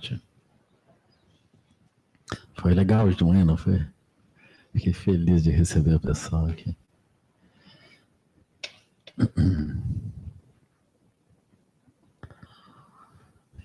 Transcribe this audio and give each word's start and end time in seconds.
tarde. 0.00 0.22
Foi 2.54 2.74
legal 2.74 3.06
hoje 3.06 3.16
de 3.16 3.24
manhã, 3.24 3.44
não 3.44 3.56
foi? 3.56 3.86
Fiquei 4.72 4.92
feliz 4.92 5.42
de 5.42 5.50
receber 5.50 5.94
o 5.94 6.00
pessoal 6.00 6.46
aqui. 6.46 6.76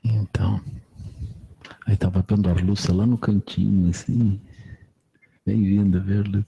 Então, 0.03 0.61
aí 1.85 1.93
estava 1.93 2.23
vendo 2.27 2.49
a 2.49 2.53
Lúcia 2.53 2.93
lá 2.93 3.05
no 3.05 3.17
cantinho, 3.17 3.89
assim. 3.89 4.39
Bem-vinda, 5.45 5.99
Lúcia. 5.99 6.45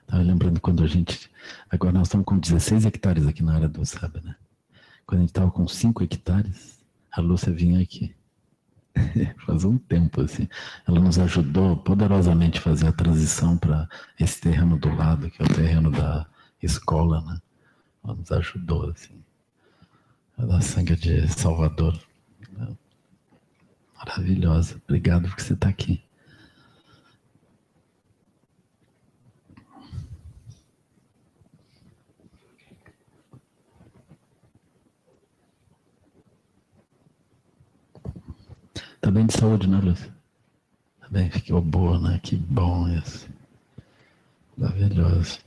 Estava 0.00 0.22
lembrando 0.22 0.60
quando 0.60 0.84
a 0.84 0.86
gente. 0.86 1.30
Agora 1.68 1.92
nós 1.92 2.06
estamos 2.08 2.24
com 2.26 2.38
16 2.38 2.86
hectares 2.86 3.26
aqui 3.26 3.42
na 3.42 3.54
área 3.54 3.68
do 3.68 3.84
Sabe, 3.84 4.20
né? 4.22 4.36
Quando 5.04 5.18
a 5.18 5.22
gente 5.22 5.30
estava 5.30 5.50
com 5.50 5.66
5 5.66 6.04
hectares, 6.04 6.75
a 7.16 7.20
Lúcia 7.20 7.50
vinha 7.52 7.80
aqui. 7.80 8.14
Faz 9.46 9.64
um 9.64 9.78
tempo, 9.78 10.20
assim. 10.20 10.46
Ela 10.86 11.00
nos 11.00 11.18
ajudou 11.18 11.76
poderosamente 11.76 12.58
a 12.58 12.62
fazer 12.62 12.88
a 12.88 12.92
transição 12.92 13.56
para 13.56 13.88
esse 14.20 14.40
terreno 14.40 14.78
do 14.78 14.94
lado, 14.94 15.30
que 15.30 15.42
é 15.42 15.44
o 15.44 15.54
terreno 15.54 15.90
da 15.90 16.26
escola, 16.62 17.22
né? 17.22 17.40
Ela 18.04 18.14
nos 18.14 18.30
ajudou, 18.30 18.90
assim. 18.90 19.22
Da 20.36 20.60
sangue 20.60 20.94
de 20.94 21.26
Salvador. 21.28 21.98
Maravilhosa. 23.96 24.80
Obrigado 24.86 25.28
por 25.30 25.40
você 25.40 25.54
estar 25.54 25.70
aqui. 25.70 26.05
Tá 39.06 39.12
bem 39.12 39.24
de 39.24 39.38
saúde, 39.38 39.68
né, 39.68 39.78
Lúcia? 39.80 40.12
Tá 40.98 41.06
bem, 41.08 41.30
ficou 41.30 41.62
boa, 41.62 41.96
né? 41.96 42.18
Que 42.20 42.34
bom 42.34 42.88
isso. 42.88 43.28
Maravilhoso. 44.56 45.38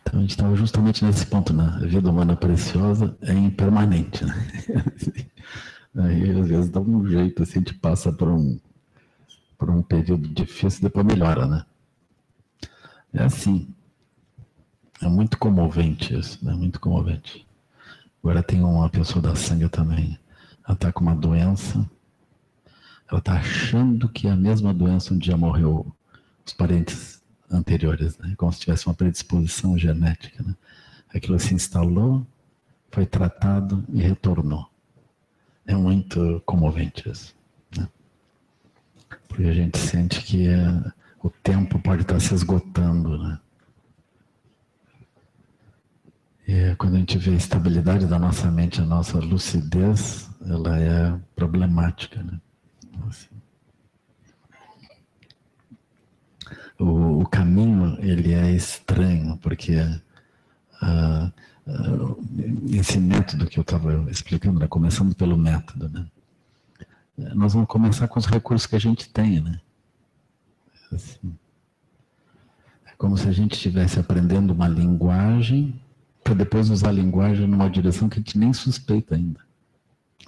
Então 0.00 0.14
a 0.14 0.20
gente 0.20 0.30
estava 0.30 0.54
justamente 0.54 1.04
nesse 1.04 1.26
ponto, 1.26 1.52
né? 1.52 1.64
A 1.82 1.86
vida 1.86 2.08
humana 2.08 2.36
preciosa 2.36 3.18
é 3.22 3.32
impermanente, 3.32 4.24
né? 4.24 4.34
Aí 5.98 6.30
às 6.38 6.46
vezes 6.48 6.70
dá 6.70 6.78
um 6.80 7.04
jeito, 7.04 7.42
assim, 7.42 7.54
a 7.54 7.58
gente 7.58 7.74
passa 7.74 8.12
por 8.12 8.28
um, 8.28 8.60
por 9.58 9.70
um 9.70 9.82
período 9.82 10.28
difícil 10.28 10.82
depois 10.82 11.04
melhora, 11.04 11.48
né? 11.48 11.66
É 13.12 13.24
assim. 13.24 13.74
É 15.02 15.08
muito 15.08 15.36
comovente 15.36 16.16
isso, 16.16 16.44
né? 16.44 16.52
Muito 16.52 16.78
comovente. 16.78 17.47
Agora 18.22 18.42
tem 18.42 18.62
uma 18.62 18.88
pessoa 18.88 19.22
da 19.22 19.34
sangue 19.34 19.68
também. 19.68 20.18
Ela 20.64 20.74
está 20.74 20.92
com 20.92 21.00
uma 21.00 21.14
doença. 21.14 21.88
Ela 23.08 23.20
está 23.20 23.34
achando 23.34 24.08
que 24.08 24.26
é 24.26 24.30
a 24.30 24.36
mesma 24.36 24.74
doença 24.74 25.14
onde 25.14 25.26
já 25.26 25.36
morreu 25.36 25.86
os 26.44 26.52
parentes 26.52 27.22
anteriores, 27.50 28.18
né? 28.18 28.34
Como 28.36 28.52
se 28.52 28.60
tivesse 28.60 28.86
uma 28.86 28.94
predisposição 28.94 29.78
genética, 29.78 30.42
né? 30.42 30.54
Aquilo 31.14 31.38
se 31.38 31.54
instalou, 31.54 32.26
foi 32.90 33.06
tratado 33.06 33.84
e 33.88 34.02
retornou. 34.02 34.68
É 35.66 35.74
muito 35.74 36.42
comovente 36.44 37.08
isso, 37.08 37.34
né? 37.76 37.88
Porque 39.26 39.44
a 39.44 39.54
gente 39.54 39.78
sente 39.78 40.22
que 40.22 40.48
é, 40.48 40.92
o 41.22 41.30
tempo 41.30 41.78
pode 41.78 42.02
estar 42.02 42.20
se 42.20 42.34
esgotando, 42.34 43.18
né? 43.18 43.38
E 46.48 46.74
quando 46.76 46.94
a 46.94 46.98
gente 46.98 47.18
vê 47.18 47.32
a 47.32 47.34
estabilidade 47.34 48.06
da 48.06 48.18
nossa 48.18 48.50
mente, 48.50 48.80
a 48.80 48.84
nossa 48.84 49.18
lucidez, 49.18 50.30
ela 50.40 50.78
é 50.78 51.14
problemática, 51.36 52.22
né? 52.22 52.40
Assim. 53.06 53.28
O, 56.78 57.20
o, 57.20 57.28
caminho, 57.28 57.98
ele 58.00 58.32
é 58.32 58.50
estranho, 58.50 59.36
porque 59.36 59.76
uh, 59.76 61.32
uh, 61.66 62.26
esse 62.72 62.98
método 62.98 63.46
que 63.46 63.58
eu 63.58 63.62
estava 63.62 64.10
explicando, 64.10 64.58
né? 64.58 64.66
começando 64.66 65.14
pelo 65.14 65.36
método, 65.36 65.90
né? 65.90 66.06
Nós 67.34 67.52
vamos 67.52 67.68
começar 67.68 68.08
com 68.08 68.18
os 68.18 68.24
recursos 68.24 68.66
que 68.66 68.76
a 68.76 68.80
gente 68.80 69.10
tem, 69.10 69.42
né? 69.42 69.60
Assim. 70.90 71.36
É 72.86 72.92
como 72.96 73.18
se 73.18 73.28
a 73.28 73.32
gente 73.32 73.52
estivesse 73.52 74.00
aprendendo 74.00 74.52
uma 74.54 74.66
linguagem 74.66 75.78
para 76.28 76.34
depois 76.34 76.68
usar 76.68 76.90
a 76.90 76.92
linguagem 76.92 77.46
numa 77.46 77.70
direção 77.70 78.06
que 78.06 78.18
a 78.18 78.20
gente 78.20 78.38
nem 78.38 78.52
suspeita 78.52 79.14
ainda. 79.14 79.40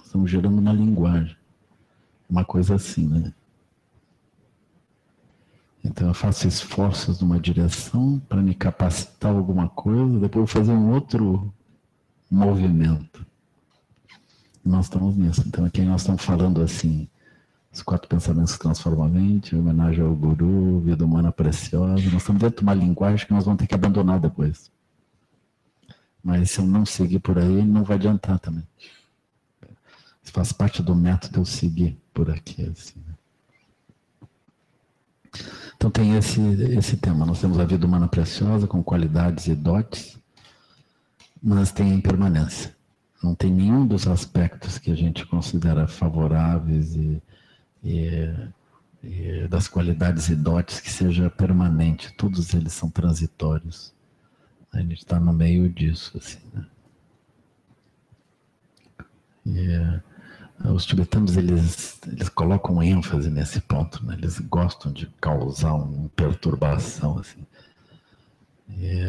Estamos 0.03 0.31
gerando 0.31 0.57
uma 0.57 0.73
linguagem. 0.73 1.37
Uma 2.27 2.43
coisa 2.43 2.73
assim, 2.73 3.05
né? 3.05 3.31
Então 5.83 6.07
eu 6.07 6.13
faço 6.15 6.47
esforços 6.47 7.21
numa 7.21 7.39
direção 7.39 8.19
para 8.27 8.41
me 8.41 8.55
capacitar 8.55 9.31
alguma 9.31 9.69
coisa, 9.69 10.19
depois 10.19 10.41
eu 10.41 10.45
vou 10.45 10.47
fazer 10.47 10.71
um 10.71 10.91
outro 10.91 11.53
movimento. 12.31 13.23
Nós 14.65 14.85
estamos 14.85 15.15
nisso. 15.15 15.43
Então 15.45 15.65
aqui 15.65 15.83
nós 15.83 16.01
estamos 16.01 16.25
falando 16.25 16.63
assim, 16.63 17.07
os 17.71 17.83
quatro 17.83 18.09
pensamentos 18.09 18.53
que 18.53 18.63
transformam 18.63 19.05
a 19.05 19.09
mente, 19.09 19.55
homenagem 19.55 20.03
ao 20.03 20.15
guru, 20.15 20.79
vida 20.79 21.05
humana 21.05 21.31
preciosa. 21.31 21.93
Nós 21.93 22.13
estamos 22.13 22.41
dentro 22.41 22.57
de 22.57 22.63
uma 22.63 22.73
linguagem 22.73 23.27
que 23.27 23.33
nós 23.33 23.45
vamos 23.45 23.59
ter 23.59 23.67
que 23.67 23.75
abandonar 23.75 24.19
depois. 24.19 24.71
Mas 26.23 26.51
se 26.51 26.59
eu 26.59 26.65
não 26.65 26.85
seguir 26.85 27.19
por 27.19 27.37
aí, 27.37 27.63
não 27.63 27.83
vai 27.83 27.97
adiantar 27.97 28.39
também. 28.39 28.67
Isso 30.23 30.31
faz 30.31 30.51
parte 30.51 30.83
do 30.83 30.95
método 30.95 31.39
eu 31.39 31.45
seguir 31.45 31.97
por 32.13 32.29
aqui. 32.29 32.63
Assim, 32.63 32.99
né? 33.07 33.15
Então 35.75 35.89
tem 35.89 36.15
esse, 36.15 36.39
esse 36.77 36.97
tema. 36.97 37.25
Nós 37.25 37.41
temos 37.41 37.57
a 37.57 37.65
vida 37.65 37.85
humana 37.87 38.07
preciosa, 38.07 38.67
com 38.67 38.83
qualidades 38.83 39.47
e 39.47 39.55
dotes, 39.55 40.17
mas 41.41 41.71
tem 41.71 41.91
impermanência. 41.93 42.75
Não 43.23 43.33
tem 43.33 43.51
nenhum 43.51 43.85
dos 43.85 44.07
aspectos 44.07 44.77
que 44.77 44.91
a 44.91 44.95
gente 44.95 45.25
considera 45.25 45.87
favoráveis 45.87 46.95
e, 46.95 47.21
e, 47.83 48.29
e 49.03 49.47
das 49.47 49.67
qualidades 49.67 50.29
e 50.29 50.35
dotes 50.35 50.79
que 50.79 50.89
seja 50.91 51.29
permanente. 51.29 52.13
Todos 52.15 52.53
eles 52.53 52.73
são 52.73 52.89
transitórios. 52.89 53.93
A 54.73 54.79
gente 54.79 54.99
está 54.99 55.19
no 55.19 55.33
meio 55.33 55.69
disso, 55.69 56.17
assim, 56.17 56.39
né? 56.53 56.65
E 59.45 59.77
uh, 60.65 60.73
os 60.73 60.85
tibetanos, 60.85 61.35
eles, 61.35 61.99
eles 62.07 62.29
colocam 62.29 62.81
ênfase 62.81 63.29
nesse 63.29 63.59
ponto, 63.59 64.05
né? 64.05 64.15
Eles 64.17 64.39
gostam 64.39 64.91
de 64.91 65.07
causar 65.19 65.73
uma 65.73 66.07
perturbação, 66.09 67.17
assim. 67.19 67.45
E, 68.69 69.03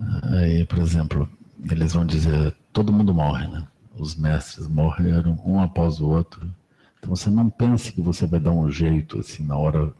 uh, 0.00 0.36
aí, 0.36 0.64
por 0.66 0.78
exemplo, 0.78 1.28
eles 1.70 1.92
vão 1.92 2.06
dizer, 2.06 2.56
todo 2.72 2.92
mundo 2.92 3.12
morre, 3.12 3.46
né? 3.48 3.66
Os 3.96 4.16
mestres 4.16 4.66
morreram 4.68 5.38
um 5.44 5.60
após 5.60 6.00
o 6.00 6.08
outro. 6.08 6.50
Então 6.98 7.14
você 7.14 7.28
não 7.28 7.50
pense 7.50 7.92
que 7.92 8.00
você 8.00 8.26
vai 8.26 8.40
dar 8.40 8.52
um 8.52 8.70
jeito, 8.70 9.18
assim, 9.18 9.44
na 9.44 9.56
hora 9.56 9.92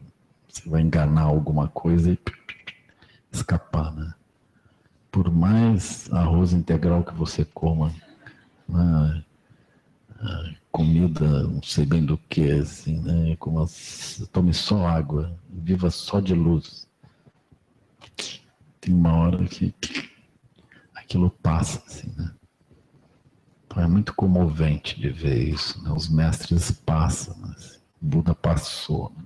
você 0.47 0.67
vai 0.69 0.81
enganar 0.81 1.23
alguma 1.23 1.67
coisa 1.67 2.11
e 2.11 2.17
escapar, 3.33 3.91
né? 3.93 4.13
Por 5.11 5.31
mais 5.31 6.11
arroz 6.11 6.53
integral 6.53 7.03
que 7.03 7.13
você 7.13 7.43
coma, 7.45 7.93
né? 8.67 9.23
comida, 10.71 11.43
não 11.43 11.61
sei 11.61 11.85
bem 11.85 12.03
do 12.03 12.17
que, 12.17 12.49
assim, 12.51 12.99
né? 12.99 13.35
Como 13.37 13.65
tome 14.31 14.53
só 14.53 14.87
água, 14.87 15.37
viva 15.47 15.91
só 15.91 16.19
de 16.19 16.33
luz. 16.33 16.89
Tem 18.81 18.93
uma 18.93 19.13
hora 19.15 19.45
que 19.45 19.73
aquilo 20.95 21.29
passa, 21.29 21.81
assim, 21.85 22.11
né? 22.17 22.33
Então 23.65 23.83
é 23.83 23.87
muito 23.87 24.13
comovente 24.13 24.99
de 24.99 25.09
ver 25.09 25.49
isso, 25.49 25.81
né? 25.83 25.91
Os 25.91 26.09
mestres 26.09 26.71
passam, 26.71 27.35
o 28.01 28.05
Buda 28.05 28.33
passou, 28.33 29.11
né? 29.15 29.23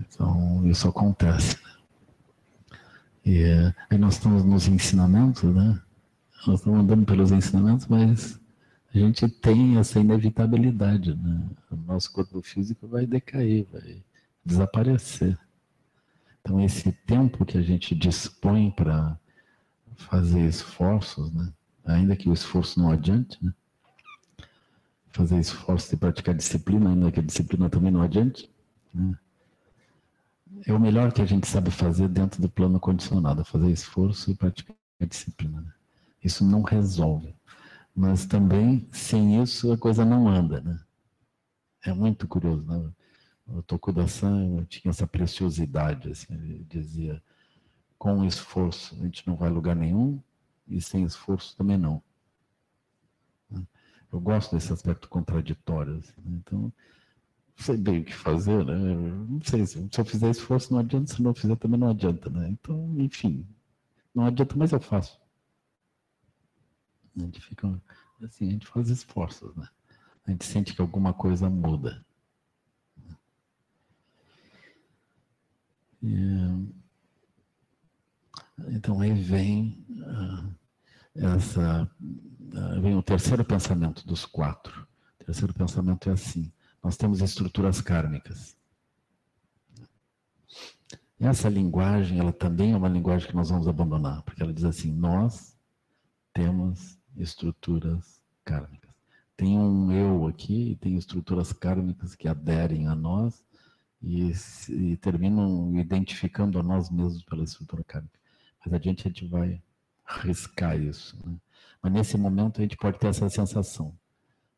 Então 0.00 0.66
isso 0.66 0.88
acontece, 0.88 1.56
E 3.28 3.44
aí 3.90 3.98
nós 3.98 4.14
estamos 4.14 4.42
nos 4.42 4.66
ensinamentos, 4.68 5.42
né? 5.42 5.78
Nós 6.46 6.60
estamos 6.60 6.80
andando 6.80 7.04
pelos 7.04 7.30
ensinamentos, 7.30 7.86
mas 7.86 8.40
a 8.94 8.98
gente 8.98 9.28
tem 9.28 9.76
essa 9.76 10.00
inevitabilidade, 10.00 11.14
né? 11.14 11.46
O 11.70 11.76
nosso 11.76 12.10
corpo 12.10 12.40
físico 12.40 12.88
vai 12.88 13.04
decair, 13.04 13.66
vai 13.70 14.02
desaparecer. 14.42 15.38
Então 16.40 16.58
esse 16.58 16.90
tempo 16.90 17.44
que 17.44 17.58
a 17.58 17.60
gente 17.60 17.94
dispõe 17.94 18.70
para 18.70 19.14
fazer 19.94 20.48
esforços, 20.48 21.30
né? 21.30 21.52
Ainda 21.84 22.16
que 22.16 22.30
o 22.30 22.32
esforço 22.32 22.80
não 22.80 22.90
adiante, 22.90 23.38
né? 23.44 23.52
Fazer 25.10 25.38
esforço 25.38 25.94
e 25.94 25.98
praticar 25.98 26.34
disciplina, 26.34 26.88
ainda 26.88 27.12
que 27.12 27.20
a 27.20 27.22
disciplina 27.22 27.68
também 27.68 27.90
não 27.90 28.00
adiante, 28.00 28.50
né? 28.94 29.14
É 30.66 30.72
o 30.72 30.80
melhor 30.80 31.12
que 31.12 31.22
a 31.22 31.26
gente 31.26 31.46
sabe 31.46 31.70
fazer 31.70 32.08
dentro 32.08 32.40
do 32.40 32.48
plano 32.48 32.80
condicionado, 32.80 33.44
fazer 33.44 33.70
esforço 33.70 34.30
e 34.30 34.34
praticar 34.34 34.76
disciplina. 35.00 35.60
Né? 35.60 35.72
Isso 36.22 36.44
não 36.44 36.62
resolve. 36.62 37.34
Mas 37.94 38.26
também, 38.26 38.88
sem 38.92 39.42
isso, 39.42 39.72
a 39.72 39.78
coisa 39.78 40.04
não 40.04 40.28
anda, 40.28 40.60
né? 40.60 40.78
É 41.84 41.92
muito 41.92 42.28
curioso, 42.28 42.62
né? 42.64 42.90
O 43.46 43.62
Tokuda-san 43.62 44.64
tinha 44.68 44.90
essa 44.90 45.06
preciosidade, 45.06 46.10
assim, 46.10 46.32
ele 46.34 46.66
dizia, 46.68 47.22
com 47.98 48.24
esforço 48.24 48.94
a 49.00 49.04
gente 49.04 49.26
não 49.26 49.36
vai 49.36 49.48
a 49.48 49.52
lugar 49.52 49.74
nenhum, 49.74 50.22
e 50.66 50.80
sem 50.80 51.02
esforço 51.02 51.56
também 51.56 51.78
não. 51.78 52.02
Eu 54.12 54.20
gosto 54.20 54.54
desse 54.54 54.72
aspecto 54.72 55.08
contraditório. 55.08 55.98
Assim, 55.98 56.20
né? 56.24 56.40
Então, 56.40 56.72
sei 57.58 57.76
bem 57.76 58.00
o 58.00 58.04
que 58.04 58.14
fazer, 58.14 58.64
né? 58.64 58.74
Não 58.76 59.40
sei, 59.42 59.66
se, 59.66 59.88
eu 59.98 60.04
fizer 60.04 60.30
esforço 60.30 60.72
não 60.72 60.80
adianta, 60.80 61.12
se 61.14 61.22
não 61.22 61.34
fizer 61.34 61.56
também 61.56 61.78
não 61.78 61.90
adianta, 61.90 62.30
né? 62.30 62.48
Então, 62.48 62.94
enfim, 62.98 63.46
não 64.14 64.24
adianta, 64.24 64.56
mas 64.56 64.72
eu 64.72 64.80
faço. 64.80 65.20
A 67.16 67.20
gente 67.20 67.40
fica 67.40 67.82
assim, 68.22 68.48
a 68.48 68.50
gente 68.52 68.66
faz 68.66 68.88
esforços, 68.88 69.54
né? 69.56 69.68
A 70.26 70.30
gente 70.30 70.44
sente 70.44 70.74
que 70.74 70.80
alguma 70.80 71.12
coisa 71.12 71.50
muda. 71.50 72.04
E, 76.00 76.14
então 78.68 79.00
aí 79.00 79.12
vem 79.12 79.84
uh, 79.90 80.54
essa 81.14 81.90
uh, 82.02 82.80
vem 82.80 82.94
o 82.94 83.02
terceiro 83.02 83.44
pensamento 83.44 84.06
dos 84.06 84.24
quatro. 84.24 84.86
O 85.20 85.24
terceiro 85.24 85.52
pensamento 85.52 86.08
é 86.08 86.12
assim: 86.12 86.52
nós 86.82 86.96
temos 86.96 87.20
estruturas 87.20 87.80
kármicas. 87.80 88.56
E 91.20 91.26
essa 91.26 91.48
linguagem, 91.48 92.18
ela 92.18 92.32
também 92.32 92.72
é 92.72 92.76
uma 92.76 92.88
linguagem 92.88 93.28
que 93.28 93.34
nós 93.34 93.50
vamos 93.50 93.66
abandonar, 93.66 94.22
porque 94.22 94.42
ela 94.42 94.52
diz 94.52 94.64
assim: 94.64 94.92
nós 94.92 95.56
temos 96.32 96.98
estruturas 97.16 98.20
kármicas. 98.44 98.88
Tem 99.36 99.56
um 99.56 99.92
eu 99.92 100.26
aqui 100.26 100.76
tem 100.80 100.96
estruturas 100.96 101.52
kármicas 101.52 102.14
que 102.14 102.26
aderem 102.26 102.88
a 102.88 102.94
nós 102.94 103.44
e, 104.02 104.32
e 104.68 104.96
terminam 104.96 105.76
identificando 105.76 106.58
a 106.58 106.62
nós 106.62 106.90
mesmos 106.90 107.24
pela 107.24 107.44
estrutura 107.44 107.84
kármica. 107.84 108.18
Mas 108.64 108.74
adiante 108.74 109.06
a 109.06 109.10
gente 109.10 109.26
vai 109.26 109.62
riscar 110.06 110.80
isso. 110.80 111.16
Né? 111.24 111.36
Mas 111.82 111.92
nesse 111.92 112.16
momento 112.16 112.58
a 112.58 112.62
gente 112.62 112.76
pode 112.76 112.98
ter 112.98 113.08
essa 113.08 113.28
sensação. 113.28 113.96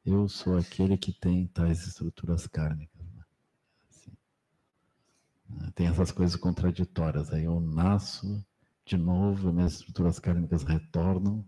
Eu 0.05 0.29
sou 0.29 0.57
aquele 0.57 0.97
que 0.97 1.13
tem 1.13 1.47
tais 1.47 1.87
estruturas 1.87 2.47
kármicas. 2.47 3.07
Né? 3.13 3.25
Assim. 3.89 4.13
Né? 5.49 5.73
Tem 5.75 5.87
essas 5.87 6.11
coisas 6.11 6.37
contraditórias. 6.37 7.33
Aí 7.33 7.45
eu 7.45 7.61
nasço 7.61 8.45
de 8.85 8.97
novo, 8.97 9.53
minhas 9.53 9.75
estruturas 9.75 10.19
kármicas 10.19 10.63
retornam. 10.63 11.45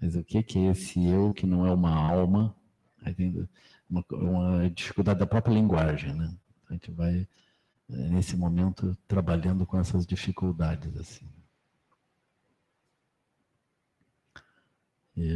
Mas 0.00 0.14
o 0.14 0.24
que, 0.24 0.42
que 0.42 0.58
é 0.58 0.70
esse 0.70 1.04
eu 1.04 1.34
que 1.34 1.46
não 1.46 1.66
é 1.66 1.72
uma 1.72 1.94
alma? 1.94 2.56
Aí 3.02 3.14
tem 3.14 3.48
uma, 3.90 4.04
uma 4.12 4.70
dificuldade 4.70 5.18
da 5.18 5.26
própria 5.26 5.52
linguagem, 5.54 6.14
né? 6.14 6.32
A 6.70 6.72
gente 6.74 6.90
vai, 6.92 7.28
eh, 7.90 8.08
nesse 8.10 8.36
momento, 8.36 8.96
trabalhando 9.08 9.66
com 9.66 9.78
essas 9.78 10.06
dificuldades. 10.06 10.96
assim. 10.96 11.28
E, 15.16 15.32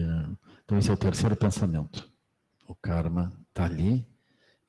então, 0.64 0.78
esse 0.78 0.88
é 0.90 0.92
o 0.92 0.96
terceiro 0.96 1.36
pensamento. 1.36 2.11
O 2.66 2.74
karma 2.74 3.32
está 3.48 3.64
ali 3.64 4.06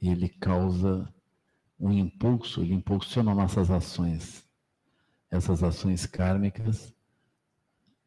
e 0.01 0.09
ele 0.09 0.27
causa 0.27 1.13
um 1.79 1.91
impulso, 1.91 2.61
ele 2.61 2.73
impulsiona 2.73 3.33
nossas 3.33 3.69
ações. 3.69 4.47
Essas 5.29 5.63
ações 5.63 6.05
kármicas, 6.05 6.93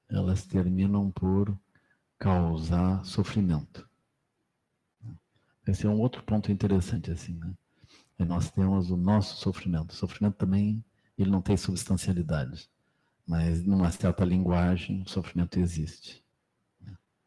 elas 0.09 0.45
terminam 0.45 1.11
por 1.11 1.59
causar 2.19 3.05
sofrimento. 3.05 3.89
Esse 5.67 5.87
é 5.87 5.91
um 5.91 6.01
outro 6.01 6.23
ponto 6.23 6.53
interessante, 6.53 7.11
assim, 7.11 7.35
né? 7.35 7.53
E 8.19 8.25
nós 8.25 8.51
temos 8.51 8.91
o 8.91 8.97
nosso 8.97 9.37
sofrimento. 9.37 9.91
O 9.91 9.97
sofrimento 9.97 10.37
também, 10.37 10.85
ele 11.19 11.31
não 11.31 11.43
tem 11.43 11.57
substancialidade. 11.57 12.71
Mas 13.27 13.65
numa 13.65 13.91
certa 13.91 14.25
linguagem, 14.25 15.03
o 15.03 15.09
sofrimento 15.09 15.59
existe. 15.59 16.25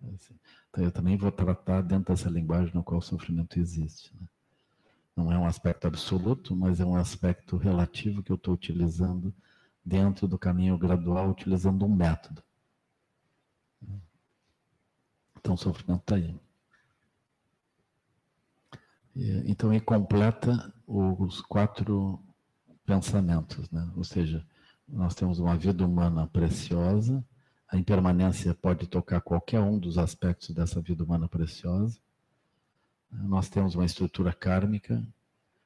Assim. 0.02 0.40
Então 0.70 0.84
eu 0.84 0.92
também 0.92 1.18
vou 1.18 1.32
tratar 1.32 1.82
dentro 1.82 2.14
dessa 2.14 2.30
linguagem 2.30 2.74
no 2.74 2.84
qual 2.84 3.00
o 3.00 3.04
sofrimento 3.04 3.60
existe. 3.60 4.14
Né? 4.16 4.28
Não 5.16 5.32
é 5.32 5.38
um 5.38 5.46
aspecto 5.46 5.88
absoluto, 5.88 6.56
mas 6.56 6.80
é 6.80 6.86
um 6.86 6.96
aspecto 6.96 7.58
relativo 7.58 8.24
que 8.24 8.32
eu 8.32 8.36
estou 8.36 8.54
utilizando 8.54 9.34
dentro 9.84 10.28
do 10.28 10.38
caminho 10.38 10.78
gradual, 10.78 11.30
utilizando 11.30 11.86
um 11.86 11.94
método. 11.94 12.44
Então 15.38 15.56
o 15.56 15.58
sofrimento 15.58 16.02
está 16.02 16.16
aí. 16.16 16.40
Então 19.46 19.74
ele 19.74 19.82
completa 19.82 20.74
os 20.86 21.42
quatro 21.42 22.24
pensamentos, 22.86 23.70
né? 23.70 23.92
Ou 23.96 24.04
seja, 24.04 24.46
nós 24.88 25.16
temos 25.16 25.40
uma 25.40 25.58
vida 25.58 25.86
humana 25.86 26.28
preciosa, 26.28 27.26
a 27.72 27.78
impermanência 27.78 28.54
pode 28.56 28.88
tocar 28.88 29.22
qualquer 29.22 29.62
um 29.62 29.78
dos 29.78 29.98
aspectos 29.98 30.50
dessa 30.50 30.82
vida 30.82 31.04
humana 31.04 31.28
preciosa. 31.28 32.00
Nós 33.12 33.48
temos 33.48 33.76
uma 33.76 33.86
estrutura 33.86 34.34
kármica, 34.34 35.06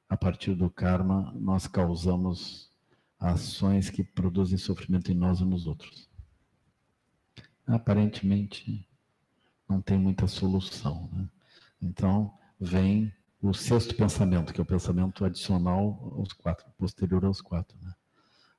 a 0.10 0.18
partir 0.18 0.54
do 0.54 0.70
karma 0.70 1.32
nós 1.34 1.66
causamos 1.66 2.70
ações 3.18 3.90
que 3.90 4.04
produzem 4.04 4.58
sofrimento 4.58 5.12
em 5.12 5.16
nós 5.16 5.40
e 5.40 5.46
nos 5.46 5.66
outros. 5.66 6.10
Aparentemente 7.66 8.86
não 9.68 9.82
tem 9.82 9.98
muita 9.98 10.28
solução. 10.28 11.10
Né? 11.14 11.30
Então 11.82 12.38
vem 12.60 13.14
o 13.42 13.54
sexto 13.54 13.96
pensamento, 13.96 14.54
que 14.54 14.60
é 14.60 14.64
o 14.64 14.66
pensamento 14.66 15.24
adicional 15.24 16.14
aos 16.18 16.34
quatro, 16.34 16.70
posterior 16.78 17.24
aos 17.24 17.40
quatro. 17.40 17.78
Né? 17.82 17.94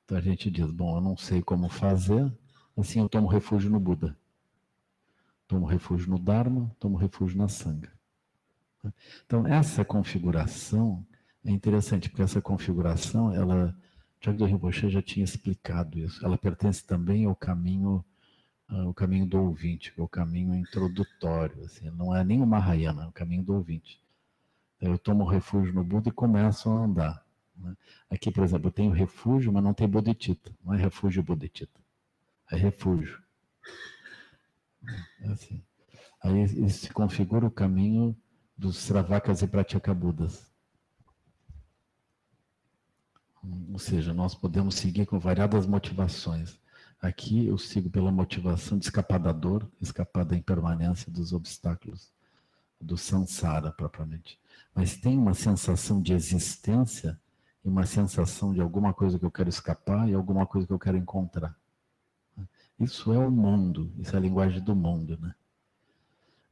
Então 0.03 0.17
a 0.17 0.21
gente 0.21 0.49
diz, 0.49 0.71
bom, 0.71 0.97
eu 0.97 1.01
não 1.01 1.15
sei 1.15 1.43
como 1.43 1.69
fazer, 1.69 2.31
assim 2.77 2.99
eu 2.99 3.09
tomo 3.09 3.27
refúgio 3.27 3.69
no 3.69 3.79
Buda. 3.79 4.17
Tomo 5.47 5.65
refúgio 5.65 6.09
no 6.09 6.19
Dharma, 6.19 6.75
tomo 6.79 6.97
refúgio 6.97 7.37
na 7.37 7.47
Sangha. 7.47 7.91
Então 9.25 9.45
essa 9.47 9.83
configuração 9.83 11.05
é 11.43 11.51
interessante, 11.51 12.09
porque 12.09 12.23
essa 12.23 12.41
configuração, 12.41 13.33
ela, 13.33 13.75
Jagdo 14.19 14.45
Rinpoche 14.45 14.89
já 14.89 15.01
tinha 15.01 15.23
explicado 15.23 15.99
isso, 15.99 16.25
ela 16.25 16.37
pertence 16.37 16.83
também 16.85 17.25
ao 17.25 17.35
caminho 17.35 18.03
uh, 18.69 18.87
o 18.87 18.93
caminho 18.93 19.25
do 19.25 19.39
ouvinte, 19.39 19.93
é 19.97 20.01
o 20.01 20.07
caminho 20.07 20.55
introdutório, 20.55 21.63
assim, 21.63 21.89
não 21.91 22.15
é 22.15 22.23
nem 22.23 22.41
o 22.41 22.47
Mahayana, 22.47 23.03
é 23.03 23.07
o 23.07 23.11
caminho 23.11 23.43
do 23.43 23.53
ouvinte. 23.53 24.01
Eu 24.81 24.97
tomo 24.97 25.23
refúgio 25.23 25.73
no 25.73 25.83
Buda 25.83 26.09
e 26.09 26.11
começo 26.11 26.69
a 26.69 26.73
andar. 26.73 27.25
Né? 27.55 27.75
Aqui, 28.09 28.31
por 28.31 28.43
exemplo, 28.43 28.67
eu 28.67 28.71
tenho 28.71 28.91
refúgio, 28.91 29.51
mas 29.51 29.63
não 29.63 29.73
tem 29.73 29.87
bodhicitta. 29.87 30.51
Não 30.63 30.73
é 30.73 30.77
refúgio 30.77 31.23
bodhicitta. 31.23 31.79
É 32.51 32.55
refúgio. 32.55 33.21
É 35.21 35.27
assim. 35.29 35.63
Aí 36.21 36.69
se 36.69 36.91
configura 36.91 37.45
o 37.45 37.51
caminho 37.51 38.15
dos 38.57 38.77
Sravakas 38.77 39.41
e 39.41 39.47
Pratyakabudas. 39.47 40.51
Ou 43.71 43.77
seja, 43.77 44.13
nós 44.13 44.33
podemos 44.33 44.75
seguir 44.75 45.05
com 45.05 45.19
variadas 45.19 45.67
motivações. 45.67 46.59
Aqui 47.01 47.45
eu 47.45 47.57
sigo 47.57 47.89
pela 47.89 48.11
motivação 48.11 48.77
de 48.77 48.85
escapar 48.85 49.19
da 49.19 49.31
dor, 49.31 49.69
escapar 49.79 50.25
da 50.25 50.35
impermanência 50.35 51.11
dos 51.11 51.33
obstáculos 51.33 52.11
do 52.81 52.97
samsara 52.97 53.71
propriamente. 53.71 54.39
Mas 54.73 54.97
tem 54.97 55.17
uma 55.17 55.33
sensação 55.33 56.01
de 56.01 56.13
existência 56.13 57.19
e 57.63 57.69
uma 57.69 57.85
sensação 57.85 58.53
de 58.53 58.61
alguma 58.61 58.93
coisa 58.93 59.19
que 59.19 59.25
eu 59.25 59.31
quero 59.31 59.49
escapar 59.49 60.09
e 60.09 60.13
alguma 60.13 60.45
coisa 60.45 60.67
que 60.67 60.73
eu 60.73 60.79
quero 60.79 60.97
encontrar. 60.97 61.55
Isso 62.79 63.13
é 63.13 63.17
o 63.17 63.31
mundo, 63.31 63.91
isso 63.97 64.13
é 64.15 64.17
a 64.17 64.21
linguagem 64.21 64.61
do 64.61 64.75
mundo, 64.75 65.17
né? 65.19 65.33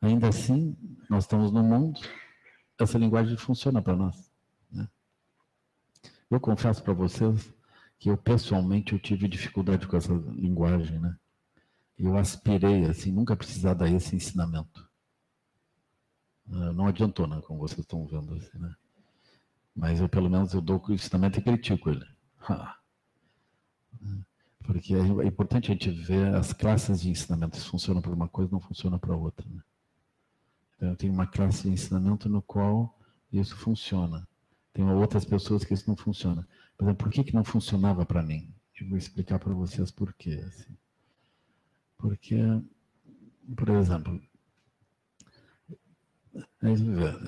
Ainda 0.01 0.29
assim, 0.29 0.75
nós 1.09 1.23
estamos 1.23 1.51
no 1.51 1.63
mundo, 1.63 1.99
essa 2.79 2.97
linguagem 2.97 3.37
funciona 3.37 3.81
para 3.81 3.95
nós. 3.95 4.31
Né? 4.71 4.87
Eu 6.29 6.39
confesso 6.39 6.83
para 6.83 6.93
vocês 6.93 7.53
que 7.99 8.09
eu 8.09 8.17
pessoalmente 8.17 8.93
eu 8.93 8.99
tive 8.99 9.27
dificuldade 9.27 9.87
com 9.87 9.95
essa 9.95 10.13
linguagem, 10.13 10.99
né? 10.99 11.17
Eu 11.97 12.17
aspirei 12.17 12.85
assim, 12.85 13.11
nunca 13.11 13.35
precisar 13.35 13.75
dar 13.75 13.89
esse 13.89 14.15
ensinamento. 14.15 14.89
Ah, 16.51 16.73
não 16.73 16.87
adiantou, 16.87 17.27
né? 17.27 17.41
Como 17.45 17.59
vocês 17.59 17.79
estão 17.79 18.05
vendo 18.05 18.33
assim, 18.33 18.57
né? 18.57 18.75
Mas 19.75 19.99
eu, 19.99 20.09
pelo 20.09 20.29
menos, 20.29 20.53
eu 20.53 20.61
dou 20.61 20.83
o 20.85 20.93
ensinamento 20.93 21.39
e 21.39 21.41
critico 21.41 21.89
ele. 21.89 22.05
Porque 24.63 24.93
é 24.95 25.25
importante 25.27 25.71
a 25.71 25.73
gente 25.73 25.89
ver 25.91 26.33
as 26.35 26.53
classes 26.53 27.01
de 27.01 27.09
ensinamento. 27.09 27.57
Se 27.57 27.65
funciona 27.65 28.01
para 28.01 28.11
uma 28.11 28.27
coisa, 28.27 28.51
não 28.51 28.61
funciona 28.61 28.97
para 28.97 29.15
outra. 29.15 29.45
Né? 29.49 29.61
Então, 30.75 30.89
eu 30.89 30.95
tenho 30.95 31.13
uma 31.13 31.27
classe 31.27 31.63
de 31.63 31.69
ensinamento 31.69 32.29
no 32.29 32.41
qual 32.41 32.97
isso 33.31 33.55
funciona. 33.55 34.27
Tem 34.73 34.83
outras 34.89 35.25
pessoas 35.25 35.63
que 35.63 35.73
isso 35.73 35.87
não 35.87 35.95
funciona. 35.95 36.47
Por 36.77 36.85
exemplo, 36.85 37.05
por 37.05 37.11
que, 37.11 37.23
que 37.23 37.33
não 37.33 37.43
funcionava 37.43 38.05
para 38.05 38.23
mim? 38.23 38.53
Eu 38.79 38.89
vou 38.89 38.97
explicar 38.97 39.39
para 39.39 39.53
vocês 39.53 39.91
por 39.91 40.13
quê. 40.13 40.43
Assim. 40.47 40.75
Porque, 41.97 42.37
por 43.55 43.69
exemplo, 43.69 44.21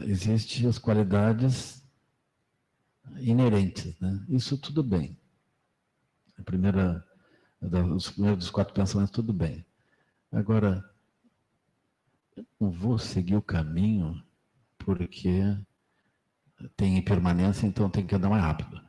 existem 0.02 0.68
as 0.68 0.78
qualidades 0.78 1.84
inerentes, 3.20 3.98
né? 4.00 4.26
Isso 4.28 4.58
tudo 4.58 4.84
bem. 4.84 5.18
A 6.38 6.44
primeira, 6.44 7.06
os 7.94 8.12
primeiros 8.12 8.40
dos 8.40 8.50
quatro 8.50 8.74
pensamentos, 8.74 9.12
tudo 9.12 9.34
bem. 9.34 9.66
Agora, 10.32 10.84
eu 12.36 12.46
não 12.60 12.72
vou 12.72 12.98
seguir 12.98 13.36
o 13.36 13.42
caminho 13.42 14.22
porque 14.78 15.58
tem 16.76 16.98
impermanência, 16.98 17.66
então 17.66 17.90
tem 17.90 18.06
que 18.06 18.16
andar 18.16 18.30
mais 18.30 18.44
rápido. 18.44 18.82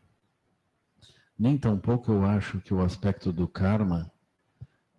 Nem 1.38 1.59
tampouco 1.59 2.11
eu 2.11 2.25
acho 2.25 2.61
que 2.61 2.73
o 2.73 2.83
aspecto 2.83 3.33
do 3.33 3.47
karma 3.47 4.11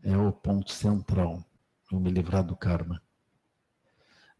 é 0.03 0.15
o 0.15 0.31
ponto 0.31 0.71
central, 0.71 1.43
eu 1.91 1.99
me 1.99 2.11
livrar 2.11 2.43
do 2.43 2.55
karma. 2.55 3.01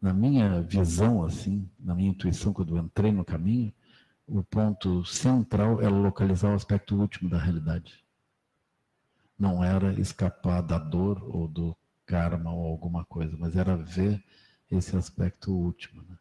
Na 0.00 0.12
minha 0.12 0.62
visão, 0.62 1.24
assim, 1.24 1.68
na 1.78 1.94
minha 1.94 2.10
intuição, 2.10 2.52
quando 2.52 2.76
eu 2.76 2.82
entrei 2.82 3.10
no 3.10 3.24
caminho, 3.24 3.72
o 4.26 4.42
ponto 4.44 5.04
central 5.04 5.80
era 5.80 5.90
localizar 5.90 6.52
o 6.52 6.54
aspecto 6.54 6.96
último 6.96 7.28
da 7.28 7.38
realidade. 7.38 8.04
Não 9.38 9.62
era 9.62 9.92
escapar 10.00 10.62
da 10.62 10.78
dor 10.78 11.22
ou 11.24 11.46
do 11.46 11.76
karma 12.04 12.52
ou 12.52 12.66
alguma 12.66 13.04
coisa, 13.04 13.36
mas 13.38 13.54
era 13.54 13.76
ver 13.76 14.22
esse 14.70 14.96
aspecto 14.96 15.52
último. 15.52 16.02
Né? 16.02 16.16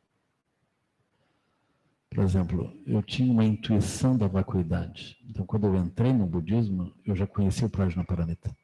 Por 2.10 2.24
exemplo, 2.24 2.74
eu 2.86 3.02
tinha 3.02 3.32
uma 3.32 3.46
intuição 3.46 4.18
da 4.18 4.28
vacuidade. 4.28 5.18
Então, 5.30 5.46
quando 5.46 5.68
eu 5.68 5.76
entrei 5.76 6.14
no 6.14 6.26
budismo, 6.26 6.94
eu 7.06 7.16
já 7.16 7.28
conhecia 7.28 7.68
o 7.68 7.70
Prajnaparamita. 7.70 8.56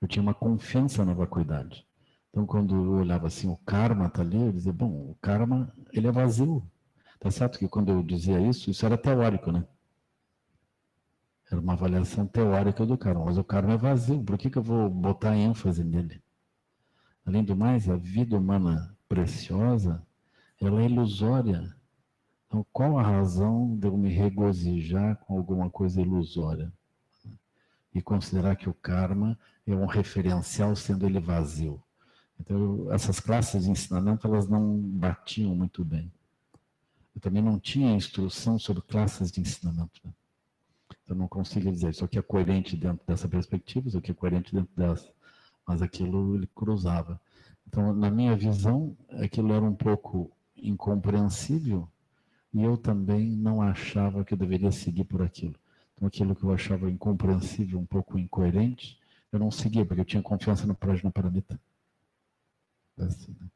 Eu 0.00 0.08
tinha 0.08 0.22
uma 0.22 0.34
confiança 0.34 1.04
na 1.04 1.14
vacuidade. 1.14 1.86
Então, 2.30 2.44
quando 2.46 2.74
eu 2.74 2.92
olhava 3.00 3.28
assim, 3.28 3.48
o 3.48 3.56
karma 3.56 4.06
está 4.06 4.20
ali, 4.20 4.36
eu 4.36 4.52
dizia, 4.52 4.72
bom, 4.72 4.90
o 5.10 5.16
karma, 5.20 5.72
ele 5.92 6.06
é 6.06 6.12
vazio. 6.12 6.68
Tá 7.18 7.30
certo 7.30 7.58
que 7.58 7.68
quando 7.68 7.90
eu 7.90 8.02
dizia 8.02 8.40
isso, 8.40 8.70
isso 8.70 8.84
era 8.84 8.98
teórico, 8.98 9.50
né? 9.50 9.64
Era 11.54 11.60
uma 11.60 11.74
avaliação 11.74 12.26
teórica 12.26 12.84
do 12.84 12.98
karma, 12.98 13.26
mas 13.26 13.38
o 13.38 13.44
karma 13.44 13.74
é 13.74 13.76
vazio, 13.76 14.20
por 14.24 14.36
que, 14.36 14.50
que 14.50 14.58
eu 14.58 14.62
vou 14.62 14.90
botar 14.90 15.36
ênfase 15.36 15.84
nele? 15.84 16.20
Além 17.24 17.44
do 17.44 17.54
mais, 17.54 17.88
a 17.88 17.94
vida 17.94 18.36
humana 18.36 18.92
preciosa, 19.08 20.04
ela 20.60 20.82
é 20.82 20.86
ilusória. 20.86 21.72
Então, 22.48 22.66
qual 22.72 22.98
a 22.98 23.02
razão 23.04 23.76
de 23.76 23.86
eu 23.86 23.96
me 23.96 24.08
regozijar 24.08 25.16
com 25.18 25.36
alguma 25.36 25.70
coisa 25.70 26.00
ilusória? 26.00 26.72
E 27.94 28.02
considerar 28.02 28.56
que 28.56 28.68
o 28.68 28.74
karma 28.74 29.38
é 29.64 29.76
um 29.76 29.86
referencial, 29.86 30.74
sendo 30.74 31.06
ele 31.06 31.20
vazio. 31.20 31.80
Então, 32.40 32.92
essas 32.92 33.20
classes 33.20 33.62
de 33.62 33.70
ensinamento, 33.70 34.26
elas 34.26 34.48
não 34.48 34.76
batiam 34.76 35.54
muito 35.54 35.84
bem. 35.84 36.12
Eu 37.14 37.20
também 37.20 37.40
não 37.40 37.60
tinha 37.60 37.94
instrução 37.94 38.58
sobre 38.58 38.82
classes 38.82 39.30
de 39.30 39.40
ensinamento. 39.40 40.12
Então, 41.04 41.16
não 41.16 41.28
consigo 41.28 41.70
dizer 41.70 41.90
isso 41.90 42.04
aqui 42.04 42.18
é 42.18 42.22
coerente 42.22 42.76
dentro 42.76 43.04
dessa 43.06 43.28
perspectiva, 43.28 43.88
isso 43.88 43.98
aqui 43.98 44.10
é 44.10 44.14
coerente 44.14 44.54
dentro 44.54 44.70
dessa. 44.74 45.12
Mas 45.66 45.82
aquilo 45.82 46.34
ele 46.34 46.46
cruzava. 46.54 47.20
Então, 47.66 47.92
na 47.94 48.10
minha 48.10 48.36
visão, 48.36 48.96
aquilo 49.10 49.52
era 49.52 49.64
um 49.64 49.74
pouco 49.74 50.30
incompreensível 50.56 51.88
e 52.52 52.62
eu 52.62 52.76
também 52.76 53.30
não 53.30 53.60
achava 53.60 54.24
que 54.24 54.32
eu 54.32 54.38
deveria 54.38 54.70
seguir 54.70 55.04
por 55.04 55.20
aquilo. 55.20 55.56
Então, 55.94 56.08
aquilo 56.08 56.34
que 56.34 56.44
eu 56.44 56.52
achava 56.52 56.90
incompreensível, 56.90 57.78
um 57.78 57.86
pouco 57.86 58.18
incoerente, 58.18 58.98
eu 59.30 59.38
não 59.38 59.50
seguia, 59.50 59.84
porque 59.84 60.00
eu 60.00 60.04
tinha 60.04 60.22
confiança 60.22 60.66
no 60.66 60.74
Prajna 60.74 61.10
Paramita. 61.10 61.60
Assim, 62.96 63.36
né? 63.40 63.48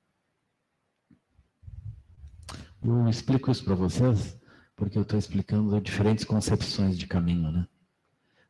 Eu 2.83 3.09
explico 3.09 3.50
isso 3.50 3.64
para 3.64 3.75
vocês 3.75 4.38
porque 4.78 4.97
eu 4.97 5.02
estou 5.02 5.18
explicando 5.18 5.80
diferentes 5.80 6.25
concepções 6.25 6.97
de 6.97 7.04
caminho, 7.08 7.50
né? 7.50 7.66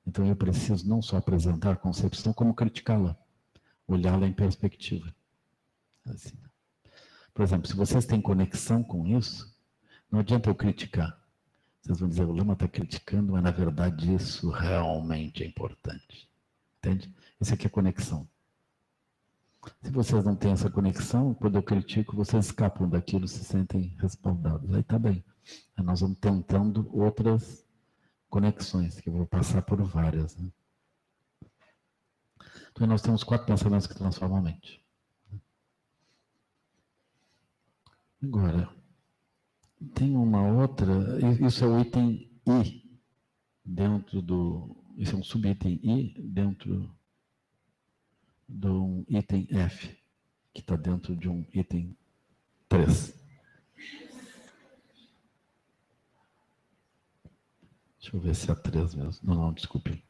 Então 0.06 0.26
eu 0.26 0.37
preciso 0.37 0.87
não 0.87 1.00
só 1.00 1.16
apresentar 1.16 1.73
a 1.73 1.76
concepção, 1.76 2.35
como 2.35 2.54
criticá-la, 2.54 3.16
olhá-la 3.87 4.26
em 4.26 4.32
perspectiva. 4.32 5.12
Assim, 6.04 6.37
né? 6.42 6.50
Por 7.32 7.42
exemplo, 7.42 7.66
se 7.66 7.75
vocês 7.75 8.04
têm 8.04 8.20
conexão 8.20 8.85
com 8.85 9.06
isso, 9.06 9.56
não 10.11 10.20
adianta 10.20 10.50
eu 10.50 10.54
criticar. 10.54 11.18
Vocês 11.80 11.99
vão 11.99 12.08
dizer, 12.11 12.25
o 12.25 12.32
Lama 12.32 12.52
está 12.52 12.68
criticando, 12.68 13.32
mas 13.32 13.42
na 13.42 13.50
verdade 13.50 14.14
isso 14.14 14.50
realmente 14.50 15.42
é 15.42 15.47
importante. 15.47 16.28
Entende? 16.78 17.11
Isso 17.40 17.54
aqui 17.54 17.66
é 17.66 17.70
conexão. 17.70 18.28
Se 19.83 19.91
vocês 19.91 20.25
não 20.25 20.37
têm 20.37 20.53
essa 20.53 20.71
conexão, 20.71 21.35
quando 21.35 21.57
eu 21.57 21.62
critico, 21.62 22.17
vocês 22.17 22.47
escapam 22.47 22.88
daquilo, 22.88 23.27
se 23.27 23.45
sentem 23.45 23.97
respaldados. 23.99 24.73
Aí 24.73 24.83
tá 24.83 24.99
bem. 24.99 25.25
Aí 25.77 25.85
nós 25.85 26.00
vamos 26.00 26.19
tentando 26.19 26.88
outras 26.97 27.67
conexões, 28.29 29.00
que 29.00 29.09
eu 29.09 29.15
vou 29.15 29.27
passar 29.27 29.62
por 29.62 29.83
várias. 29.83 30.37
Né? 30.37 30.50
Então 32.71 32.87
nós 32.87 33.03
temos 33.03 33.25
quatro 33.25 33.47
pensamentos 33.47 33.87
que 33.87 33.95
transformam 33.95 34.38
a 34.38 34.43
mente. 34.43 34.85
Agora, 38.23 38.69
tem 39.95 40.17
uma 40.17 40.43
outra, 40.43 40.87
isso 41.47 41.65
é 41.65 41.69
o 41.69 41.81
item 41.81 42.31
I, 42.47 43.00
dentro 43.65 44.21
do. 44.21 44.77
Isso 44.97 45.15
é 45.15 45.19
um 45.19 45.23
subitem 45.23 45.81
I 45.85 46.15
dentro 46.21 46.93
do 48.49 49.05
item 49.09 49.47
F, 49.50 49.97
que 50.55 50.61
está 50.61 50.76
dentro 50.76 51.14
de 51.14 51.28
um 51.28 51.45
item 51.52 51.97
3. 52.69 53.14
Deixa 58.00 58.17
eu 58.17 58.21
ver 58.21 58.35
se 58.35 58.50
é 58.50 58.55
3 58.55 58.95
mesmo. 58.95 59.21
Não, 59.23 59.35
não, 59.35 59.52
desculpe. 59.52 60.02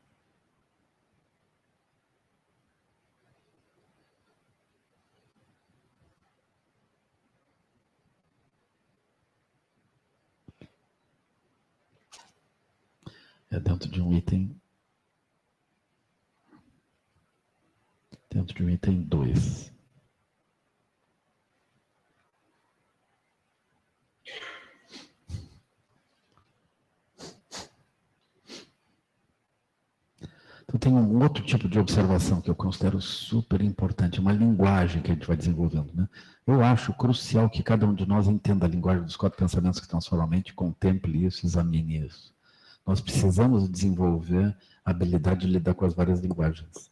é 13.50 13.58
dentro 13.58 13.88
de 13.88 14.00
um 14.00 14.12
item. 14.12 14.60
Dentro 18.30 18.54
de 18.54 18.62
um 18.62 18.70
item 18.70 19.02
2. 19.02 19.72
Então, 30.68 30.78
tem 30.78 30.92
um 30.92 31.22
outro 31.22 31.42
tipo 31.42 31.66
de 31.66 31.78
observação 31.78 32.42
que 32.42 32.50
eu 32.50 32.54
considero 32.54 33.00
super 33.00 33.62
importante, 33.62 34.20
uma 34.20 34.32
linguagem 34.32 35.00
que 35.00 35.10
a 35.10 35.14
gente 35.14 35.26
vai 35.26 35.34
desenvolvendo. 35.34 35.90
Né? 35.94 36.06
Eu 36.46 36.62
acho 36.62 36.92
crucial 36.92 37.48
que 37.48 37.62
cada 37.62 37.86
um 37.86 37.94
de 37.94 38.04
nós 38.06 38.28
entenda 38.28 38.66
a 38.66 38.68
linguagem 38.68 39.02
dos 39.02 39.16
quatro 39.16 39.38
pensamentos 39.38 39.80
que 39.80 39.88
transformam 39.88 40.26
a 40.26 40.30
mente, 40.30 40.52
contemple 40.52 41.24
isso, 41.24 41.46
examine 41.46 42.04
isso. 42.04 42.34
Nós 42.86 43.00
precisamos 43.00 43.66
desenvolver 43.66 44.54
a 44.84 44.90
habilidade 44.90 45.46
de 45.46 45.46
lidar 45.46 45.72
com 45.72 45.86
as 45.86 45.94
várias 45.94 46.20
linguagens. 46.20 46.90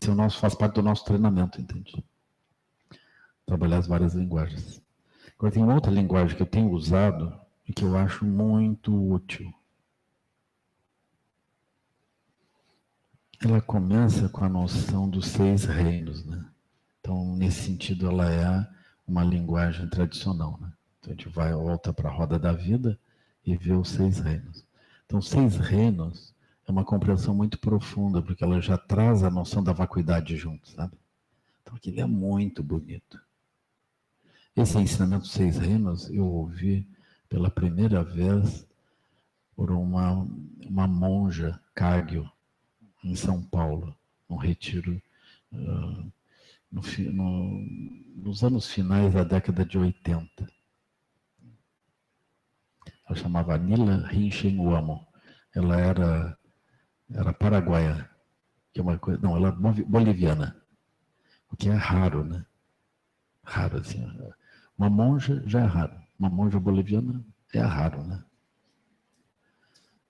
Isso 0.00 0.10
é 0.10 0.14
nosso, 0.14 0.38
faz 0.38 0.54
parte 0.54 0.74
do 0.74 0.82
nosso 0.82 1.04
treinamento, 1.04 1.60
entende? 1.60 2.04
Trabalhar 3.46 3.78
as 3.78 3.86
várias 3.86 4.14
linguagens. 4.14 4.82
Agora, 5.38 5.52
tem 5.52 5.62
uma 5.62 5.74
outra 5.74 5.92
linguagem 5.92 6.36
que 6.36 6.42
eu 6.42 6.46
tenho 6.46 6.70
usado 6.70 7.38
e 7.68 7.72
que 7.72 7.84
eu 7.84 7.96
acho 7.96 8.24
muito 8.24 8.92
útil. 9.12 9.52
Ela 13.42 13.60
começa 13.60 14.28
com 14.28 14.44
a 14.44 14.48
noção 14.48 15.08
dos 15.08 15.26
seis 15.28 15.64
reinos, 15.64 16.24
né? 16.24 16.44
Então, 17.00 17.36
nesse 17.36 17.62
sentido, 17.64 18.08
ela 18.08 18.32
é 18.32 18.66
uma 19.06 19.22
linguagem 19.22 19.88
tradicional, 19.88 20.58
né? 20.60 20.72
Então, 20.98 21.12
a 21.12 21.16
gente 21.16 21.28
vai 21.28 21.52
volta 21.52 21.92
para 21.92 22.08
a 22.08 22.12
roda 22.12 22.38
da 22.38 22.52
vida 22.52 22.98
e 23.44 23.56
vê 23.56 23.72
os 23.72 23.90
seis 23.90 24.18
reinos. 24.18 24.64
Então, 25.04 25.20
seis 25.20 25.56
reinos 25.56 26.33
é 26.66 26.70
uma 26.70 26.84
compreensão 26.84 27.34
muito 27.34 27.58
profunda, 27.58 28.22
porque 28.22 28.42
ela 28.42 28.60
já 28.60 28.78
traz 28.78 29.22
a 29.22 29.30
noção 29.30 29.62
da 29.62 29.72
vacuidade 29.72 30.36
junto, 30.36 30.68
sabe? 30.70 30.96
Então, 31.62 31.74
aquilo 31.74 32.00
é 32.00 32.06
muito 32.06 32.62
bonito. 32.62 33.20
Esse 34.56 34.78
ensinamento 34.78 35.26
seis 35.26 35.58
reinos 35.58 36.08
eu 36.10 36.26
ouvi 36.26 36.86
pela 37.28 37.50
primeira 37.50 38.02
vez 38.04 38.66
por 39.56 39.70
uma, 39.70 40.26
uma 40.64 40.86
monja 40.86 41.60
Kagyu, 41.74 42.28
em 43.02 43.14
São 43.14 43.42
Paulo, 43.42 43.96
num 44.28 44.36
retiro 44.36 45.00
uh, 45.52 46.12
no, 46.70 46.82
no, 47.12 47.66
nos 48.16 48.42
anos 48.42 48.70
finais 48.70 49.12
da 49.12 49.22
década 49.22 49.64
de 49.64 49.78
80. 49.78 50.48
Ela 53.06 53.18
chamava 53.18 53.56
Nila 53.58 54.06
Rinchen 54.08 54.58
Uamo. 54.58 55.06
Ela 55.54 55.80
era, 55.80 56.38
era 57.14 57.32
paraguaia. 57.32 58.10
que 58.72 58.80
é 58.80 58.82
uma 58.82 58.98
coisa. 58.98 59.20
Não, 59.22 59.36
ela 59.36 59.48
é 59.48 59.82
boliviana, 59.84 60.56
o 61.50 61.56
que 61.56 61.68
é 61.68 61.74
raro, 61.74 62.24
né? 62.24 62.44
Raro, 63.44 63.78
assim. 63.78 64.04
Uma 64.76 64.90
monja 64.90 65.42
já 65.46 65.60
é 65.60 65.66
raro. 65.66 65.94
Uma 66.18 66.28
monja 66.28 66.58
boliviana 66.58 67.24
é 67.52 67.60
raro, 67.60 68.02
né? 68.04 68.22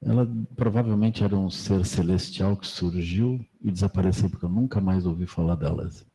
Ela 0.01 0.27
provavelmente 0.57 1.25
era 1.25 1.37
um 1.37 1.51
ser 1.51 1.85
celestial 1.85 2.57
que 2.57 2.67
surgiu 2.67 3.45
e 3.61 3.71
desapareceu, 3.71 4.29
porque 4.29 4.45
eu 4.45 4.51
nunca 4.51 4.81
mais 4.81 5.07
ouvi 5.07 5.27
falar 5.27 5.57
delas. 5.57 6.07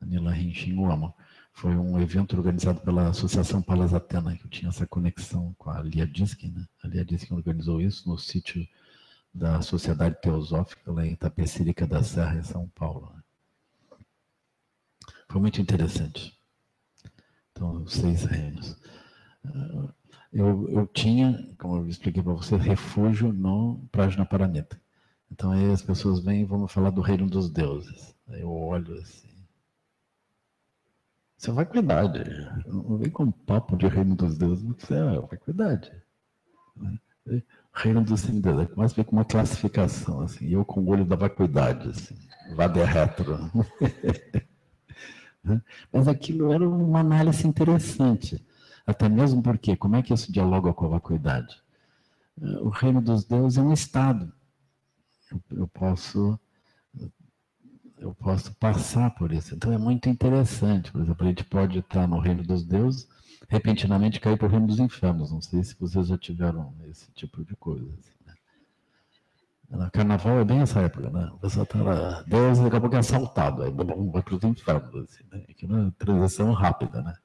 Anila 0.00 0.36
Hinshinguama. 0.36 1.14
Foi 1.52 1.76
um 1.76 2.00
evento 2.00 2.36
organizado 2.36 2.80
pela 2.80 3.08
Associação 3.08 3.60
Palas 3.60 3.92
Atena, 3.92 4.36
que 4.36 4.48
tinha 4.48 4.70
essa 4.70 4.86
conexão 4.86 5.54
com 5.58 5.70
a 5.70 5.82
Lia 5.82 6.06
Diskin. 6.06 6.52
Né? 6.52 6.66
A 6.82 6.88
Lia 6.88 7.04
Diskin 7.04 7.34
organizou 7.34 7.80
isso 7.80 8.08
no 8.08 8.16
sítio 8.16 8.66
da 9.32 9.62
Sociedade 9.62 10.20
Teosófica, 10.20 10.90
lá 10.92 11.06
em 11.06 11.12
Itapecerica 11.12 11.86
da 11.86 12.02
Serra, 12.02 12.36
em 12.36 12.42
São 12.42 12.68
Paulo. 12.68 13.12
Né? 13.14 13.22
Foi 15.28 15.40
muito 15.40 15.60
interessante. 15.60 16.38
Então, 17.52 17.86
seis 17.86 18.24
reinos. 18.24 18.76
Ah, 19.44 19.94
eu, 20.32 20.68
eu 20.68 20.86
tinha, 20.86 21.54
como 21.58 21.76
eu 21.78 21.88
expliquei 21.88 22.22
para 22.22 22.32
você, 22.32 22.56
refúgio 22.56 23.32
no 23.32 23.88
Prajna 23.90 24.24
Paranita. 24.24 24.80
Então 25.30 25.52
aí 25.52 25.70
as 25.72 25.82
pessoas 25.82 26.20
vêm 26.20 26.42
e 26.42 26.44
vão 26.44 26.66
falar 26.66 26.90
do 26.90 27.00
reino 27.00 27.28
dos 27.28 27.50
deuses. 27.50 28.14
Aí 28.28 28.40
eu 28.40 28.50
olho 28.50 28.94
assim. 28.98 29.28
Isso 31.36 31.50
é 31.50 31.54
vacuidade. 31.54 32.18
Não 32.66 32.98
vem 32.98 33.10
com 33.10 33.30
papo 33.30 33.76
de 33.76 33.86
reino 33.86 34.14
dos 34.14 34.36
deuses, 34.36 34.64
isso 34.76 34.92
é 34.92 35.20
vacuidade. 35.20 35.90
Reino 37.72 38.02
dos 38.02 38.20
semideuses. 38.20 38.72
Começa 38.74 38.94
a 38.94 38.96
ver 38.96 39.04
com 39.04 39.16
uma 39.16 39.24
classificação, 39.24 40.20
assim. 40.20 40.48
Eu 40.48 40.64
com 40.64 40.80
o 40.80 40.88
olho 40.88 41.04
da 41.04 41.16
vacuidade, 41.16 41.88
assim. 41.88 42.16
Vade 42.54 42.82
retro. 42.82 43.38
Mas 45.92 46.08
aquilo 46.08 46.52
era 46.52 46.68
uma 46.68 47.00
análise 47.00 47.46
interessante. 47.46 48.44
Até 48.86 49.08
mesmo 49.08 49.42
porque, 49.42 49.76
como 49.76 49.96
é 49.96 50.02
que 50.02 50.12
isso 50.12 50.32
dialoga 50.32 50.72
com 50.72 50.86
a 50.86 50.88
vacuidade? 50.88 51.62
O 52.62 52.68
reino 52.68 53.00
dos 53.00 53.24
deuses 53.24 53.58
é 53.58 53.62
um 53.62 53.72
estado. 53.72 54.32
Eu 55.50 55.68
posso 55.68 56.38
eu 58.00 58.14
posso 58.14 58.52
passar 58.54 59.10
por 59.10 59.30
isso. 59.30 59.54
Então 59.54 59.72
é 59.72 59.78
muito 59.78 60.08
interessante. 60.08 60.90
Por 60.90 61.02
exemplo, 61.02 61.24
a 61.24 61.28
gente 61.28 61.44
pode 61.44 61.78
estar 61.78 62.08
no 62.08 62.18
reino 62.18 62.42
dos 62.42 62.64
deuses, 62.64 63.06
repentinamente 63.50 64.20
cair 64.20 64.38
para 64.38 64.46
o 64.46 64.50
reino 64.50 64.68
dos 64.68 64.78
infernos. 64.78 65.32
Não 65.32 65.42
sei 65.42 65.64
se 65.64 65.74
vocês 65.78 66.06
já 66.06 66.16
tiveram 66.16 66.72
esse 66.88 67.10
tipo 67.10 67.44
de 67.44 67.56
coisa. 67.56 67.84
Assim, 67.98 68.12
né? 69.70 69.90
Carnaval 69.92 70.38
é 70.38 70.44
bem 70.44 70.60
essa 70.60 70.80
época, 70.80 71.10
né? 71.10 71.28
O 71.34 71.38
pessoal 71.38 71.64
está 71.64 71.82
lá, 71.82 72.22
Deus 72.22 72.60
daqui 72.60 72.76
a 72.76 72.80
pouco 72.80 72.94
é 72.94 73.00
assaltado, 73.00 73.64
aí 73.64 73.72
vai 73.72 74.22
para 74.22 74.36
os 74.36 74.44
infernos. 74.44 74.94
Assim, 74.94 75.24
né? 75.32 75.44
Aquilo 75.48 75.76
é 75.76 75.80
uma 75.80 75.90
transição 75.98 76.52
rápida, 76.52 77.02
né? 77.02 77.16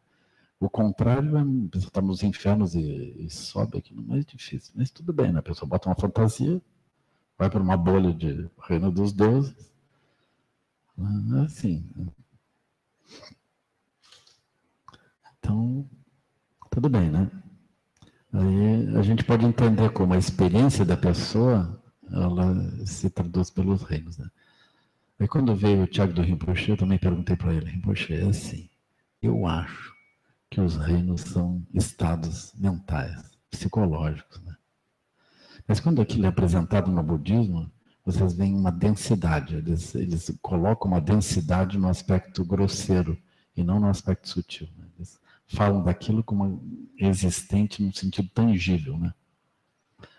O 0.60 0.68
contrário 0.68 1.38
é 1.38 1.42
a 1.42 1.70
pessoa 1.70 1.90
está 1.90 2.02
nos 2.02 2.24
infernos 2.24 2.74
e, 2.74 3.26
e 3.26 3.30
sobe 3.30 3.78
aqui, 3.78 3.94
é 3.96 4.02
mais 4.02 4.26
difícil. 4.26 4.74
Mas 4.76 4.90
tudo 4.90 5.14
bem, 5.14 5.32
né? 5.32 5.40
A 5.40 5.44
pessoa 5.44 5.70
bota 5.70 5.88
uma 5.90 5.96
fantasia, 5.96 6.60
vai 7.38 7.52
para 7.52 7.62
uma 7.62 7.78
bolha 7.78 8.12
de 8.12 8.50
reino 8.68 8.92
dos 8.92 9.14
deuses, 9.14 9.72
assim. 11.44 11.88
Então, 15.38 15.88
tudo 16.76 16.90
bem, 16.90 17.10
né? 17.10 17.32
Aí 18.34 18.98
a 18.98 19.02
gente 19.02 19.24
pode 19.24 19.46
entender 19.46 19.90
como 19.92 20.14
a 20.14 20.18
experiência 20.18 20.84
da 20.84 20.98
pessoa, 20.98 21.82
ela 22.12 22.54
se 22.86 23.10
traduz 23.10 23.50
pelos 23.50 23.82
reinos, 23.84 24.18
né? 24.18 24.30
Aí 25.18 25.26
quando 25.26 25.56
veio 25.56 25.84
o 25.84 25.88
Tiago 25.88 26.12
do 26.12 26.22
Rinpoche, 26.22 26.72
eu 26.72 26.78
também 26.78 27.00
perguntei 27.00 27.38
para 27.38 27.54
ele, 27.54 27.72
Rinpoche, 27.72 28.14
é 28.14 28.24
assim, 28.24 28.70
eu 29.22 29.48
acho 29.48 29.96
que 30.50 30.60
os 30.60 30.76
reinos 30.76 31.22
são 31.22 31.66
estados 31.74 32.54
mentais, 32.56 33.24
psicológicos, 33.50 34.44
né? 34.44 34.54
Mas 35.66 35.80
quando 35.80 36.02
aquilo 36.02 36.26
é 36.26 36.28
apresentado 36.28 36.92
no 36.92 37.02
budismo, 37.02 37.72
vocês 38.04 38.34
veem 38.34 38.54
uma 38.54 38.72
densidade, 38.72 39.56
eles, 39.56 39.96
eles 39.96 40.38
colocam 40.42 40.92
uma 40.92 41.00
densidade 41.00 41.78
no 41.78 41.88
aspecto 41.88 42.44
grosseiro 42.44 43.18
e 43.56 43.64
não 43.64 43.80
no 43.80 43.88
aspecto 43.88 44.28
sutil. 44.28 44.68
Né? 44.78 44.85
Falam 45.48 45.84
daquilo 45.84 46.24
como 46.24 46.64
existente 46.98 47.84
no 47.84 47.94
sentido 47.94 48.30
tangível. 48.30 48.98
Né? 48.98 49.14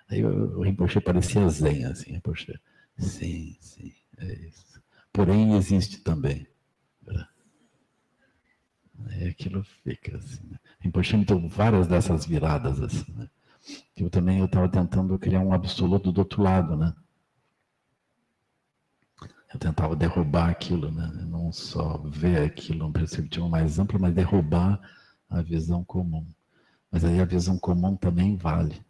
Aí 0.08 0.24
o, 0.24 0.62
Rinpoche 0.62 1.00
parecia 1.00 1.48
zen, 1.48 1.84
assim, 1.84 2.12
Rinpoche. 2.12 2.58
Sim, 2.98 3.56
sim, 3.60 3.92
é 4.18 4.32
isso. 4.46 4.80
Porém, 5.12 5.56
existe 5.56 5.98
também. 5.98 6.46
Aí 9.08 9.28
aquilo 9.28 9.62
fica 9.84 10.16
assim. 10.16 10.46
Né? 10.48 10.58
Rinpoche 10.80 11.16
me 11.16 11.24
deu 11.24 11.48
várias 11.48 11.86
dessas 11.86 12.24
viradas, 12.26 12.80
assim, 12.80 13.12
né? 13.12 13.28
Eu 13.96 14.08
também 14.08 14.44
estava 14.44 14.68
tentando 14.68 15.18
criar 15.18 15.40
um 15.40 15.52
absoluto 15.52 16.12
do 16.12 16.18
outro 16.18 16.42
lado, 16.42 16.76
né? 16.76 16.94
Eu 19.52 19.58
tentava 19.58 19.96
derrubar 19.96 20.50
aquilo, 20.50 20.90
né? 20.90 21.06
não 21.26 21.50
só 21.50 21.98
ver 21.98 22.42
aquilo 22.42 22.80
numa 22.80 22.92
perspectiva 22.92 23.48
mais 23.48 23.78
ampla, 23.78 23.98
mas 23.98 24.14
derrubar 24.14 24.80
a 25.28 25.42
visão 25.42 25.84
comum. 25.84 26.26
Mas 26.90 27.04
aí 27.04 27.20
a 27.20 27.24
visão 27.24 27.58
comum 27.58 27.96
também 27.96 28.36
vale. 28.36 28.84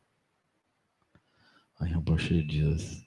Aí 1.79 1.92
Rinpoche 1.92 2.42
diz, 2.42 3.05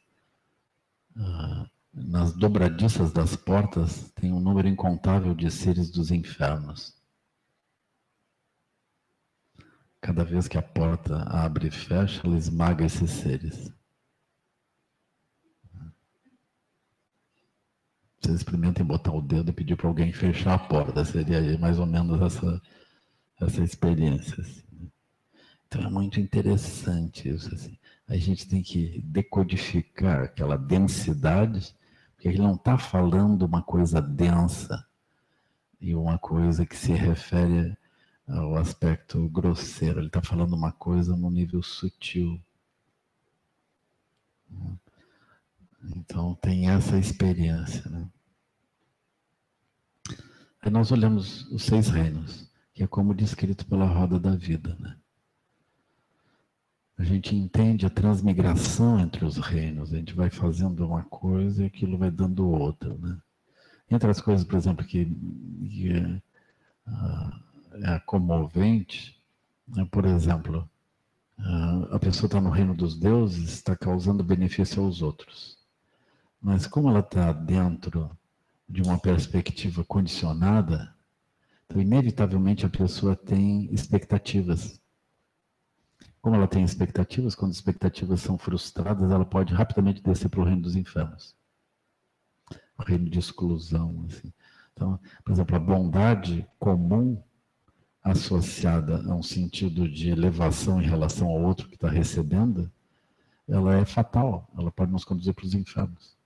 ah, 1.18 1.70
nas 1.94 2.34
dobradiças 2.34 3.12
das 3.12 3.36
portas 3.36 4.12
tem 4.12 4.32
um 4.32 4.40
número 4.40 4.68
incontável 4.68 5.34
de 5.34 5.50
seres 5.50 5.90
dos 5.90 6.12
infernos. 6.12 6.98
Cada 10.02 10.24
vez 10.24 10.48
que 10.48 10.58
a 10.58 10.62
porta 10.62 11.24
abre 11.24 11.68
e 11.68 11.72
fecha, 11.72 12.26
ela 12.26 12.38
esmaga 12.38 12.86
esses 12.86 13.10
seres. 13.10 13.72
Vocês 18.22 18.38
experimentem 18.38 18.86
botar 18.86 19.12
o 19.12 19.22
dedo 19.22 19.50
e 19.50 19.54
pedir 19.54 19.76
para 19.76 19.88
alguém 19.88 20.12
fechar 20.14 20.54
a 20.54 20.60
porta. 20.60 21.04
Seria 21.04 21.58
mais 21.58 21.80
ou 21.80 21.86
menos 21.86 22.22
essa, 22.22 22.62
essa 23.40 23.64
experiência. 23.64 24.42
Assim, 24.42 24.64
né? 24.72 24.88
Então 25.68 25.82
é 25.84 25.90
muito 25.90 26.20
interessante 26.20 27.30
isso. 27.30 27.54
Assim. 27.54 27.78
A 28.08 28.18
gente 28.18 28.48
tem 28.48 28.62
que 28.62 29.02
decodificar 29.02 30.24
aquela 30.24 30.58
densidade, 30.58 31.76
porque 32.14 32.28
ele 32.28 32.40
não 32.40 32.56
está 32.56 32.78
falando 32.78 33.44
uma 33.44 33.62
coisa 33.62 34.02
densa 34.02 34.86
e 35.80 35.96
uma 35.96 36.18
coisa 36.18 36.66
que 36.66 36.76
se 36.76 36.92
refere 36.92 37.78
ao 38.28 38.56
aspecto 38.56 39.30
grosseiro. 39.30 40.00
Ele 40.00 40.08
está 40.08 40.22
falando 40.22 40.54
uma 40.54 40.72
coisa 40.72 41.16
no 41.16 41.30
nível 41.30 41.62
sutil. 41.64 42.42
Então 45.96 46.36
tem 46.36 46.70
essa 46.70 46.98
experiência. 46.98 47.90
Né? 47.90 48.10
Aí 50.62 50.70
nós 50.70 50.92
olhamos 50.92 51.50
os 51.52 51.64
seis 51.64 51.90
reinos, 51.90 52.49
que 52.80 52.84
é 52.84 52.88
como 52.88 53.14
descrito 53.14 53.66
pela 53.66 53.86
roda 53.86 54.18
da 54.18 54.34
vida. 54.34 54.74
Né? 54.80 54.96
A 56.98 57.04
gente 57.04 57.36
entende 57.36 57.86
a 57.86 57.90
transmigração 57.90 58.98
entre 59.02 59.26
os 59.26 59.36
reinos, 59.36 59.94
a 59.94 59.98
gente 59.98 60.14
vai 60.14 60.30
fazendo 60.30 60.88
uma 60.88 61.04
coisa 61.04 61.62
e 61.62 61.66
aquilo 61.66 61.98
vai 61.98 62.10
dando 62.10 62.48
outra. 62.48 62.94
Né? 62.94 63.18
Entre 63.92 64.10
as 64.10 64.22
coisas, 64.22 64.46
por 64.46 64.56
exemplo, 64.56 64.86
que, 64.86 65.04
que 65.04 65.92
é, 65.92 66.22
é 67.96 68.00
comovente, 68.06 69.22
né? 69.68 69.86
por 69.92 70.06
exemplo, 70.06 70.66
a 71.92 72.00
pessoa 72.00 72.28
está 72.28 72.40
no 72.40 72.50
reino 72.50 72.74
dos 72.74 72.98
deuses, 72.98 73.56
está 73.56 73.76
causando 73.76 74.24
benefício 74.24 74.82
aos 74.82 75.02
outros. 75.02 75.58
Mas 76.42 76.66
como 76.66 76.88
ela 76.88 77.02
está 77.02 77.34
dentro 77.34 78.10
de 78.70 78.82
uma 78.82 78.98
perspectiva 78.98 79.84
condicionada, 79.84 80.98
inevitavelmente 81.76 82.66
a 82.66 82.70
pessoa 82.70 83.16
tem 83.16 83.72
expectativas. 83.74 84.82
Como 86.22 86.36
ela 86.36 86.48
tem 86.48 86.64
expectativas, 86.64 87.36
quando 87.36 87.54
expectativas 87.54 88.22
são 88.22 88.38
frustradas, 88.38 89.12
ela 89.12 89.26
pode 89.26 89.54
rapidamente 89.54 90.02
descer 90.02 90.30
para 90.30 90.42
o 90.42 90.44
reino 90.44 90.64
dos 90.64 90.76
infernos. 90.76 91.36
O 92.78 92.84
reino 92.84 93.10
de 93.10 93.20
exclusão. 93.20 94.06
Assim. 94.08 94.34
Então, 94.74 95.00
por 95.24 95.32
exemplo, 95.32 95.56
a 95.56 95.60
bondade 95.60 96.48
comum 96.58 97.22
associada 98.02 99.04
a 99.10 99.16
um 99.16 99.22
sentido 99.22 99.88
de 99.88 100.10
elevação 100.10 100.82
em 100.82 100.86
relação 100.86 101.28
ao 101.28 101.42
outro 101.42 101.68
que 101.68 101.76
está 101.76 101.90
recebendo, 101.90 102.72
ela 103.48 103.76
é 103.76 103.86
fatal. 103.86 104.50
Ela 104.58 104.72
pode 104.72 104.92
nos 104.92 105.04
conduzir 105.06 105.34
para 105.34 105.46
os 105.46 105.54
infernos. 105.54 106.19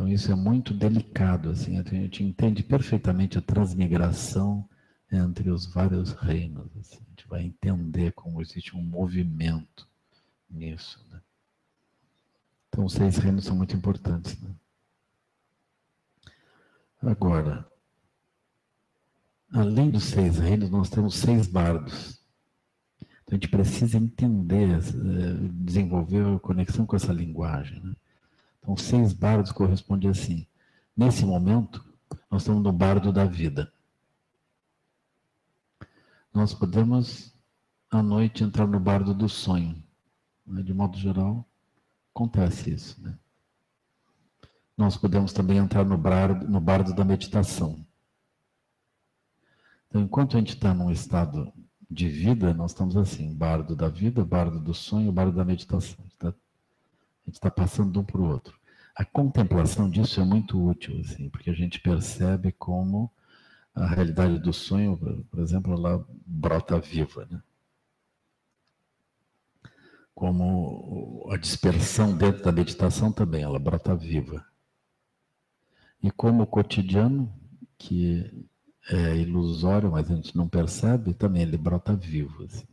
Então 0.00 0.08
isso 0.08 0.32
é 0.32 0.34
muito 0.34 0.72
delicado, 0.72 1.50
assim, 1.50 1.78
a 1.78 1.82
gente 1.82 2.24
entende 2.24 2.62
perfeitamente 2.62 3.36
a 3.36 3.42
transmigração 3.42 4.66
entre 5.12 5.50
os 5.50 5.66
vários 5.66 6.12
reinos. 6.12 6.74
Assim, 6.78 7.00
a 7.06 7.10
gente 7.10 7.28
vai 7.28 7.42
entender 7.42 8.12
como 8.12 8.40
existe 8.40 8.74
um 8.74 8.82
movimento 8.82 9.86
nisso. 10.48 11.06
Né? 11.10 11.20
Então, 12.70 12.86
os 12.86 12.94
seis 12.94 13.18
reinos 13.18 13.44
são 13.44 13.54
muito 13.54 13.76
importantes. 13.76 14.40
Né? 14.40 14.54
Agora, 17.02 17.70
além 19.52 19.90
dos 19.90 20.04
seis 20.04 20.38
reinos, 20.38 20.70
nós 20.70 20.88
temos 20.88 21.16
seis 21.16 21.46
bardos. 21.46 22.18
Então, 23.02 23.32
a 23.32 23.34
gente 23.34 23.48
precisa 23.48 23.98
entender, 23.98 24.78
eh, 24.78 25.48
desenvolver 25.62 26.24
a 26.24 26.40
conexão 26.40 26.86
com 26.86 26.96
essa 26.96 27.12
linguagem. 27.12 27.78
Né? 27.84 27.92
Então, 28.60 28.76
seis 28.76 29.12
bardos 29.12 29.52
corresponde 29.52 30.06
assim. 30.06 30.46
Nesse 30.96 31.24
momento, 31.24 31.84
nós 32.30 32.42
estamos 32.42 32.62
no 32.62 32.72
bardo 32.72 33.12
da 33.12 33.24
vida. 33.24 33.72
Nós 36.32 36.54
podemos, 36.54 37.34
à 37.90 38.02
noite, 38.02 38.44
entrar 38.44 38.66
no 38.66 38.78
bardo 38.78 39.12
do 39.12 39.28
sonho. 39.28 39.82
Né? 40.46 40.62
De 40.62 40.72
modo 40.72 40.96
geral, 40.96 41.44
acontece 42.14 42.70
isso. 42.70 43.02
Né? 43.02 43.18
Nós 44.76 44.96
podemos 44.96 45.32
também 45.32 45.58
entrar 45.58 45.84
no 45.84 45.98
bardo, 45.98 46.48
no 46.48 46.60
bardo 46.60 46.94
da 46.94 47.04
meditação. 47.04 47.84
Então, 49.88 50.02
enquanto 50.02 50.36
a 50.36 50.40
gente 50.40 50.54
está 50.54 50.72
num 50.72 50.90
estado 50.90 51.52
de 51.90 52.08
vida, 52.08 52.54
nós 52.54 52.70
estamos 52.70 52.96
assim, 52.96 53.34
bardo 53.34 53.74
da 53.74 53.88
vida, 53.88 54.24
bardo 54.24 54.60
do 54.60 54.72
sonho, 54.72 55.10
bardo 55.10 55.32
da 55.32 55.44
meditação. 55.44 55.98
A 56.20 56.32
gente 57.30 57.36
está 57.36 57.48
tá 57.48 57.62
passando 57.62 57.92
de 57.92 57.98
um 57.98 58.04
para 58.04 58.20
o 58.20 58.28
outro. 58.28 58.58
A 58.94 59.04
contemplação 59.04 59.88
disso 59.88 60.20
é 60.20 60.24
muito 60.24 60.62
útil, 60.62 61.00
assim, 61.00 61.30
porque 61.30 61.48
a 61.48 61.54
gente 61.54 61.80
percebe 61.80 62.52
como 62.52 63.10
a 63.74 63.86
realidade 63.86 64.38
do 64.40 64.52
sonho, 64.52 64.98
por 65.30 65.38
exemplo, 65.38 65.72
ela 65.72 66.04
brota 66.26 66.78
viva, 66.78 67.26
né? 67.30 67.40
Como 70.12 71.26
a 71.32 71.36
dispersão 71.36 72.14
dentro 72.14 72.42
da 72.42 72.52
meditação 72.52 73.10
também, 73.10 73.42
ela 73.42 73.58
brota 73.58 73.94
viva. 73.94 74.44
E 76.02 76.10
como 76.10 76.42
o 76.42 76.46
cotidiano, 76.46 77.32
que 77.78 78.48
é 78.90 79.16
ilusório, 79.16 79.92
mas 79.92 80.10
a 80.10 80.14
gente 80.16 80.36
não 80.36 80.48
percebe, 80.48 81.14
também 81.14 81.42
ele 81.42 81.56
brota 81.56 81.94
vivo. 81.94 82.44
Assim. 82.44 82.66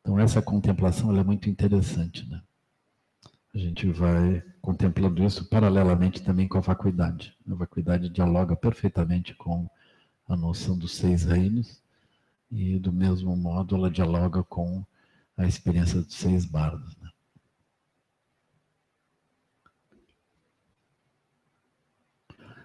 Então 0.00 0.20
essa 0.20 0.42
contemplação 0.42 1.16
é 1.16 1.24
muito 1.24 1.48
interessante, 1.48 2.28
né? 2.28 2.42
A 3.54 3.58
gente 3.58 3.86
vai 3.92 4.42
contemplando 4.62 5.22
isso 5.22 5.44
paralelamente 5.44 6.22
também 6.22 6.48
com 6.48 6.56
a 6.56 6.62
vacuidade. 6.62 7.36
A 7.50 7.54
vacuidade 7.54 8.08
dialoga 8.08 8.56
perfeitamente 8.56 9.34
com 9.34 9.68
a 10.26 10.34
noção 10.34 10.78
dos 10.78 10.94
seis 10.94 11.24
reinos 11.24 11.82
e 12.50 12.78
do 12.78 12.92
mesmo 12.92 13.36
modo 13.36 13.76
ela 13.76 13.90
dialoga 13.90 14.42
com 14.42 14.84
a 15.36 15.46
experiência 15.46 16.00
dos 16.00 16.14
seis 16.14 16.46
bardos. 16.46 16.96
Né? 16.96 17.10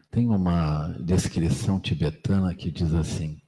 Tem 0.09 0.27
uma 0.27 0.87
descrição 0.99 1.79
tibetana 1.79 2.55
que 2.55 2.71
diz 2.71 2.93
assim: 2.93 3.41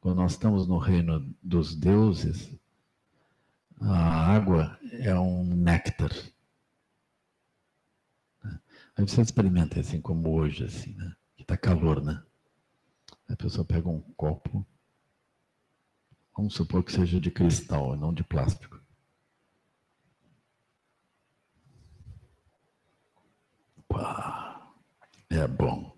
quando 0.00 0.16
nós 0.18 0.32
estamos 0.32 0.66
no 0.68 0.78
reino 0.78 1.34
dos 1.42 1.74
deuses, 1.74 2.52
a 3.80 4.32
água 4.32 4.78
é 4.92 5.14
um 5.18 5.44
néctar. 5.44 6.10
Aí 8.98 9.06
você 9.06 9.22
experimenta 9.22 9.78
assim 9.78 10.00
como 10.00 10.34
hoje, 10.34 10.64
assim, 10.64 10.92
né? 10.94 11.14
Que 11.36 11.42
está 11.42 11.56
calor, 11.56 12.02
né? 12.02 12.20
A 13.28 13.36
pessoa 13.36 13.64
pega 13.64 13.88
um 13.88 14.00
copo, 14.16 14.66
vamos 16.36 16.54
supor 16.54 16.82
que 16.82 16.90
seja 16.90 17.20
de 17.20 17.30
cristal, 17.30 17.96
não 17.96 18.12
de 18.12 18.24
plástico. 18.24 18.82
Pá, 23.86 24.68
é 25.30 25.46
bom. 25.46 25.96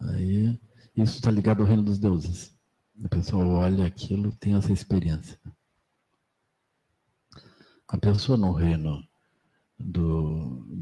Aí, 0.00 0.58
isso 0.96 1.16
está 1.16 1.30
ligado 1.30 1.60
ao 1.60 1.66
reino 1.66 1.82
dos 1.82 1.98
deuses. 1.98 2.56
A 3.04 3.08
pessoa 3.08 3.44
olha 3.44 3.84
aquilo, 3.84 4.34
tem 4.36 4.54
essa 4.54 4.72
experiência. 4.72 5.38
A 7.86 7.98
pessoa 7.98 8.38
no 8.38 8.52
reino 8.52 9.06
do, 9.78 10.27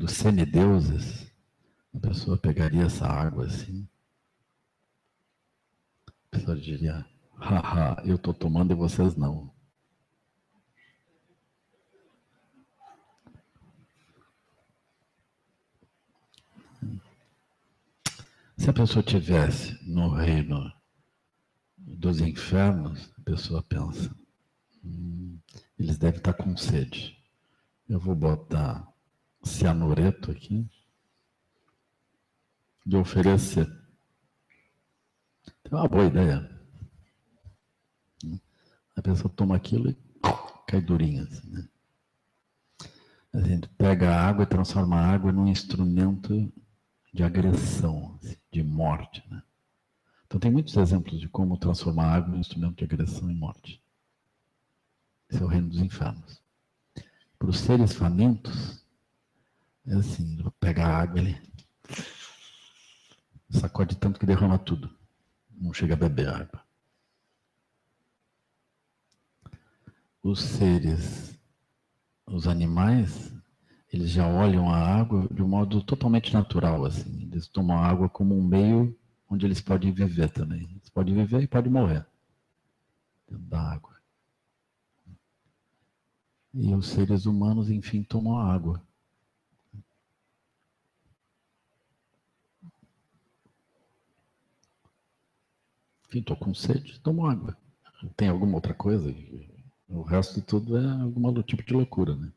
dos 0.06 0.14
semideuses, 0.14 1.26
a 1.92 1.98
pessoa 1.98 2.38
pegaria 2.38 2.84
essa 2.84 3.06
água 3.06 3.46
assim, 3.46 3.88
a 6.06 6.12
pessoa 6.30 6.56
diria, 6.56 7.04
haha, 7.34 8.00
eu 8.04 8.14
estou 8.14 8.32
tomando 8.32 8.70
e 8.72 8.76
vocês 8.76 9.16
não. 9.16 9.52
Se 18.56 18.70
a 18.70 18.72
pessoa 18.72 19.02
tivesse 19.02 19.76
no 19.82 20.08
reino 20.08 20.72
dos 21.76 22.20
infernos, 22.20 23.12
a 23.18 23.22
pessoa 23.22 23.62
pensa, 23.62 24.14
hum, 24.84 25.38
eles 25.76 25.98
devem 25.98 26.18
estar 26.18 26.32
com 26.32 26.56
sede. 26.56 27.16
Eu 27.88 28.00
vou 28.00 28.14
botar 28.14 28.95
cianureto 29.46 30.30
aqui 30.30 30.68
de 32.84 32.96
oferecer. 32.96 33.66
É 35.64 35.74
uma 35.74 35.88
boa 35.88 36.04
ideia. 36.04 36.50
A 38.94 39.02
pessoa 39.02 39.32
toma 39.34 39.56
aquilo 39.56 39.90
e 39.90 39.96
cai 40.66 40.80
durinha. 40.80 41.24
Assim, 41.24 41.50
né? 41.50 41.68
A 43.32 43.40
gente 43.40 43.68
pega 43.68 44.10
a 44.10 44.28
água 44.28 44.44
e 44.44 44.46
transforma 44.46 44.96
a 44.96 45.06
água 45.06 45.30
num 45.30 45.46
instrumento 45.46 46.52
de 47.12 47.22
agressão, 47.22 48.18
assim, 48.22 48.36
de 48.50 48.62
morte. 48.62 49.22
Né? 49.28 49.42
Então 50.26 50.40
tem 50.40 50.50
muitos 50.50 50.76
exemplos 50.76 51.20
de 51.20 51.28
como 51.28 51.58
transformar 51.58 52.06
a 52.06 52.14
água 52.14 52.30
num 52.30 52.40
instrumento 52.40 52.76
de 52.76 52.84
agressão 52.84 53.30
e 53.30 53.34
morte. 53.34 53.82
Esse 55.28 55.42
é 55.42 55.44
o 55.44 55.48
reino 55.48 55.68
dos 55.68 55.80
infernos. 55.80 56.42
Para 57.38 57.50
os 57.50 57.58
seres 57.58 57.92
famintos, 57.92 58.85
assim, 59.94 60.38
pega 60.58 60.84
a 60.84 60.96
água, 60.98 61.20
ele 61.20 61.40
sacode 63.50 63.96
tanto 63.96 64.18
que 64.18 64.26
derrama 64.26 64.58
tudo. 64.58 64.90
Não 65.50 65.72
chega 65.72 65.94
a 65.94 65.96
beber 65.96 66.28
água. 66.28 66.62
Os 70.22 70.40
seres, 70.40 71.38
os 72.26 72.48
animais, 72.48 73.32
eles 73.92 74.10
já 74.10 74.26
olham 74.26 74.68
a 74.68 74.76
água 74.76 75.28
de 75.30 75.42
um 75.42 75.48
modo 75.48 75.82
totalmente 75.82 76.34
natural, 76.34 76.84
assim. 76.84 77.28
Eles 77.30 77.46
tomam 77.48 77.78
a 77.78 77.86
água 77.86 78.08
como 78.08 78.36
um 78.36 78.42
meio 78.42 78.98
onde 79.28 79.46
eles 79.46 79.60
podem 79.60 79.92
viver 79.92 80.30
também. 80.30 80.68
Eles 80.70 80.88
podem 80.90 81.14
viver 81.14 81.42
e 81.42 81.48
podem 81.48 81.72
morrer 81.72 82.04
dentro 83.28 83.44
da 83.46 83.60
água. 83.60 83.96
E 86.54 86.74
os 86.74 86.86
seres 86.86 87.26
humanos, 87.26 87.70
enfim, 87.70 88.02
tomam 88.02 88.38
a 88.38 88.52
água. 88.52 88.85
Estou 96.12 96.36
com 96.36 96.54
sede, 96.54 96.98
tomo 97.00 97.26
água. 97.26 97.56
Tem 98.16 98.28
alguma 98.28 98.54
outra 98.54 98.74
coisa? 98.74 99.14
O 99.88 100.02
resto 100.02 100.34
de 100.34 100.42
tudo 100.42 100.76
é 100.76 100.84
algum 100.84 101.42
tipo 101.42 101.62
de 101.62 101.72
loucura, 101.72 102.14
né? 102.16 102.32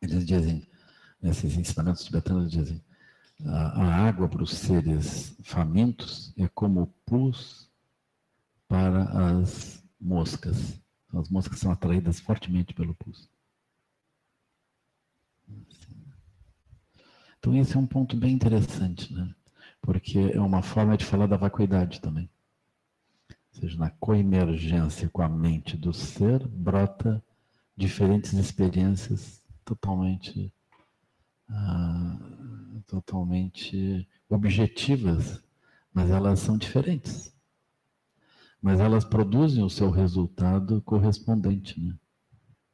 Eles 0.00 0.26
dizem, 0.26 0.66
nesses 1.20 1.56
ensinamentos 1.56 2.04
tibetanos 2.04 2.50
dizem, 2.50 2.82
a, 3.44 3.82
a 3.82 4.08
água 4.08 4.28
para 4.28 4.42
os 4.42 4.50
seres 4.50 5.36
famintos 5.42 6.32
é 6.36 6.48
como 6.48 6.86
pus 7.04 7.70
para 8.68 9.04
as 9.40 9.82
moscas. 10.00 10.80
As 11.12 11.28
moscas 11.28 11.58
são 11.58 11.70
atraídas 11.70 12.20
fortemente 12.20 12.74
pelo 12.74 12.94
pus. 12.94 13.28
Então 17.38 17.56
esse 17.56 17.76
é 17.76 17.78
um 17.78 17.86
ponto 17.86 18.16
bem 18.16 18.34
interessante, 18.34 19.12
né? 19.12 19.34
Porque 19.86 20.18
é 20.34 20.40
uma 20.40 20.62
forma 20.62 20.96
de 20.96 21.04
falar 21.04 21.28
da 21.28 21.36
vacuidade 21.36 22.00
também. 22.00 22.28
Ou 23.54 23.60
seja, 23.60 23.78
na 23.78 23.88
coemergência 23.88 25.08
com 25.08 25.22
a 25.22 25.28
mente 25.28 25.76
do 25.76 25.92
ser, 25.92 26.46
brota 26.48 27.22
diferentes 27.76 28.32
experiências 28.32 29.40
totalmente, 29.64 30.52
ah, 31.48 32.18
totalmente 32.88 34.08
objetivas, 34.28 35.40
mas 35.94 36.10
elas 36.10 36.40
são 36.40 36.58
diferentes. 36.58 37.32
Mas 38.60 38.80
elas 38.80 39.04
produzem 39.04 39.62
o 39.62 39.70
seu 39.70 39.88
resultado 39.88 40.82
correspondente, 40.82 41.80
né? 41.80 41.94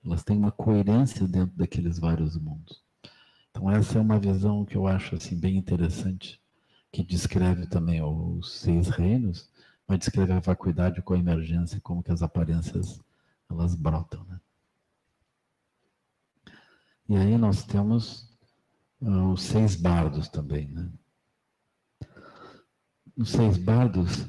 Elas 0.03 0.25
têm 0.25 0.39
uma 0.39 0.51
coerência 0.51 1.29
dentro 1.29 1.55
daqueles 1.57 1.99
vários 1.99 2.39
mundos. 2.39 2.83
Então 3.51 3.71
essa 3.71 3.99
é 3.99 4.01
uma 4.01 4.19
visão 4.19 4.65
que 4.65 4.77
eu 4.77 4.87
acho 4.87 5.15
assim 5.15 5.39
bem 5.39 5.59
interessante, 5.59 6.42
que 6.93 7.03
descreve 7.03 7.67
também 7.67 8.03
os 8.03 8.61
seis 8.61 8.91
reinos, 8.91 9.51
mas 9.89 9.99
descreve 9.99 10.33
a 10.35 10.41
vacuidade 10.41 11.01
com 11.01 11.15
a 11.15 11.19
emergência, 11.19 11.81
como 11.81 12.03
que 12.03 12.13
as 12.13 12.23
aparências 12.23 13.01
elas 13.51 13.75
brotam, 13.75 14.23
né? 14.25 14.39
E 17.09 17.17
aí 17.17 17.37
nós 17.37 17.65
temos 17.65 18.31
uh, 19.01 19.33
os 19.33 19.43
seis 19.43 19.75
bardos 19.75 20.29
também, 20.29 20.69
né? 20.69 20.91
Os 23.17 23.31
seis 23.31 23.57
bardos, 23.59 24.27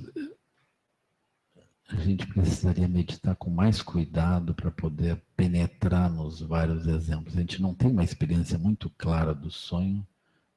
a 1.90 1.96
gente 1.96 2.26
precisaria 2.28 2.88
meditar 2.88 3.36
com 3.36 3.50
mais 3.50 3.82
cuidado 3.82 4.54
para 4.54 4.72
poder 4.72 5.22
penetrar 5.36 6.10
nos 6.10 6.42
vários 6.42 6.88
exemplos. 6.88 7.36
A 7.36 7.40
gente 7.40 7.62
não 7.62 7.74
tem 7.74 7.90
uma 7.90 8.04
experiência 8.04 8.58
muito 8.58 8.90
clara 8.90 9.34
do 9.34 9.50
sonho, 9.50 10.06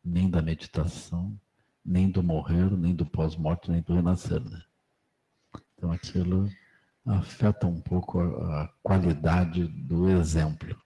nem 0.05 0.29
da 0.29 0.43
meditação, 0.43 1.39
nem 1.87 2.11
do 2.11 2.23
morrer, 2.23 2.71
nem 2.77 2.95
do 2.95 3.07
pós-morte, 3.07 3.71
nem 3.71 3.81
do 3.81 3.95
renascer. 3.95 4.41
Né? 4.41 4.61
Então 5.75 5.93
aquilo 5.93 6.51
afeta 7.05 7.67
um 7.67 7.81
pouco 7.81 8.19
a, 8.19 8.65
a 8.65 8.69
qualidade 8.83 9.67
do 9.69 10.11
exemplo. 10.11 10.77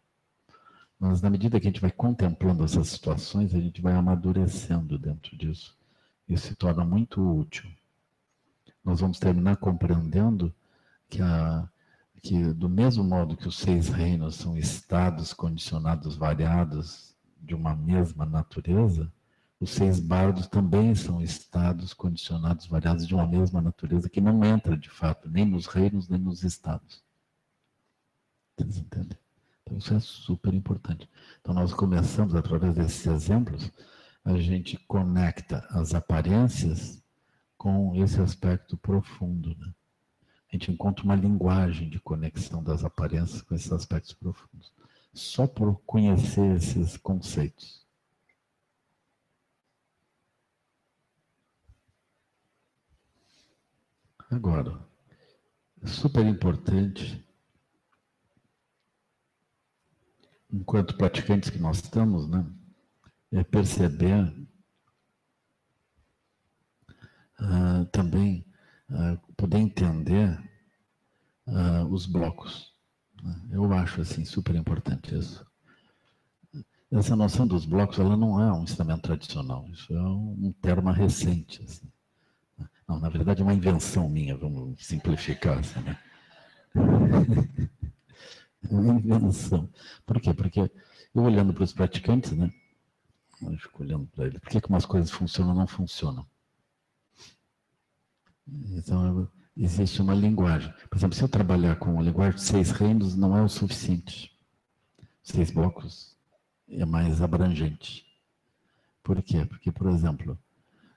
Mas 0.98 1.22
na 1.22 1.30
medida 1.30 1.58
que 1.58 1.66
a 1.66 1.70
gente 1.70 1.80
vai 1.80 1.90
contemplando 1.90 2.62
essas 2.62 2.88
situações, 2.88 3.54
a 3.54 3.60
gente 3.60 3.80
vai 3.80 3.94
amadurecendo 3.94 4.98
dentro 4.98 5.34
disso. 5.36 5.74
E 6.28 6.36
se 6.36 6.54
torna 6.54 6.84
muito 6.84 7.20
útil. 7.20 7.68
Nós 8.84 9.00
vamos 9.00 9.18
terminar 9.18 9.56
compreendendo 9.56 10.54
que, 11.08 11.22
a, 11.22 11.66
que 12.22 12.52
do 12.52 12.68
mesmo 12.68 13.02
modo 13.02 13.36
que 13.36 13.48
os 13.48 13.58
seis 13.58 13.88
reinos 13.88 14.36
são 14.36 14.56
estados 14.56 15.32
condicionados 15.32 16.16
variados 16.16 17.14
de 17.40 17.54
uma 17.54 17.74
mesma 17.74 18.26
natureza, 18.26 19.10
os 19.60 19.70
seis 19.70 20.00
bardos 20.00 20.46
também 20.46 20.94
são 20.94 21.20
estados 21.20 21.92
condicionados 21.92 22.66
variados 22.66 23.06
de 23.06 23.14
uma 23.14 23.26
mesma 23.26 23.60
natureza 23.60 24.08
que 24.08 24.20
não 24.20 24.42
entra 24.42 24.74
de 24.74 24.88
fato 24.88 25.28
nem 25.28 25.44
nos 25.44 25.66
reinos 25.66 26.08
nem 26.08 26.18
nos 26.18 26.42
estados. 26.42 27.04
Vocês 28.56 28.78
entendem? 28.78 29.18
Então 29.62 29.76
isso 29.76 29.92
é 29.92 30.00
super 30.00 30.54
importante. 30.54 31.08
Então 31.40 31.52
nós 31.52 31.74
começamos 31.74 32.34
através 32.34 32.74
desses 32.74 33.06
exemplos, 33.06 33.70
a 34.24 34.36
gente 34.38 34.78
conecta 34.88 35.66
as 35.70 35.94
aparências 35.94 37.02
com 37.58 37.94
esse 37.94 38.18
aspecto 38.18 38.78
profundo, 38.78 39.54
né? 39.58 39.72
A 40.50 40.56
gente 40.56 40.72
encontra 40.72 41.04
uma 41.04 41.14
linguagem 41.14 41.88
de 41.88 42.00
conexão 42.00 42.62
das 42.62 42.82
aparências 42.82 43.42
com 43.42 43.54
esses 43.54 43.70
aspectos 43.70 44.14
profundos. 44.14 44.72
Só 45.12 45.46
por 45.46 45.80
conhecer 45.86 46.56
esses 46.56 46.96
conceitos. 46.96 47.79
Agora, 54.30 54.78
super 55.84 56.24
importante, 56.24 57.26
enquanto 60.52 60.96
praticantes 60.96 61.50
que 61.50 61.58
nós 61.58 61.78
estamos, 61.78 62.28
né, 62.28 62.46
é 63.32 63.42
perceber 63.42 64.24
uh, 67.40 67.84
também, 67.90 68.46
uh, 68.88 69.34
poder 69.34 69.58
entender 69.58 70.38
uh, 71.48 71.86
os 71.90 72.06
blocos. 72.06 72.72
Né? 73.20 73.48
Eu 73.50 73.72
acho 73.72 74.00
assim 74.00 74.24
super 74.24 74.54
importante 74.54 75.18
isso. 75.18 75.44
Essa 76.92 77.16
noção 77.16 77.48
dos 77.48 77.66
blocos, 77.66 77.98
ela 77.98 78.16
não 78.16 78.40
é 78.40 78.52
um 78.52 78.62
ensinamento 78.62 79.02
tradicional, 79.02 79.68
isso 79.70 79.92
é 79.92 80.00
um 80.00 80.52
termo 80.60 80.90
recente. 80.92 81.62
Assim. 81.64 81.90
Não, 82.90 82.98
na 82.98 83.08
verdade 83.08 83.40
é 83.40 83.44
uma 83.44 83.54
invenção 83.54 84.08
minha, 84.08 84.36
vamos 84.36 84.84
simplificar. 84.84 85.60
Assim, 85.60 85.78
né? 85.78 85.96
Uma 88.68 88.94
invenção. 88.94 89.70
Por 90.04 90.20
quê? 90.20 90.34
Porque 90.34 90.58
eu 91.14 91.22
olhando 91.22 91.54
para 91.54 91.62
os 91.62 91.72
praticantes, 91.72 92.32
né? 92.32 92.52
Eu 93.42 93.56
fico 93.58 93.84
olhando 93.84 94.08
para 94.08 94.26
eles. 94.26 94.40
Por 94.40 94.50
que, 94.50 94.60
que 94.60 94.68
umas 94.68 94.84
coisas 94.84 95.08
funcionam 95.08 95.52
ou 95.52 95.58
não 95.60 95.68
funcionam? 95.68 96.26
Então, 98.48 99.30
existe 99.56 100.02
uma 100.02 100.12
linguagem. 100.12 100.74
Por 100.90 100.98
exemplo, 100.98 101.14
se 101.14 101.22
eu 101.22 101.28
trabalhar 101.28 101.76
com 101.76 101.96
a 101.96 102.02
linguagem 102.02 102.34
de 102.34 102.42
seis 102.42 102.72
reinos, 102.72 103.14
não 103.14 103.36
é 103.36 103.42
o 103.42 103.48
suficiente. 103.48 104.36
Seis 105.22 105.52
blocos 105.52 106.18
é 106.68 106.84
mais 106.84 107.22
abrangente. 107.22 108.04
Por 109.00 109.22
quê? 109.22 109.44
Porque, 109.44 109.70
por 109.70 109.88
exemplo, 109.90 110.36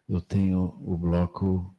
eu 0.10 0.20
tenho 0.20 0.76
o 0.82 0.98
bloco 0.98 1.74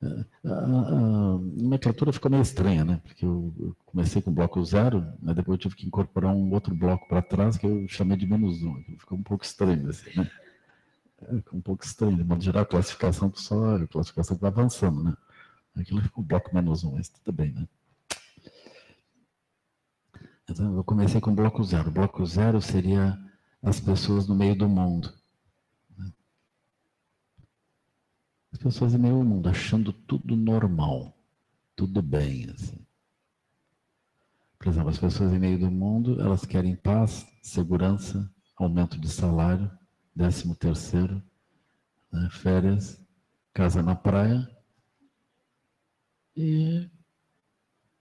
a, 0.00 0.48
a, 0.48 0.66
nomenclatura 0.66 2.12
ficou 2.12 2.30
meio 2.30 2.42
estranha, 2.42 2.84
né? 2.84 3.00
Porque 3.04 3.24
eu, 3.24 3.74
comecei 3.84 4.22
com 4.22 4.32
bloco 4.32 4.64
zero, 4.64 5.04
mas 5.20 5.34
depois 5.34 5.56
eu 5.56 5.62
tive 5.62 5.74
que 5.74 5.86
incorporar 5.86 6.34
um 6.34 6.52
outro 6.52 6.74
bloco 6.74 7.08
para 7.08 7.22
trás 7.22 7.56
que 7.56 7.66
eu 7.66 7.86
chamei 7.88 8.16
de 8.16 8.26
menos 8.26 8.62
um. 8.62 8.80
Ficou 8.98 9.18
um 9.18 9.22
pouco 9.22 9.44
estranho, 9.44 9.88
assim, 9.88 10.10
né? 10.16 10.30
É, 11.22 11.36
ficou 11.36 11.58
um 11.58 11.62
pouco 11.62 11.84
estranho. 11.84 12.16
De 12.16 12.24
modo 12.24 12.42
geral, 12.42 12.62
a 12.62 12.66
classificação 12.66 13.32
só 13.34 13.76
a 13.76 13.86
classificação 13.88 14.36
vai 14.36 14.50
avançando, 14.50 15.02
né? 15.02 15.16
Aquilo 15.76 16.00
ficou 16.02 16.22
bloco 16.22 16.54
menos 16.54 16.84
um, 16.84 16.92
mas 16.92 17.08
tudo 17.08 17.32
bem, 17.32 17.52
né? 17.52 17.66
Então, 20.48 20.76
eu 20.76 20.84
comecei 20.84 21.20
com 21.20 21.34
bloco 21.34 21.62
zero. 21.64 21.88
O 21.88 21.92
bloco 21.92 22.24
zero 22.24 22.60
seria 22.62 23.18
as 23.62 23.80
pessoas 23.80 24.26
no 24.26 24.34
meio 24.34 24.56
do 24.56 24.68
mundo. 24.68 25.12
As 28.58 28.62
pessoas 28.64 28.92
em 28.92 28.98
meio 28.98 29.14
ao 29.14 29.22
mundo 29.22 29.48
achando 29.48 29.92
tudo 29.92 30.34
normal, 30.34 31.16
tudo 31.76 32.02
bem, 32.02 32.50
assim. 32.50 32.84
Por 34.58 34.66
exemplo, 34.66 34.88
as 34.88 34.98
pessoas 34.98 35.32
em 35.32 35.38
meio 35.38 35.60
do 35.60 35.70
mundo, 35.70 36.20
elas 36.20 36.44
querem 36.44 36.74
paz, 36.74 37.24
segurança, 37.40 38.28
aumento 38.56 38.98
de 38.98 39.08
salário, 39.08 39.70
décimo 40.12 40.56
terceiro, 40.56 41.22
né, 42.10 42.28
férias, 42.32 43.00
casa 43.54 43.80
na 43.80 43.94
praia 43.94 44.50
e 46.36 46.90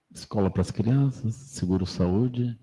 escola 0.10 0.50
para 0.50 0.64
as 0.64 0.72
crianças, 0.72 1.36
seguro 1.36 1.86
saúde, 1.86 2.60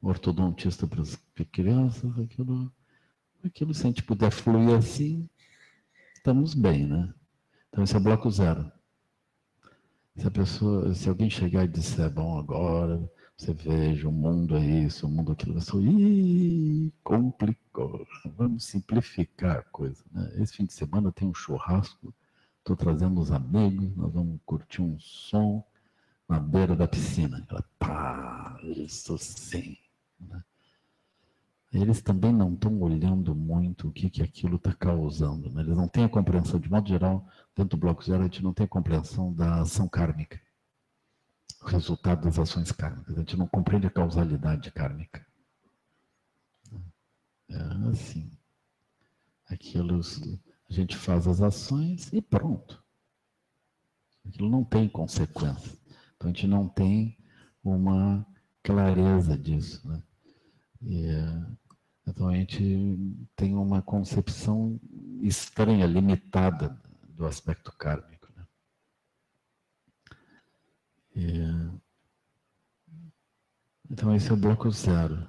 ortodontista 0.00 0.86
para 0.86 1.02
as 1.02 1.16
crianças, 1.50 2.16
aquilo, 2.20 2.72
aquilo 3.44 3.74
se 3.74 3.82
a 3.82 3.86
gente 3.86 4.04
puder 4.04 4.30
fluir 4.30 4.76
assim, 4.76 5.28
estamos 6.26 6.54
bem, 6.54 6.84
né? 6.84 7.14
Então 7.68 7.84
esse 7.84 7.94
é 7.94 8.00
bloco 8.00 8.28
zero. 8.28 8.68
Se 10.16 10.26
a 10.26 10.30
pessoa, 10.30 10.92
se 10.92 11.08
alguém 11.08 11.30
chegar 11.30 11.62
e 11.62 11.68
disser, 11.68 12.10
bom, 12.10 12.36
agora 12.36 13.08
você 13.36 13.54
veja, 13.54 14.08
o 14.08 14.12
mundo 14.12 14.56
é 14.56 14.60
isso, 14.60 15.06
o 15.06 15.08
mundo 15.08 15.30
é 15.30 15.34
aquilo, 15.34 15.56
eu 15.56 15.60
sou, 15.60 15.80
ih, 15.80 16.92
complicou. 17.04 18.04
Vamos 18.36 18.64
simplificar 18.64 19.58
a 19.58 19.62
coisa, 19.62 20.02
né? 20.10 20.32
Esse 20.38 20.54
fim 20.54 20.64
de 20.64 20.72
semana 20.72 21.12
tem 21.12 21.28
um 21.28 21.34
churrasco, 21.34 22.12
estou 22.58 22.74
trazendo 22.74 23.20
os 23.20 23.30
amigos, 23.30 23.94
nós 23.94 24.12
vamos 24.12 24.40
curtir 24.44 24.82
um 24.82 24.98
som 24.98 25.64
na 26.28 26.40
beira 26.40 26.74
da 26.74 26.88
piscina. 26.88 27.46
Ela, 27.48 27.64
pá, 27.78 28.58
isso 28.64 29.16
sim. 29.16 29.76
Né? 30.18 30.42
Eles 31.72 32.00
também 32.00 32.32
não 32.32 32.54
estão 32.54 32.80
olhando 32.80 33.34
muito 33.34 33.88
o 33.88 33.92
que, 33.92 34.08
que 34.08 34.22
aquilo 34.22 34.56
está 34.56 34.72
causando. 34.72 35.50
Né? 35.50 35.62
Eles 35.62 35.76
não 35.76 35.88
têm 35.88 36.04
a 36.04 36.08
compreensão, 36.08 36.60
de 36.60 36.70
modo 36.70 36.88
geral, 36.88 37.28
dentro 37.54 37.76
do 37.76 37.80
bloco 37.80 38.04
zero, 38.04 38.22
a 38.22 38.24
gente 38.24 38.42
não 38.42 38.54
tem 38.54 38.64
a 38.64 38.68
compreensão 38.68 39.32
da 39.32 39.60
ação 39.60 39.88
kármica, 39.88 40.40
o 41.62 41.66
resultado 41.66 42.22
das 42.22 42.38
ações 42.38 42.70
kármicas. 42.72 43.16
A 43.16 43.20
gente 43.20 43.36
não 43.36 43.46
compreende 43.46 43.86
a 43.86 43.90
causalidade 43.90 44.70
kármica. 44.70 45.26
É 47.48 47.56
assim. 47.90 48.30
Aquilo, 49.48 50.00
a 50.68 50.72
gente 50.72 50.96
faz 50.96 51.26
as 51.28 51.40
ações 51.40 52.12
e 52.12 52.20
pronto. 52.20 52.82
Aquilo 54.26 54.50
não 54.50 54.64
tem 54.64 54.88
consequência. 54.88 55.78
Então 56.16 56.30
a 56.30 56.32
gente 56.32 56.46
não 56.46 56.68
tem 56.68 57.16
uma 57.62 58.26
clareza 58.62 59.38
disso. 59.38 59.86
Né? 59.88 60.02
E, 60.82 61.06
então 62.06 62.28
a 62.28 62.34
gente 62.34 62.98
tem 63.34 63.54
uma 63.54 63.82
concepção 63.82 64.80
estranha, 65.20 65.86
limitada 65.86 66.80
do 67.08 67.26
aspecto 67.26 67.72
kármico. 67.72 68.28
Né? 68.36 68.46
E, 71.16 71.40
então 73.90 74.14
esse 74.14 74.30
é 74.30 74.34
o 74.34 74.36
bloco 74.36 74.70
zero. 74.70 75.28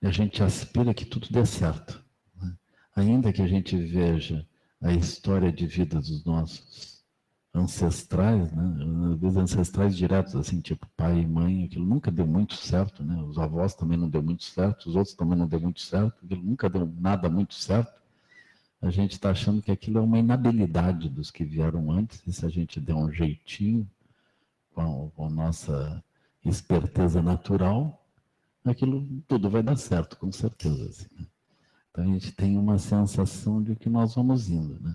E 0.00 0.06
a 0.06 0.10
gente 0.10 0.42
aspira 0.42 0.94
que 0.94 1.04
tudo 1.04 1.28
dê 1.30 1.44
certo. 1.44 2.04
Né? 2.34 2.56
Ainda 2.94 3.32
que 3.32 3.42
a 3.42 3.48
gente 3.48 3.76
veja 3.76 4.46
a 4.80 4.92
história 4.92 5.52
de 5.52 5.66
vida 5.66 5.96
dos 5.96 6.24
nossos 6.24 6.95
ancestrais, 7.56 8.52
né? 8.52 8.64
Às 9.12 9.20
vezes 9.20 9.36
ancestrais 9.36 9.96
diretos, 9.96 10.36
assim, 10.36 10.60
tipo 10.60 10.86
pai 10.96 11.20
e 11.20 11.26
mãe, 11.26 11.64
aquilo 11.64 11.86
nunca 11.86 12.10
deu 12.10 12.26
muito 12.26 12.54
certo, 12.54 13.02
né? 13.02 13.16
Os 13.22 13.38
avós 13.38 13.74
também 13.74 13.96
não 13.98 14.08
deu 14.08 14.22
muito 14.22 14.44
certo, 14.44 14.86
os 14.86 14.96
outros 14.96 15.14
também 15.14 15.38
não 15.38 15.46
deu 15.46 15.60
muito 15.60 15.80
certo, 15.80 16.24
aquilo 16.24 16.42
nunca 16.42 16.68
deu 16.68 16.86
nada 16.98 17.28
muito 17.30 17.54
certo. 17.54 17.92
A 18.80 18.90
gente 18.90 19.12
está 19.12 19.30
achando 19.30 19.62
que 19.62 19.72
aquilo 19.72 19.98
é 19.98 20.02
uma 20.02 20.18
inabilidade 20.18 21.08
dos 21.08 21.30
que 21.30 21.44
vieram 21.44 21.90
antes, 21.90 22.22
e 22.26 22.32
se 22.32 22.44
a 22.44 22.48
gente 22.48 22.78
der 22.78 22.94
um 22.94 23.10
jeitinho 23.10 23.88
com, 24.74 25.10
com 25.16 25.30
nossa 25.30 26.04
esperteza 26.44 27.22
natural, 27.22 28.04
aquilo 28.64 29.06
tudo 29.26 29.48
vai 29.48 29.62
dar 29.62 29.76
certo, 29.76 30.16
com 30.18 30.30
certeza. 30.30 30.88
Assim, 30.88 31.08
né? 31.18 31.26
Então 31.90 32.04
a 32.04 32.06
gente 32.08 32.32
tem 32.32 32.58
uma 32.58 32.78
sensação 32.78 33.62
de 33.62 33.74
que 33.74 33.88
nós 33.88 34.14
vamos 34.14 34.50
indo, 34.50 34.78
né? 34.80 34.94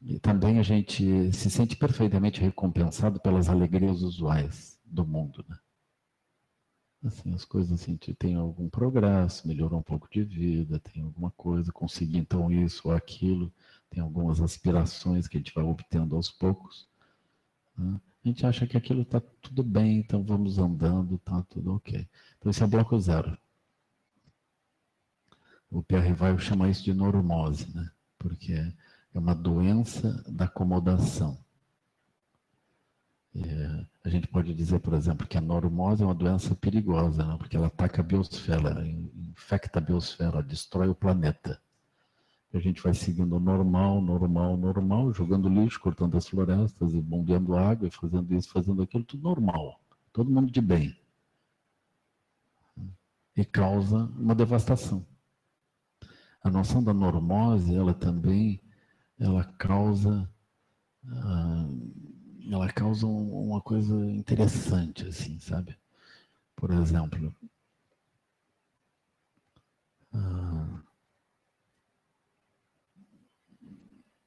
E 0.00 0.18
também 0.18 0.58
a 0.58 0.62
gente 0.62 1.32
se 1.32 1.50
sente 1.50 1.76
perfeitamente 1.76 2.40
recompensado 2.40 3.18
pelas 3.20 3.48
alegrias 3.48 4.02
usuais 4.02 4.78
do 4.84 5.06
mundo, 5.06 5.44
né? 5.48 5.58
Assim, 7.04 7.32
as 7.34 7.44
coisas 7.44 7.80
assim, 7.80 7.96
tem 7.96 8.34
algum 8.34 8.68
progresso, 8.68 9.46
melhorou 9.46 9.78
um 9.78 9.82
pouco 9.82 10.08
de 10.10 10.24
vida, 10.24 10.80
tem 10.80 11.02
alguma 11.02 11.30
coisa, 11.30 11.72
consegui 11.72 12.18
então 12.18 12.50
isso 12.50 12.88
ou 12.88 12.94
aquilo, 12.94 13.52
tem 13.90 14.02
algumas 14.02 14.40
aspirações 14.40 15.28
que 15.28 15.36
a 15.36 15.40
gente 15.40 15.54
vai 15.54 15.64
obtendo 15.64 16.16
aos 16.16 16.30
poucos. 16.30 16.88
Né? 17.76 18.00
A 18.24 18.28
gente 18.28 18.44
acha 18.44 18.66
que 18.66 18.76
aquilo 18.76 19.02
está 19.02 19.20
tudo 19.40 19.62
bem, 19.62 19.98
então 19.98 20.24
vamos 20.24 20.58
andando, 20.58 21.14
está 21.14 21.42
tudo 21.44 21.74
ok. 21.74 22.08
Então 22.38 22.50
esse 22.50 22.62
é 22.62 22.66
bloco 22.66 22.98
zero. 22.98 23.38
O 25.70 25.82
Pierre 25.82 26.12
vai 26.12 26.36
chamar 26.38 26.70
isso 26.70 26.82
de 26.82 26.92
normose, 26.92 27.72
né? 27.72 27.90
Porque 28.18 28.72
é 29.16 29.18
uma 29.18 29.34
doença 29.34 30.22
da 30.28 30.44
acomodação. 30.44 31.38
É, 33.34 33.86
a 34.04 34.08
gente 34.10 34.28
pode 34.28 34.52
dizer, 34.52 34.78
por 34.80 34.92
exemplo, 34.92 35.26
que 35.26 35.38
a 35.38 35.40
normose 35.40 36.02
é 36.02 36.06
uma 36.06 36.14
doença 36.14 36.54
perigosa, 36.54 37.24
né? 37.24 37.36
porque 37.38 37.56
ela 37.56 37.68
ataca 37.68 38.02
a 38.02 38.04
biosfera, 38.04 38.86
infecta 38.86 39.78
a 39.78 39.82
biosfera, 39.82 40.42
destrói 40.42 40.88
o 40.88 40.94
planeta. 40.94 41.60
A 42.52 42.58
gente 42.58 42.82
vai 42.82 42.92
seguindo 42.92 43.40
normal, 43.40 44.02
normal, 44.02 44.56
normal, 44.56 45.12
jogando 45.14 45.48
lixo, 45.48 45.80
cortando 45.80 46.16
as 46.16 46.28
florestas 46.28 46.92
e 46.92 47.00
bombeando 47.00 47.56
água, 47.56 47.88
e 47.88 47.90
fazendo 47.90 48.34
isso, 48.34 48.50
fazendo 48.50 48.82
aquilo, 48.82 49.04
tudo 49.04 49.22
normal. 49.22 49.80
Todo 50.12 50.30
mundo 50.30 50.50
de 50.50 50.60
bem. 50.60 50.94
E 53.34 53.44
causa 53.44 53.96
uma 54.18 54.34
devastação. 54.34 55.06
A 56.42 56.50
noção 56.50 56.82
da 56.82 56.94
normose, 56.94 57.74
ela 57.74 57.92
também, 57.92 58.60
ela 59.18 59.44
causa, 59.58 60.28
ah, 61.06 61.68
ela 62.50 62.72
causa 62.72 63.06
uma 63.06 63.60
coisa 63.60 63.94
interessante, 64.12 65.06
assim, 65.06 65.38
sabe? 65.40 65.76
Por 66.56 66.70
exemplo, 66.72 67.34
ah, 70.12 70.82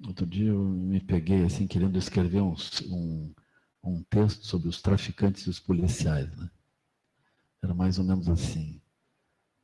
Outro 0.06 0.26
dia 0.26 0.48
eu 0.48 0.60
me 0.60 1.00
peguei 1.02 1.44
assim 1.44 1.68
querendo 1.68 1.98
escrever 1.98 2.42
um, 2.42 2.56
um, 2.86 3.34
um 3.84 4.04
texto 4.04 4.46
sobre 4.46 4.70
os 4.70 4.82
traficantes 4.82 5.44
e 5.44 5.50
os 5.50 5.60
policiais, 5.60 6.34
né? 6.38 6.50
Era 7.62 7.74
mais 7.74 8.00
ou 8.00 8.06
menos 8.06 8.30
assim. 8.30 8.82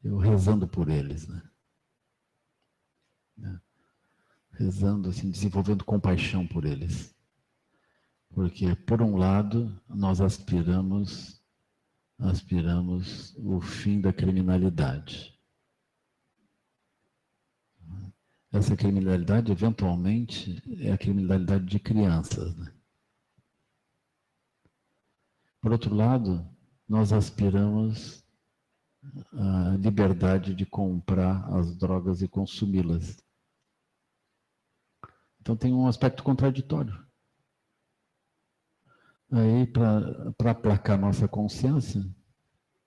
Eu 0.03 0.17
rezando 0.17 0.67
por 0.67 0.89
eles, 0.89 1.27
né? 1.27 1.41
né? 3.37 3.61
Rezando 4.57 5.09
assim, 5.09 5.29
desenvolvendo 5.29 5.83
compaixão 5.83 6.47
por 6.47 6.65
eles. 6.65 7.13
Porque 8.33 8.75
por 8.75 9.01
um 9.01 9.17
lado 9.17 9.79
nós 9.87 10.21
aspiramos 10.21 11.41
aspiramos 12.17 13.35
o 13.37 13.59
fim 13.59 13.99
da 13.99 14.13
criminalidade. 14.13 15.35
essa 18.57 18.75
criminalidade, 18.75 19.51
eventualmente, 19.51 20.61
é 20.79 20.91
a 20.91 20.97
criminalidade 20.97 21.65
de 21.65 21.79
crianças. 21.79 22.55
Né? 22.55 22.71
Por 25.59 25.71
outro 25.71 25.93
lado, 25.93 26.47
nós 26.87 27.11
aspiramos 27.11 28.23
a 29.33 29.75
liberdade 29.77 30.55
de 30.55 30.65
comprar 30.65 31.47
as 31.53 31.75
drogas 31.75 32.21
e 32.21 32.27
consumi-las. 32.27 33.17
Então 35.45 35.55
tem 35.55 35.71
um 35.71 35.85
aspecto 35.85 36.23
contraditório. 36.23 37.05
Aí, 39.31 39.67
para 39.67 40.49
aplacar 40.49 40.99
nossa 40.99 41.27
consciência, 41.27 42.03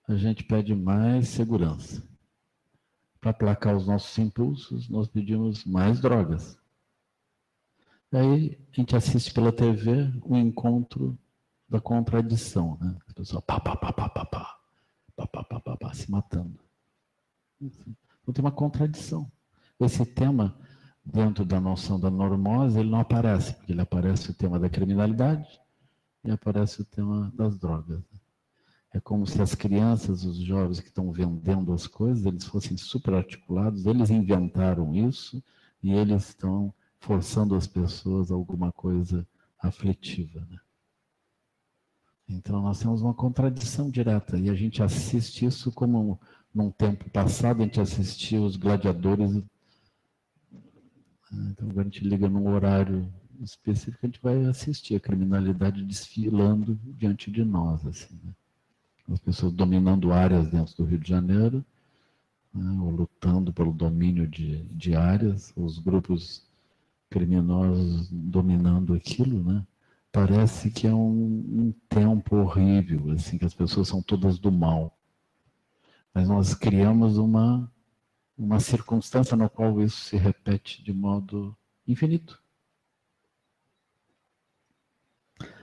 a 0.05 0.17
gente 0.17 0.43
pede 0.43 0.75
mais 0.75 1.29
segurança 1.29 2.05
para 3.21 3.31
aplacar 3.31 3.77
os 3.77 3.87
nossos 3.87 4.17
impulsos, 4.17 4.89
nós 4.89 5.07
pedimos 5.07 5.63
mais 5.63 6.01
drogas. 6.01 6.57
Aí 8.11 8.59
a 8.73 8.75
gente 8.75 8.93
assiste 8.93 9.33
pela 9.33 9.53
TV 9.53 10.11
o 10.21 10.35
encontro 10.35 11.17
da 11.69 11.79
contradição, 11.79 12.77
né? 12.81 12.97
A 13.07 13.13
pessoa 13.13 13.41
pá, 13.41 13.57
pá, 13.57 13.73
pá, 13.77 13.93
pá, 13.93 14.09
pá, 14.09 14.25
pá, 14.25 14.59
pá, 15.15 15.27
pá, 15.27 15.43
pá, 15.45 15.59
pá, 15.61 15.77
pá, 15.77 15.93
se 15.93 16.11
matando. 16.11 16.59
Então 17.61 18.33
tem 18.33 18.43
uma 18.43 18.51
contradição. 18.51 19.31
Esse 19.79 20.05
tema, 20.05 20.59
dentro 21.03 21.45
da 21.45 21.59
noção 21.59 21.99
da 21.99 22.09
normose, 22.09 22.79
ele 22.79 22.89
não 22.89 22.99
aparece, 22.99 23.53
porque 23.53 23.71
ele 23.71 23.81
aparece 23.81 24.31
o 24.31 24.33
tema 24.33 24.59
da 24.59 24.69
criminalidade 24.69 25.59
e 26.23 26.31
aparece 26.31 26.81
o 26.81 26.85
tema 26.85 27.31
das 27.35 27.57
drogas. 27.57 28.01
É 28.91 28.99
como 28.99 29.25
se 29.25 29.41
as 29.41 29.53
crianças, 29.53 30.23
os 30.23 30.37
jovens 30.37 30.79
que 30.79 30.87
estão 30.87 31.11
vendendo 31.11 31.73
as 31.73 31.85
coisas, 31.85 32.25
eles 32.25 32.43
fossem 32.45 32.75
superarticulados, 32.75 33.85
eles 33.85 34.09
inventaram 34.09 34.93
isso 34.95 35.43
e 35.81 35.91
eles 35.91 36.29
estão 36.29 36.73
forçando 36.99 37.55
as 37.55 37.67
pessoas 37.67 38.31
a 38.31 38.35
alguma 38.35 38.71
coisa 38.71 39.25
aflitiva. 39.59 40.45
Né? 40.49 40.59
Então 42.27 42.61
nós 42.61 42.79
temos 42.79 43.01
uma 43.01 43.13
contradição 43.13 43.89
direta 43.89 44.37
e 44.37 44.49
a 44.49 44.55
gente 44.55 44.81
assiste 44.81 45.45
isso 45.45 45.71
como 45.71 46.19
num 46.53 46.71
tempo 46.71 47.09
passado 47.09 47.61
a 47.61 47.65
gente 47.65 47.79
assistia 47.79 48.41
os 48.41 48.55
gladiadores. 48.55 49.41
Então 51.31 51.69
a 51.77 51.83
gente 51.83 52.03
liga 52.03 52.27
num 52.27 52.47
horário 52.49 53.07
específico, 53.41 53.99
a 54.03 54.07
gente 54.07 54.21
vai 54.21 54.45
assistir 54.45 54.95
a 54.95 54.99
criminalidade 54.99 55.83
desfilando 55.83 56.77
diante 56.83 57.31
de 57.31 57.43
nós. 57.43 57.85
Assim, 57.85 58.19
né? 58.23 58.33
as 59.11 59.19
pessoas 59.19 59.51
dominando 59.53 60.13
áreas 60.13 60.47
dentro 60.49 60.75
do 60.77 60.85
Rio 60.85 60.99
de 60.99 61.09
Janeiro, 61.09 61.65
né, 62.53 62.79
ou 62.81 62.89
lutando 62.89 63.51
pelo 63.53 63.71
domínio 63.71 64.27
de, 64.27 64.63
de 64.65 64.95
áreas, 64.95 65.53
os 65.55 65.79
grupos 65.79 66.47
criminosos 67.09 68.09
dominando 68.11 68.93
aquilo, 68.93 69.43
né? 69.43 69.65
Parece 70.11 70.71
que 70.71 70.87
é 70.87 70.93
um, 70.93 71.11
um 71.11 71.73
tempo 71.87 72.35
horrível, 72.35 73.11
assim, 73.11 73.37
que 73.37 73.45
as 73.45 73.53
pessoas 73.53 73.87
são 73.87 74.01
todas 74.01 74.39
do 74.39 74.51
mal. 74.51 74.97
Mas 76.13 76.27
nós 76.27 76.55
criamos 76.55 77.17
uma, 77.17 77.71
uma 78.39 78.61
circunstância 78.61 79.35
na 79.35 79.49
qual 79.49 79.81
isso 79.81 80.05
se 80.05 80.15
repete 80.15 80.81
de 80.81 80.93
modo 80.93 81.55
infinito. 81.85 82.41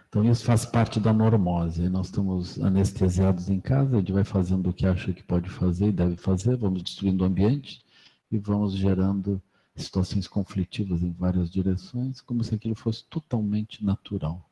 Então 0.09 0.23
isso 0.23 0.45
faz 0.45 0.67
parte 0.67 1.01
da 1.01 1.13
normose. 1.13 1.89
Nós 1.89 2.07
estamos 2.07 2.61
anestesiados 2.61 3.49
em 3.49 3.61
casa, 3.61 3.97
a 3.97 3.99
gente 3.99 4.13
vai 4.13 4.25
fazendo 4.25 4.69
o 4.69 4.73
que 4.75 4.87
acha 4.87 5.13
que 5.13 5.23
pode 5.23 5.49
fazer 5.49 5.89
e 5.89 5.93
deve 5.93 6.17
fazer, 6.17 6.57
vamos 6.57 6.83
destruindo 6.83 7.25
o 7.25 7.27
ambiente 7.27 7.83
e 8.31 8.39
vamos 8.39 8.75
gerando 8.75 9.43
situações 9.75 10.29
conflitivas 10.29 11.03
em 11.03 11.13
várias 11.13 11.51
direções, 11.51 12.21
como 12.21 12.45
se 12.45 12.55
aquilo 12.55 12.75
fosse 12.75 13.05
totalmente 13.07 13.83
natural. 13.85 14.49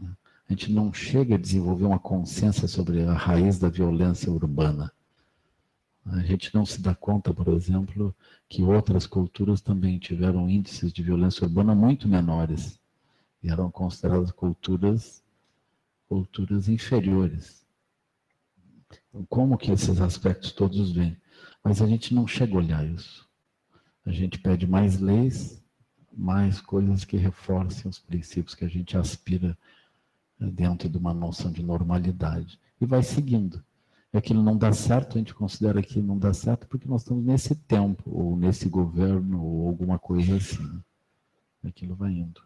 A 0.00 0.52
gente 0.52 0.70
não 0.70 0.92
chega 0.92 1.34
a 1.34 1.38
desenvolver 1.38 1.84
uma 1.84 1.98
consciência 1.98 2.68
sobre 2.68 3.02
a 3.02 3.14
raiz 3.14 3.58
da 3.58 3.68
violência 3.68 4.30
urbana. 4.30 4.92
A 6.06 6.20
gente 6.20 6.54
não 6.54 6.66
se 6.66 6.80
dá 6.80 6.94
conta, 6.94 7.32
por 7.32 7.48
exemplo, 7.48 8.14
que 8.48 8.62
outras 8.62 9.06
culturas 9.06 9.60
também 9.60 9.98
tiveram 9.98 10.50
índices 10.50 10.92
de 10.92 11.02
violência 11.02 11.44
urbana 11.44 11.74
muito 11.74 12.06
menores 12.06 12.78
e 13.42 13.48
eram 13.48 13.70
consideradas 13.70 14.30
culturas 14.30 15.22
culturas 16.08 16.68
inferiores. 16.68 17.66
Então, 19.08 19.26
como 19.28 19.58
que 19.58 19.72
esses 19.72 20.00
aspectos 20.00 20.52
todos 20.52 20.92
vêm? 20.92 21.16
Mas 21.62 21.80
a 21.80 21.86
gente 21.86 22.14
não 22.14 22.26
chega 22.26 22.54
a 22.54 22.58
olhar 22.58 22.86
isso. 22.86 23.28
A 24.04 24.12
gente 24.12 24.38
pede 24.38 24.66
mais 24.66 25.00
leis, 25.00 25.62
mais 26.12 26.60
coisas 26.60 27.04
que 27.04 27.16
reforcem 27.16 27.90
os 27.90 27.98
princípios 27.98 28.54
que 28.54 28.64
a 28.64 28.68
gente 28.68 28.96
aspira 28.96 29.56
eh, 30.40 30.46
dentro 30.46 30.88
de 30.88 30.98
uma 30.98 31.14
noção 31.14 31.50
de 31.50 31.62
normalidade. 31.62 32.60
E 32.80 32.86
vai 32.86 33.02
seguindo. 33.02 33.64
Aquilo 34.14 34.44
não 34.44 34.56
dá 34.56 34.72
certo, 34.72 35.16
a 35.16 35.18
gente 35.18 35.34
considera 35.34 35.82
que 35.82 36.00
não 36.00 36.16
dá 36.16 36.32
certo 36.32 36.68
porque 36.68 36.86
nós 36.86 37.02
estamos 37.02 37.24
nesse 37.24 37.56
tempo, 37.56 38.08
ou 38.08 38.36
nesse 38.36 38.68
governo, 38.68 39.42
ou 39.42 39.66
alguma 39.66 39.98
coisa 39.98 40.36
assim. 40.36 40.80
Aquilo 41.64 41.96
vai 41.96 42.12
indo. 42.12 42.40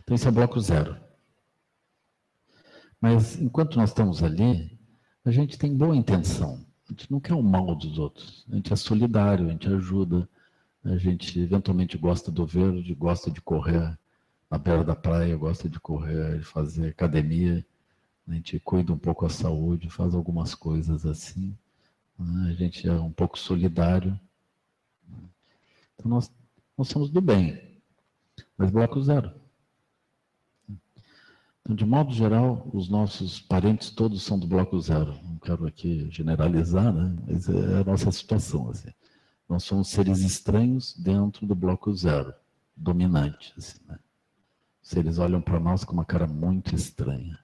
Então, 0.00 0.14
esse 0.14 0.26
é 0.26 0.30
o 0.30 0.32
bloco 0.32 0.58
zero. 0.60 0.98
Mas, 2.98 3.38
enquanto 3.38 3.76
nós 3.76 3.90
estamos 3.90 4.22
ali, 4.22 4.78
a 5.24 5.30
gente 5.30 5.58
tem 5.58 5.76
boa 5.76 5.94
intenção. 5.94 6.64
A 6.88 6.92
gente 6.92 7.12
não 7.12 7.20
quer 7.20 7.34
o 7.34 7.42
mal 7.42 7.74
dos 7.74 7.98
outros. 7.98 8.46
A 8.50 8.54
gente 8.54 8.72
é 8.72 8.76
solidário, 8.76 9.46
a 9.46 9.50
gente 9.50 9.68
ajuda. 9.68 10.26
A 10.82 10.96
gente 10.96 11.38
eventualmente 11.38 11.98
gosta 11.98 12.32
do 12.32 12.46
verde, 12.46 12.94
gosta 12.94 13.30
de 13.30 13.42
correr 13.42 13.98
na 14.50 14.56
beira 14.56 14.82
da 14.82 14.96
praia, 14.96 15.36
gosta 15.36 15.68
de 15.68 15.78
correr, 15.78 16.38
de 16.38 16.44
fazer 16.44 16.88
academia. 16.88 17.64
A 18.26 18.34
gente 18.34 18.58
cuida 18.60 18.92
um 18.92 18.98
pouco 18.98 19.26
a 19.26 19.30
saúde, 19.30 19.90
faz 19.90 20.14
algumas 20.14 20.54
coisas 20.54 21.04
assim, 21.04 21.56
né? 22.18 22.50
a 22.50 22.54
gente 22.54 22.88
é 22.88 22.92
um 22.92 23.12
pouco 23.12 23.38
solidário. 23.38 24.18
Então 25.94 26.10
nós, 26.10 26.30
nós 26.76 26.88
somos 26.88 27.10
do 27.10 27.20
bem, 27.20 27.80
mas 28.56 28.70
bloco 28.70 29.02
zero. 29.02 29.32
Então, 31.62 31.76
de 31.76 31.86
modo 31.86 32.12
geral, 32.12 32.68
os 32.72 32.88
nossos 32.88 33.40
parentes 33.40 33.90
todos 33.90 34.22
são 34.22 34.38
do 34.38 34.48
bloco 34.48 34.80
zero. 34.80 35.16
Não 35.22 35.38
quero 35.38 35.64
aqui 35.66 36.08
generalizar, 36.10 36.92
né? 36.92 37.16
mas 37.24 37.48
é 37.48 37.80
a 37.80 37.84
nossa 37.84 38.10
situação. 38.10 38.68
Assim. 38.70 38.90
Nós 39.48 39.62
somos 39.62 39.88
seres 39.88 40.20
estranhos 40.20 40.92
dentro 40.94 41.46
do 41.46 41.54
bloco 41.54 41.94
zero, 41.94 42.34
dominante. 42.76 43.54
Assim, 43.56 43.78
né? 43.86 43.98
Seres 44.82 45.18
olham 45.18 45.40
para 45.40 45.60
nós 45.60 45.84
com 45.84 45.92
uma 45.92 46.04
cara 46.04 46.26
muito 46.26 46.74
estranha. 46.74 47.38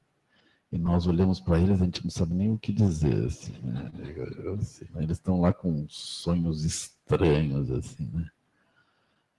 E 0.70 0.76
nós 0.76 1.06
olhamos 1.06 1.40
para 1.40 1.58
eles, 1.58 1.80
a 1.80 1.84
gente 1.84 2.04
não 2.04 2.10
sabe 2.10 2.34
nem 2.34 2.52
o 2.52 2.58
que 2.58 2.72
dizer. 2.72 3.24
Assim, 3.24 3.58
né? 3.62 3.90
assim, 4.60 4.86
eles 4.96 5.16
estão 5.16 5.40
lá 5.40 5.52
com 5.52 5.86
sonhos 5.88 6.64
estranhos, 6.64 7.70
assim, 7.70 8.06
né? 8.12 8.28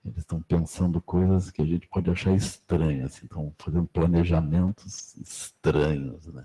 Eles 0.04 0.18
estão 0.18 0.42
pensando 0.42 1.00
coisas 1.00 1.50
que 1.50 1.62
a 1.62 1.66
gente 1.66 1.86
pode 1.86 2.10
achar 2.10 2.34
estranhas, 2.34 3.12
assim, 3.12 3.26
estão 3.26 3.54
fazendo 3.58 3.86
planejamentos 3.86 5.14
estranhos, 5.16 6.26
né? 6.26 6.42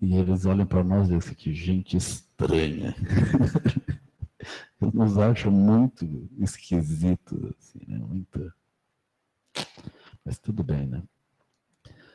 E 0.00 0.14
eles 0.14 0.44
olham 0.44 0.66
para 0.66 0.84
nós 0.84 1.08
e 1.08 1.16
dizem 1.16 1.34
que 1.34 1.54
gente 1.54 1.96
estranha. 1.96 2.94
Eles 4.80 4.92
nos 4.92 5.16
acham 5.16 5.50
muito 5.50 6.28
esquisitos, 6.38 7.42
assim, 7.44 7.80
né? 7.88 7.96
Muito... 7.98 8.52
Mas 10.22 10.38
tudo 10.38 10.62
bem, 10.62 10.86
né? 10.86 11.02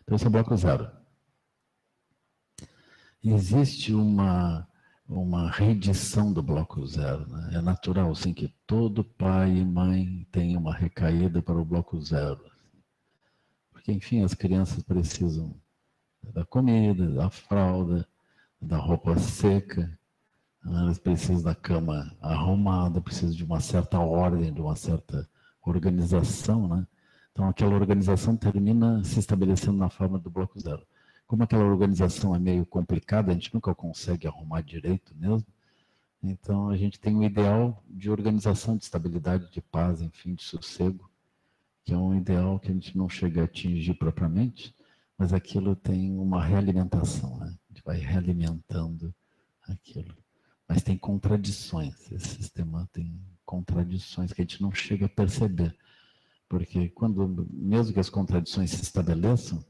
Então 0.03 0.15
esse 0.15 0.25
é 0.25 0.27
o 0.27 0.31
bloco 0.31 0.55
zero. 0.55 0.98
Existe 3.23 3.93
uma 3.93 4.67
uma 5.09 5.49
reedição 5.49 6.31
do 6.31 6.43
bloco 6.43 6.85
zero. 6.85 7.27
Né? 7.27 7.55
É 7.55 7.61
natural, 7.61 8.13
sim, 8.13 8.31
que 8.31 8.53
todo 8.67 9.03
pai 9.03 9.57
e 9.57 9.65
mãe 9.65 10.27
tenha 10.31 10.59
uma 10.59 10.73
recaída 10.73 11.41
para 11.41 11.57
o 11.57 11.65
bloco 11.65 11.99
zero. 11.99 12.39
Porque, 13.71 13.91
enfim, 13.91 14.23
as 14.23 14.35
crianças 14.35 14.83
precisam 14.83 15.55
da 16.31 16.45
comida, 16.45 17.09
da 17.09 17.29
fralda, 17.29 18.07
da 18.61 18.77
roupa 18.77 19.17
seca, 19.17 19.81
né? 20.63 20.79
elas 20.81 20.99
precisam 20.99 21.41
da 21.41 21.55
cama 21.55 22.15
arrumada, 22.21 23.01
precisam 23.01 23.35
de 23.35 23.43
uma 23.43 23.59
certa 23.59 23.99
ordem, 23.99 24.53
de 24.53 24.61
uma 24.61 24.75
certa 24.75 25.27
organização, 25.65 26.67
né? 26.67 26.87
Então, 27.31 27.47
aquela 27.47 27.73
organização 27.73 28.35
termina 28.35 29.03
se 29.03 29.19
estabelecendo 29.19 29.77
na 29.77 29.89
forma 29.89 30.19
do 30.19 30.29
bloco 30.29 30.59
zero 30.59 30.85
como 31.29 31.43
aquela 31.43 31.63
organização 31.63 32.33
é 32.33 32.39
meio 32.39 32.65
complicada, 32.65 33.31
a 33.31 33.35
gente 33.35 33.53
nunca 33.53 33.75
consegue 33.75 34.25
arrumar 34.25 34.61
direito 34.61 35.15
mesmo. 35.15 35.45
Então 36.23 36.69
a 36.69 36.75
gente 36.75 36.99
tem 36.99 37.15
um 37.15 37.21
ideal 37.21 37.83
de 37.87 38.09
organização, 38.09 38.75
de 38.75 38.85
estabilidade, 38.85 39.51
de 39.51 39.61
paz, 39.61 40.01
enfim, 40.01 40.33
de 40.33 40.41
sossego, 40.41 41.07
que 41.85 41.93
é 41.93 41.97
um 41.97 42.17
ideal 42.17 42.59
que 42.59 42.71
a 42.71 42.73
gente 42.73 42.97
não 42.97 43.07
chega 43.07 43.41
a 43.41 43.43
atingir 43.43 43.93
propriamente, 43.93 44.75
mas 45.15 45.31
aquilo 45.31 45.75
tem 45.75 46.17
uma 46.17 46.43
realimentação, 46.43 47.37
né? 47.37 47.45
A 47.45 47.73
gente 47.73 47.83
vai 47.85 47.99
realimentando 47.99 49.13
aquilo. 49.67 50.17
Mas 50.67 50.81
tem 50.81 50.97
contradições, 50.97 52.11
esse 52.11 52.37
sistema 52.37 52.89
tem 52.91 53.21
contradições 53.45 54.33
que 54.33 54.41
a 54.41 54.43
gente 54.43 54.63
não 54.63 54.71
chega 54.71 55.05
a 55.05 55.09
perceber. 55.09 55.77
Porque 56.49 56.89
quando, 56.89 57.47
mesmo 57.51 57.93
que 57.93 57.99
as 57.99 58.09
contradições 58.09 58.71
se 58.71 58.81
estabeleçam, 58.81 59.63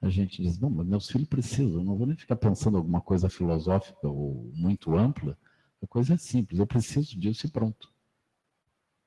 a 0.00 0.08
gente 0.08 0.42
diz, 0.42 0.56
bom, 0.56 0.70
mas 0.70 0.86
meus 0.86 1.08
filhos 1.10 1.28
precisam, 1.28 1.84
não 1.84 1.96
vou 1.96 2.06
nem 2.06 2.16
ficar 2.16 2.36
pensando 2.36 2.78
alguma 2.78 3.00
coisa 3.00 3.28
filosófica 3.28 4.08
ou 4.08 4.50
muito 4.54 4.96
ampla, 4.96 5.36
a 5.82 5.86
coisa 5.86 6.14
é 6.14 6.16
simples, 6.16 6.58
eu 6.58 6.66
preciso 6.66 7.18
disso 7.18 7.46
e 7.46 7.50
pronto. 7.50 7.92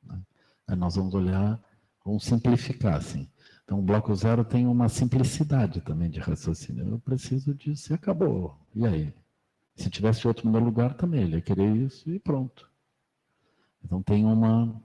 Né? 0.04 0.22
Aí 0.68 0.76
nós 0.76 0.96
vamos 0.96 1.14
olhar, 1.14 1.60
vamos 2.04 2.24
simplificar, 2.24 2.96
assim. 2.96 3.28
Então, 3.64 3.80
o 3.80 3.82
bloco 3.82 4.14
zero 4.16 4.44
tem 4.44 4.68
uma 4.68 4.90
simplicidade 4.90 5.82
também 5.82 6.10
de 6.10 6.20
raciocínio. 6.20 6.88
Eu 6.88 7.00
preciso 7.00 7.54
disso 7.54 7.94
e 7.94 7.96
acabou. 7.96 8.58
E 8.76 8.86
aí? 8.86 9.14
Se 9.76 9.90
tivesse 9.90 10.28
outro 10.28 10.46
no 10.46 10.52
meu 10.52 10.62
lugar 10.62 10.94
também, 10.96 11.24
ele 11.24 11.36
ia 11.38 11.42
querer 11.42 11.76
isso 11.76 12.10
e 12.12 12.20
pronto. 12.20 12.70
Então, 13.84 14.04
tem 14.04 14.26
uma, 14.26 14.82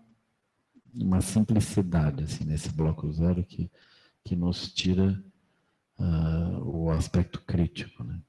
uma 0.95 1.21
simplicidade 1.21 2.25
assim, 2.25 2.45
nesse 2.45 2.71
bloco 2.71 3.11
zero 3.13 3.45
que, 3.45 3.71
que 4.25 4.35
nos 4.37 4.73
tira 4.73 5.23
uh, 5.99 6.63
o 6.65 6.91
aspecto 6.91 7.41
crítico. 7.43 8.05
Né? 8.05 8.21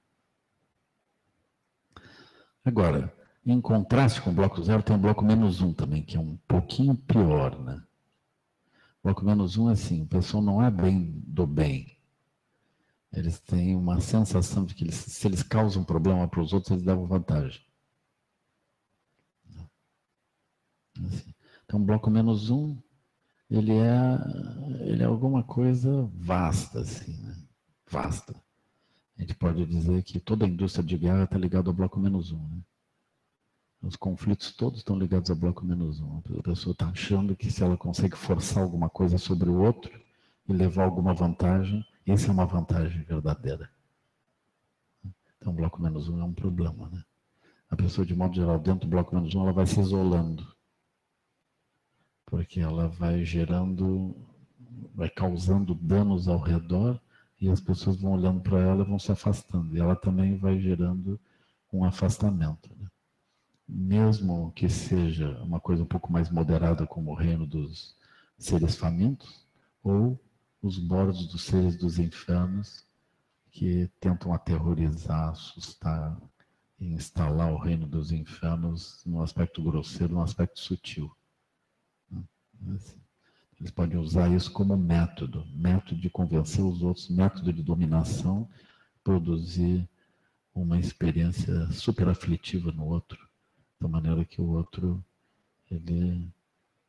Agora, 2.66 3.14
em 3.46 3.60
contraste 3.62 4.22
com 4.22 4.32
o 4.32 4.34
bloco 4.34 4.62
zero, 4.62 4.84
tem 4.84 4.96
o 4.96 5.00
bloco 5.00 5.24
menos 5.24 5.62
um 5.62 5.74
também, 5.74 6.04
que 6.04 6.18
é 6.18 6.20
um 6.20 6.38
pouquinho 6.48 6.96
pior. 6.96 7.60
Né? 7.60 7.82
O 9.02 9.08
bloco 9.08 9.24
menos 9.24 9.58
um 9.58 9.70
é 9.70 9.74
assim, 9.74 10.04
o 10.04 10.08
pessoal 10.08 10.44
não 10.44 10.64
é 10.64 10.70
bem 10.70 11.24
do 11.26 11.48
bem. 11.48 11.98
Eles 13.12 13.40
têm 13.40 13.76
uma 13.76 14.00
sensação 14.00 14.66
de 14.66 14.76
que 14.76 14.84
eles, 14.84 14.96
se 14.96 15.28
eles 15.28 15.42
causam 15.42 15.84
problema 15.84 16.28
para 16.28 16.42
os 16.42 16.54
outros, 16.54 16.72
eles 16.72 16.86
levam 16.86 17.08
vantagem. 17.08 17.62
Assim. 21.06 21.34
Então, 21.66 21.84
bloco 21.84 22.10
menos 22.10 22.50
um, 22.50 22.78
ele 23.50 23.74
é, 23.74 24.18
ele 24.82 25.02
é 25.02 25.06
alguma 25.06 25.44
coisa 25.44 26.08
vasta, 26.14 26.82
assim, 26.82 27.18
né? 27.24 27.49
Vasta. 27.90 28.36
A 29.18 29.22
gente 29.22 29.36
pode 29.36 29.66
dizer 29.66 30.02
que 30.04 30.20
toda 30.20 30.46
a 30.46 30.48
indústria 30.48 30.84
de 30.84 30.98
guerra 30.98 31.24
está 31.24 31.38
ligada 31.38 31.70
ao 31.70 31.74
bloco 31.74 32.00
menos 32.00 32.32
um. 32.32 32.40
Né? 32.40 32.62
Os 33.82 33.96
conflitos 33.96 34.54
todos 34.54 34.80
estão 34.80 34.98
ligados 34.98 35.30
ao 35.30 35.36
bloco 35.36 35.66
menos 35.66 36.00
um. 36.00 36.22
A 36.38 36.44
pessoa 36.44 36.72
está 36.72 36.88
achando 36.88 37.36
que 37.36 37.52
se 37.52 37.64
ela 37.64 37.76
consegue 37.76 38.16
forçar 38.16 38.64
alguma 38.64 38.90
coisa 38.90 39.18
sobre 39.18 39.50
o 39.50 39.60
outro 39.60 39.92
e 40.48 40.54
levar 40.54 40.84
alguma 40.84 41.14
vantagem, 41.14 41.86
isso 42.06 42.28
é 42.28 42.32
uma 42.32 42.46
vantagem 42.46 43.04
verdadeira. 43.04 43.70
Então, 45.38 45.54
o 45.54 45.56
bloco 45.56 45.82
menos 45.82 46.08
um 46.08 46.20
é 46.20 46.24
um 46.24 46.34
problema. 46.34 46.90
Né? 46.90 47.04
A 47.70 47.76
pessoa, 47.76 48.06
de 48.06 48.16
modo 48.16 48.36
geral, 48.36 48.60
dentro 48.60 48.88
do 48.88 48.92
bloco 48.92 49.16
menos 49.16 49.34
um, 49.36 49.42
ela 49.42 49.54
vai 49.54 49.66
se 49.66 49.80
isolando. 49.80 50.48
Porque 52.26 52.60
ela 52.60 52.88
vai 52.88 53.24
gerando, 53.26 54.16
vai 54.94 55.10
causando 55.10 55.74
danos 55.74 56.28
ao 56.28 56.40
redor 56.40 57.02
e 57.40 57.50
as 57.50 57.62
pessoas 57.62 57.96
vão 57.96 58.14
olhando 58.14 58.42
para 58.42 58.60
ela 58.60 58.84
vão 58.84 59.00
se 59.00 59.12
afastando. 59.12 59.76
E 59.76 59.80
ela 59.80 59.96
também 59.96 60.38
vai 60.38 60.60
gerando 60.60 61.20
um 61.72 61.86
afastamento. 61.86 62.70
Né? 62.78 62.88
Mesmo 63.68 64.52
que 64.52 64.68
seja 64.68 65.42
uma 65.42 65.60
coisa 65.60 65.84
um 65.84 65.88
pouco 65.88 66.12
mais 66.12 66.30
moderada, 66.30 66.86
como 66.86 67.12
o 67.12 67.16
reino 67.16 67.46
dos 67.46 67.96
seres 68.38 68.76
famintos, 68.76 69.46
ou 69.84 70.20
os 70.62 70.78
bordos 70.78 71.28
dos 71.28 71.44
seres 71.44 71.78
dos 71.78 71.98
infernos, 71.98 72.86
que 73.52 73.90
tentam 74.00 74.34
aterrorizar, 74.34 75.30
assustar 75.30 76.18
e 76.80 76.94
instalar 76.94 77.52
o 77.52 77.58
reino 77.58 77.88
dos 77.88 78.12
infernos 78.12 79.02
num 79.06 79.22
aspecto 79.22 79.62
grosseiro, 79.62 80.14
num 80.14 80.22
aspecto 80.22 80.60
sutil. 80.60 81.12
Né? 82.10 82.24
Eles 83.60 83.72
podem 83.72 84.00
usar 84.00 84.30
isso 84.34 84.52
como 84.52 84.78
método, 84.78 85.46
método 85.54 86.00
de 86.00 86.10
convencer 86.10 86.64
os 86.64 86.82
outros, 86.82 87.10
método 87.10 87.52
de 87.52 87.62
dominação, 87.62 88.48
produzir 89.04 89.88
uma 90.56 90.80
experiência 90.80 91.70
super 91.72 92.08
aflitiva 92.08 92.72
no 92.72 92.86
outro, 92.86 93.20
de 93.80 93.88
maneira 93.88 94.24
que 94.24 94.42
o 94.42 94.50
outro 94.52 95.04
ele 95.70 96.32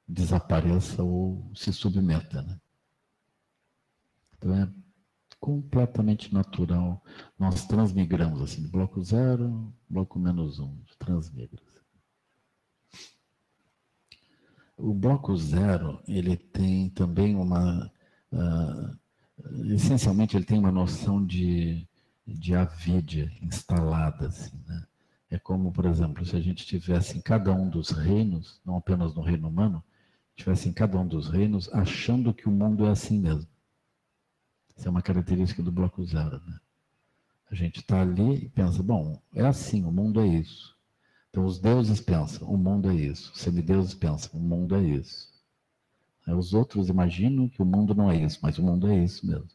desapareça 0.06 1.02
ou 1.02 1.50
se 1.54 1.72
submeta. 1.72 2.42
Né? 2.42 2.60
Então 4.36 4.54
é 4.54 4.68
completamente 5.40 6.32
natural. 6.32 7.02
Nós 7.38 7.66
transmigramos 7.66 8.42
assim, 8.42 8.68
bloco 8.68 9.02
zero, 9.02 9.72
bloco 9.88 10.18
menos 10.18 10.58
um, 10.58 10.76
transmigra. 10.98 11.60
O 14.82 14.94
bloco 14.94 15.36
zero, 15.36 16.00
ele 16.08 16.36
tem 16.36 16.88
também 16.90 17.34
uma... 17.36 17.90
Uh, 18.32 18.98
essencialmente, 19.72 20.36
ele 20.36 20.44
tem 20.44 20.58
uma 20.58 20.72
noção 20.72 21.24
de, 21.24 21.86
de 22.26 22.54
avidia 22.54 23.30
instalada, 23.42 24.28
assim, 24.28 24.58
né? 24.66 24.86
É 25.30 25.38
como, 25.38 25.70
por 25.70 25.86
exemplo, 25.86 26.24
se 26.26 26.34
a 26.34 26.40
gente 26.40 26.66
tivesse 26.66 27.16
em 27.16 27.20
cada 27.20 27.52
um 27.52 27.68
dos 27.68 27.90
reinos, 27.90 28.60
não 28.64 28.76
apenas 28.76 29.14
no 29.14 29.22
reino 29.22 29.48
humano, 29.48 29.82
tivesse 30.34 30.68
em 30.68 30.72
cada 30.72 30.98
um 30.98 31.06
dos 31.06 31.28
reinos 31.28 31.72
achando 31.72 32.34
que 32.34 32.48
o 32.48 32.52
mundo 32.52 32.84
é 32.86 32.90
assim 32.90 33.18
mesmo. 33.18 33.48
Isso 34.76 34.88
é 34.88 34.90
uma 34.90 35.02
característica 35.02 35.62
do 35.62 35.70
bloco 35.70 36.04
zero, 36.04 36.40
né? 36.46 36.58
A 37.50 37.54
gente 37.54 37.80
está 37.80 38.00
ali 38.00 38.44
e 38.44 38.48
pensa, 38.48 38.82
bom, 38.82 39.20
é 39.34 39.44
assim, 39.44 39.84
o 39.84 39.92
mundo 39.92 40.20
é 40.20 40.26
isso. 40.26 40.76
Então, 41.30 41.44
os 41.44 41.58
deuses 41.58 42.00
pensam, 42.00 42.48
o 42.48 42.58
mundo 42.58 42.90
é 42.90 42.94
isso. 42.94 43.32
Os 43.32 43.40
semideuses 43.40 43.94
pensam, 43.94 44.38
o 44.38 44.42
mundo 44.42 44.74
é 44.74 44.82
isso. 44.82 45.30
Os 46.26 46.52
outros 46.52 46.88
imaginam 46.88 47.48
que 47.48 47.62
o 47.62 47.64
mundo 47.64 47.94
não 47.94 48.10
é 48.10 48.16
isso, 48.16 48.38
mas 48.42 48.58
o 48.58 48.62
mundo 48.62 48.88
é 48.88 49.04
isso 49.04 49.26
mesmo. 49.26 49.48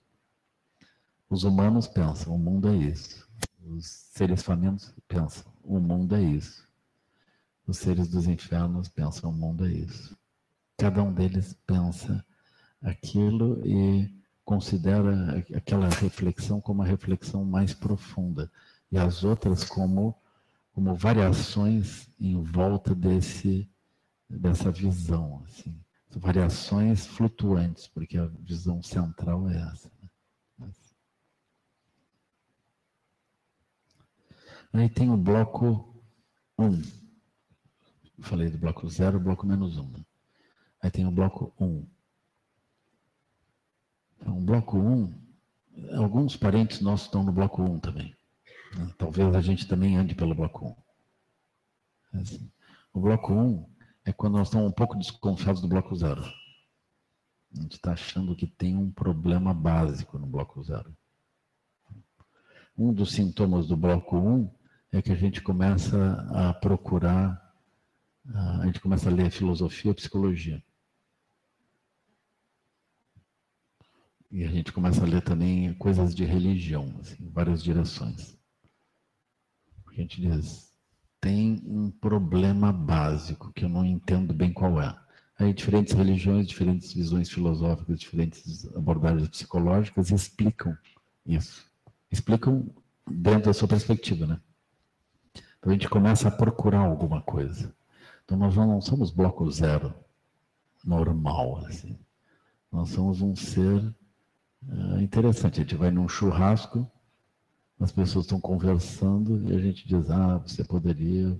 Os 1.30 1.44
humanos 1.44 1.88
pensam, 1.88 2.34
o 2.34 2.40
mundo 2.40 2.70
é 2.70 2.76
isso. 2.76 3.28
Os 3.66 3.86
seres 3.88 4.42
famintos 4.42 4.94
pensam, 5.08 5.52
o 5.64 5.80
mundo 5.80 6.16
é 6.16 6.22
isso. 6.22 6.66
Os 7.68 7.78
seres 7.78 8.08
dos 8.08 8.28
infernos 8.28 8.88
pensam, 8.88 9.30
o 9.30 9.34
mundo 9.34 9.66
é 9.66 9.72
isso. 9.72 10.18
Cada 10.78 11.02
um 11.02 11.14
deles 11.14 11.58
pensa 11.66 12.26
aquilo 12.82 13.66
e 13.66 14.14
considera 14.44 15.44
aquela 15.56 15.90
reflexão 15.90 16.62
como 16.62 16.84
a 16.84 16.86
reflexão 16.86 17.44
mais 17.44 17.74
profunda 17.74 18.52
e 18.92 18.98
as 18.98 19.24
outras 19.24 19.64
como 19.64 20.16
como 20.76 20.94
variações 20.94 22.10
em 22.20 22.44
volta 22.44 22.94
desse 22.94 23.68
dessa 24.30 24.70
visão 24.70 25.42
assim 25.46 25.74
variações 26.18 27.08
flutuantes 27.08 27.88
porque 27.88 28.18
a 28.18 28.26
visão 28.26 28.84
central 28.84 29.50
é 29.50 29.56
essa 29.56 29.90
né? 30.02 30.10
Mas... 30.58 30.96
aí 34.74 34.90
tem 34.90 35.10
o 35.10 35.16
bloco 35.16 36.04
1 36.60 36.66
um. 36.66 36.82
falei 38.20 38.50
do 38.50 38.58
bloco 38.58 38.88
0 38.90 39.18
bloco 39.18 39.48
menos 39.48 39.78
1 39.78 39.82
um, 39.82 39.92
né? 39.92 40.06
aí 40.82 40.92
tem 40.92 41.06
o 41.08 41.12
bloco 41.12 41.54
1 41.58 41.66
um. 41.66 41.88
Então, 44.20 44.44
bloco 44.44 44.78
1, 44.78 44.94
um, 44.94 46.02
alguns 46.02 46.36
parentes 46.36 46.82
nossos 46.82 47.06
estão 47.08 47.24
no 47.24 47.32
bloco 47.32 47.62
1 47.62 47.66
um 47.66 47.80
também. 47.80 48.16
Talvez 48.98 49.34
a 49.36 49.42
gente 49.42 49.68
também 49.68 49.96
ande 49.96 50.16
pelo 50.16 50.36
bloco 50.36 50.66
1. 50.66 50.68
Um. 50.68 50.76
É 52.14 52.22
assim, 52.22 52.52
o 52.94 53.00
bloco 53.00 53.34
1 53.34 53.40
um 53.40 53.70
é 54.06 54.14
quando 54.14 54.38
nós 54.38 54.48
estamos 54.48 54.68
um 54.68 54.74
pouco 54.74 54.98
desconfiados 54.98 55.62
do 55.62 55.68
bloco 55.68 55.96
0. 55.96 56.22
A 56.22 57.62
gente 57.62 57.76
está 57.76 57.94
achando 57.94 58.36
que 58.36 58.46
tem 58.46 58.76
um 58.76 58.92
problema 58.92 59.54
básico 59.54 60.20
no 60.20 60.28
bloco 60.28 60.62
0. 60.62 60.96
Um 62.78 62.94
dos 62.94 63.14
sintomas 63.14 63.68
do 63.68 63.78
bloco 63.78 64.18
1 64.18 64.36
um 64.36 64.52
é 64.92 65.02
que 65.02 65.12
a 65.12 65.16
gente 65.16 65.42
começa 65.42 66.14
a 66.34 66.54
procurar, 66.54 67.42
a 68.34 68.66
gente 68.66 68.80
começa 68.80 69.10
a 69.10 69.14
ler 69.14 69.32
filosofia 69.32 69.92
e 69.92 69.96
psicologia. 69.96 70.64
E 74.32 74.44
a 74.44 74.50
gente 74.50 74.72
começa 74.72 75.02
a 75.02 75.08
ler 75.08 75.22
também 75.22 75.74
coisas 75.76 76.14
de 76.14 76.26
religião, 76.26 76.94
assim, 77.00 77.30
várias 77.30 77.64
direções. 77.64 78.35
Porque 79.96 80.02
a 80.02 80.04
gente 80.04 80.22
diz, 80.22 80.70
tem 81.22 81.64
um 81.66 81.90
problema 81.90 82.74
básico 82.74 83.54
que 83.54 83.64
eu 83.64 83.70
não 83.70 83.86
entendo 83.86 84.34
bem 84.34 84.52
qual 84.52 84.82
é. 84.82 84.94
Aí 85.40 85.54
diferentes 85.54 85.94
religiões, 85.94 86.48
diferentes 86.48 86.92
visões 86.92 87.30
filosóficas, 87.30 87.98
diferentes 87.98 88.68
abordagens 88.76 89.30
psicológicas 89.30 90.12
explicam 90.12 90.78
isso. 91.26 91.66
Explicam 92.12 92.70
dentro 93.10 93.46
da 93.46 93.54
sua 93.54 93.70
perspectiva, 93.70 94.28
né? 94.28 94.42
Então 95.60 95.72
a 95.72 95.74
gente 95.74 95.88
começa 95.88 96.28
a 96.28 96.32
procurar 96.32 96.80
alguma 96.80 97.22
coisa. 97.22 97.74
Então 98.26 98.38
nós 98.38 98.54
não 98.54 98.82
somos 98.82 99.12
bloco 99.12 99.50
zero 99.50 99.96
normal, 100.84 101.66
assim. 101.68 101.98
Nós 102.70 102.90
somos 102.90 103.22
um 103.22 103.34
ser 103.34 103.96
é 104.98 105.02
interessante, 105.02 105.62
a 105.62 105.64
gente 105.64 105.76
vai 105.76 105.92
num 105.92 106.10
churrasco, 106.10 106.90
as 107.80 107.92
pessoas 107.92 108.26
estão 108.26 108.40
conversando 108.40 109.52
e 109.52 109.56
a 109.56 109.60
gente 109.60 109.88
diz, 109.88 110.10
ah, 110.10 110.38
você 110.38 110.64
poderia, 110.64 111.38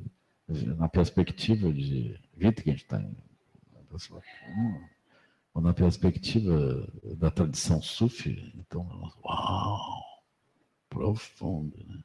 na 0.78 0.90
perspectiva 0.90 1.72
de 1.72 2.20
Wittgenstein, 2.38 3.16
ou 5.54 5.62
na 5.62 5.74
perspectiva 5.74 6.88
da 7.18 7.32
tradição 7.32 7.82
sufi, 7.82 8.54
então, 8.56 8.86
uau, 9.24 10.04
profundo, 10.90 11.78
né? 11.88 12.04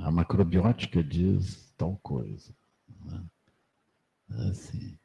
A 0.00 0.10
macrobiótica 0.10 1.04
diz 1.04 1.72
tal 1.76 1.96
coisa. 2.02 2.52
Né? 3.04 3.22
Assim. 4.50 4.98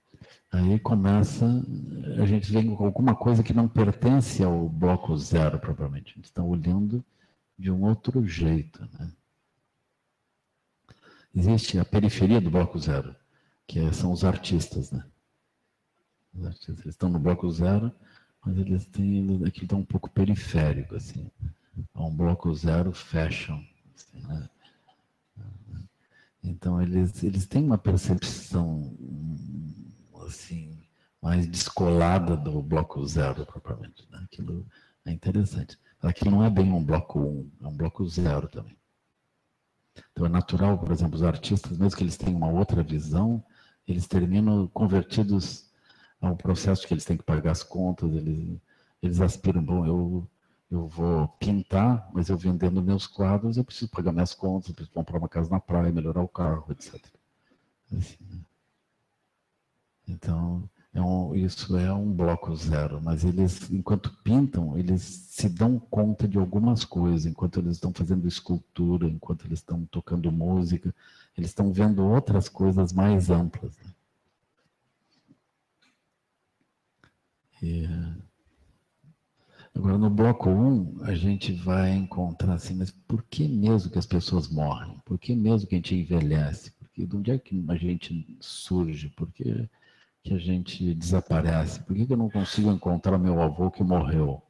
Aí 0.52 0.80
começa, 0.80 1.46
a 2.20 2.26
gente 2.26 2.52
vem 2.52 2.76
com 2.76 2.86
alguma 2.86 3.16
coisa 3.16 3.44
que 3.44 3.54
não 3.54 3.68
pertence 3.68 4.44
ao 4.44 4.68
bloco 4.70 5.16
zero 5.18 5.60
propriamente. 5.60 6.14
A 6.14 6.16
gente 6.16 6.26
está 6.26 6.44
olhando 6.44 7.04
de 7.58 7.72
um 7.72 7.84
outro 7.84 8.26
jeito. 8.26 8.82
Né? 9.00 9.12
Existe 11.36 11.80
a 11.80 11.86
periferia 11.86 12.40
do 12.40 12.52
bloco 12.52 12.78
zero, 12.80 13.16
que 13.68 13.80
é, 13.80 13.92
são 13.92 14.12
os 14.12 14.24
artistas. 14.24 14.92
Né? 14.92 15.04
Os 16.34 16.46
artistas 16.46 16.80
eles 16.80 16.94
estão 16.94 17.10
no 17.10 17.20
bloco 17.20 17.50
zero, 17.52 17.92
mas 18.46 18.58
eles 18.58 18.86
têm 18.88 19.44
aqui 19.46 19.64
está 19.64 19.76
um 19.76 19.86
pouco 19.86 20.10
periférico. 20.10 20.96
Assim. 20.96 21.30
É 21.96 22.00
um 22.00 22.16
bloco 22.16 22.54
zero 22.54 22.92
fashion. 22.92 23.64
Assim, 23.96 24.22
né? 24.28 24.50
Então 26.44 26.82
eles, 26.82 27.24
eles 27.24 27.46
têm 27.48 27.64
uma 27.64 27.78
percepção 27.78 28.96
assim, 30.26 30.78
mais 31.22 31.48
descolada 31.48 32.36
do 32.36 32.62
bloco 32.62 33.06
zero, 33.06 33.46
propriamente. 33.46 34.06
Né? 34.12 34.20
Aquilo 34.26 34.66
é 35.06 35.12
interessante. 35.12 35.80
Aquilo 36.04 36.32
não 36.32 36.44
é 36.44 36.50
bem 36.50 36.72
um 36.72 36.84
bloco 36.84 37.20
um, 37.20 37.50
é 37.62 37.68
um 37.68 37.76
bloco 37.76 38.06
zero 38.08 38.48
também. 38.50 38.78
Então 40.12 40.26
é 40.26 40.30
natural, 40.30 40.78
por 40.78 40.92
exemplo, 40.92 41.16
os 41.16 41.24
artistas, 41.24 41.78
mesmo 41.78 41.98
que 41.98 42.04
eles 42.04 42.18
tenham 42.18 42.38
uma 42.38 42.52
outra 42.52 42.84
visão, 42.84 43.44
eles 43.88 44.08
terminam 44.08 44.68
convertidos 44.68 45.72
ao 46.20 46.36
processo 46.36 46.88
que 46.88 46.94
eles 46.94 47.06
têm 47.06 47.18
que 47.18 47.24
pagar 47.24 47.52
as 47.52 47.64
contas, 47.64 48.12
eles, 48.14 48.60
eles 49.02 49.22
aspiram, 49.22 49.64
bom, 49.64 49.86
eu, 49.86 50.28
eu 50.70 50.88
vou 50.88 51.28
pintar, 51.40 52.10
mas 52.14 52.30
eu 52.30 52.38
vendendo 52.38 52.82
meus 52.82 53.08
quadros, 53.08 53.58
eu 53.58 53.64
preciso 53.64 53.90
pagar 53.90 54.12
minhas 54.12 54.34
contas, 54.34 54.72
preciso 54.72 54.94
comprar 54.94 55.18
uma 55.18 55.30
casa 55.30 55.50
na 55.50 55.60
praia, 55.60 55.92
melhorar 55.92 56.22
o 56.22 56.28
carro, 56.28 56.72
etc. 56.72 56.96
Assim, 57.92 58.18
né? 58.30 58.40
Então, 60.08 60.70
é 60.94 61.02
um, 61.02 61.36
isso 61.36 61.76
é 61.76 61.92
um 61.92 62.12
bloco 62.12 62.56
zero, 62.56 63.02
mas 63.02 63.24
eles, 63.24 63.70
enquanto 63.72 64.16
pintam, 64.24 64.78
eles 64.78 65.02
se 65.02 65.50
dão 65.50 65.80
conta 65.80 66.28
de 66.28 66.38
algumas 66.38 66.86
coisas, 66.86 67.26
enquanto 67.26 67.60
eles 67.60 67.74
estão 67.74 67.92
fazendo 67.92 68.28
escultura, 68.28 69.08
enquanto 69.08 69.46
eles 69.46 69.60
estão 69.60 69.86
tocando 69.86 70.32
música, 70.32 70.94
eles 71.36 71.50
estão 71.50 71.74
vendo 71.74 72.04
outras 72.04 72.48
coisas 72.48 72.94
mais 72.94 73.32
amplas. 73.32 73.76
Né? 73.78 73.92
E, 77.64 77.90
agora, 79.74 79.98
no 79.98 80.12
bloco 80.12 80.48
1, 80.48 80.54
um, 80.54 81.04
a 81.06 81.16
gente 81.16 81.54
vai 81.54 81.92
encontrar 81.96 82.54
assim, 82.54 82.76
mas 82.76 82.92
por 82.92 83.24
que 83.24 83.48
mesmo 83.48 83.90
que 83.90 83.98
as 83.98 84.06
pessoas 84.06 84.48
morrem? 84.48 85.00
Por 85.04 85.18
que 85.18 85.36
mesmo 85.36 85.68
que 85.68 85.74
a 85.74 85.78
gente 85.80 85.96
envelhece? 85.96 86.72
Porque 86.74 87.08
de 87.08 87.16
onde 87.16 87.32
é 87.32 87.40
que 87.40 87.66
a 87.68 87.76
gente 87.76 88.38
surge? 88.40 89.10
Porque 89.16 89.68
que 90.24 90.34
a 90.34 90.40
gente 90.40 90.94
desaparece? 90.96 91.82
Por 91.82 91.96
que, 91.96 92.12
eu 92.12 92.18
não 92.18 92.30
consigo 92.30 92.72
encontrar 92.72 93.18
meu 93.18 93.42
avô 93.42 93.70
que 93.70 93.84
morreu? 93.84 94.42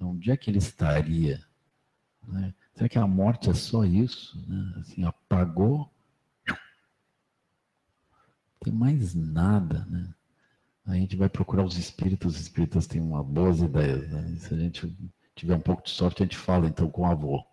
Onde 0.00 0.32
é 0.32 0.36
que 0.36 0.50
ele 0.50 0.58
estaria? 0.58 1.40
Né? 2.26 2.52
Será 2.74 2.88
que 2.88 2.98
a 2.98 3.06
morte 3.06 3.48
é 3.48 3.54
só 3.54 3.84
isso? 3.84 4.36
Né? 4.48 4.74
Assim, 4.80 5.04
apagou? 5.04 5.88
Não 6.48 6.56
tem 8.64 8.72
mais 8.72 9.14
nada, 9.14 9.86
né? 9.86 10.12
A 10.84 10.94
gente 10.94 11.14
vai 11.14 11.28
procurar 11.28 11.64
os 11.64 11.78
espíritos, 11.78 12.34
os 12.34 12.40
espíritas 12.40 12.88
têm 12.88 13.00
uma 13.00 13.22
boas 13.22 13.60
ideias, 13.60 14.10
né? 14.10 14.36
Se 14.38 14.52
a 14.52 14.58
gente 14.58 14.96
tiver 15.36 15.54
um 15.54 15.60
pouco 15.60 15.84
de 15.84 15.90
sorte, 15.90 16.22
a 16.22 16.26
gente 16.26 16.36
fala 16.36 16.66
então 16.66 16.90
com 16.90 17.02
o 17.02 17.06
avô. 17.06 17.44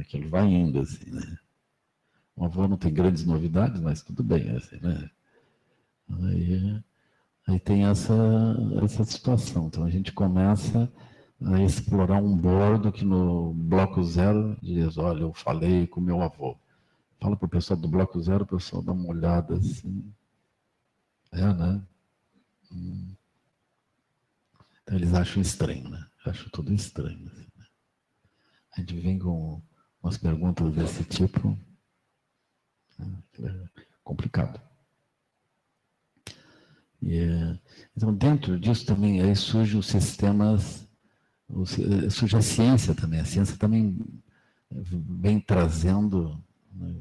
Aquilo 0.00 0.28
vai 0.28 0.46
indo, 0.46 0.80
assim, 0.80 1.08
né? 1.10 1.38
O 2.34 2.44
avô 2.44 2.66
não 2.66 2.76
tem 2.76 2.92
grandes 2.92 3.24
novidades, 3.24 3.80
mas 3.80 4.02
tudo 4.02 4.24
bem, 4.24 4.50
assim, 4.50 4.80
né? 4.80 5.08
Aí, 6.08 6.82
aí 7.46 7.60
tem 7.60 7.84
essa, 7.86 8.14
essa 8.82 9.04
situação. 9.04 9.66
Então 9.66 9.84
a 9.84 9.90
gente 9.90 10.12
começa 10.12 10.90
a 11.44 11.62
explorar 11.62 12.22
um 12.22 12.36
bordo 12.36 12.92
que 12.92 13.04
no 13.04 13.52
bloco 13.52 14.02
zero 14.02 14.56
diz, 14.62 14.96
olha, 14.96 15.22
eu 15.22 15.32
falei 15.32 15.86
com 15.86 16.00
meu 16.00 16.22
avô. 16.22 16.56
Fala 17.20 17.36
para 17.36 17.46
o 17.46 17.50
pessoal 17.50 17.78
do 17.78 17.88
bloco 17.88 18.20
zero, 18.20 18.44
o 18.44 18.46
pessoal 18.46 18.82
dá 18.82 18.92
uma 18.92 19.08
olhada 19.08 19.56
assim. 19.56 20.12
É, 21.32 21.52
né? 21.52 21.82
Então 24.82 24.96
eles 24.96 25.12
acham 25.12 25.42
estranho, 25.42 25.88
né? 25.88 26.06
Acham 26.24 26.48
tudo 26.50 26.72
estranho. 26.72 27.26
Assim, 27.28 27.46
né? 27.56 27.64
A 28.76 28.80
gente 28.80 28.94
vem 29.00 29.18
com 29.18 29.60
umas 30.02 30.16
perguntas 30.16 30.74
desse 30.74 31.04
tipo. 31.04 31.58
É 32.98 33.68
complicado. 34.04 34.60
Yeah. 37.06 37.60
Então, 37.96 38.12
dentro 38.12 38.58
disso 38.58 38.84
também 38.84 39.22
aí 39.22 39.36
surge 39.36 39.76
os 39.76 39.86
sistemas, 39.86 40.88
surge 42.10 42.36
a 42.36 42.42
ciência 42.42 42.94
também. 42.96 43.20
A 43.20 43.24
ciência 43.24 43.56
também 43.56 43.96
vem 44.68 45.38
trazendo, 45.38 46.42
né, 46.72 47.00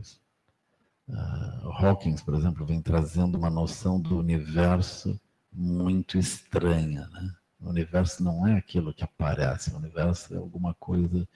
uh, 1.09 1.71
Hawkins, 1.71 2.21
por 2.21 2.35
exemplo, 2.35 2.65
vem 2.67 2.81
trazendo 2.81 3.35
uma 3.35 3.49
noção 3.49 3.99
do 3.99 4.19
universo 4.19 5.19
muito 5.51 6.19
estranha, 6.19 7.07
né? 7.07 7.33
O 7.59 7.69
universo 7.69 8.23
não 8.23 8.45
é 8.45 8.57
aquilo 8.57 8.93
que 8.93 9.03
aparece, 9.03 9.73
o 9.73 9.77
universo 9.77 10.35
é 10.35 10.37
alguma 10.37 10.75
coisa 10.75 11.27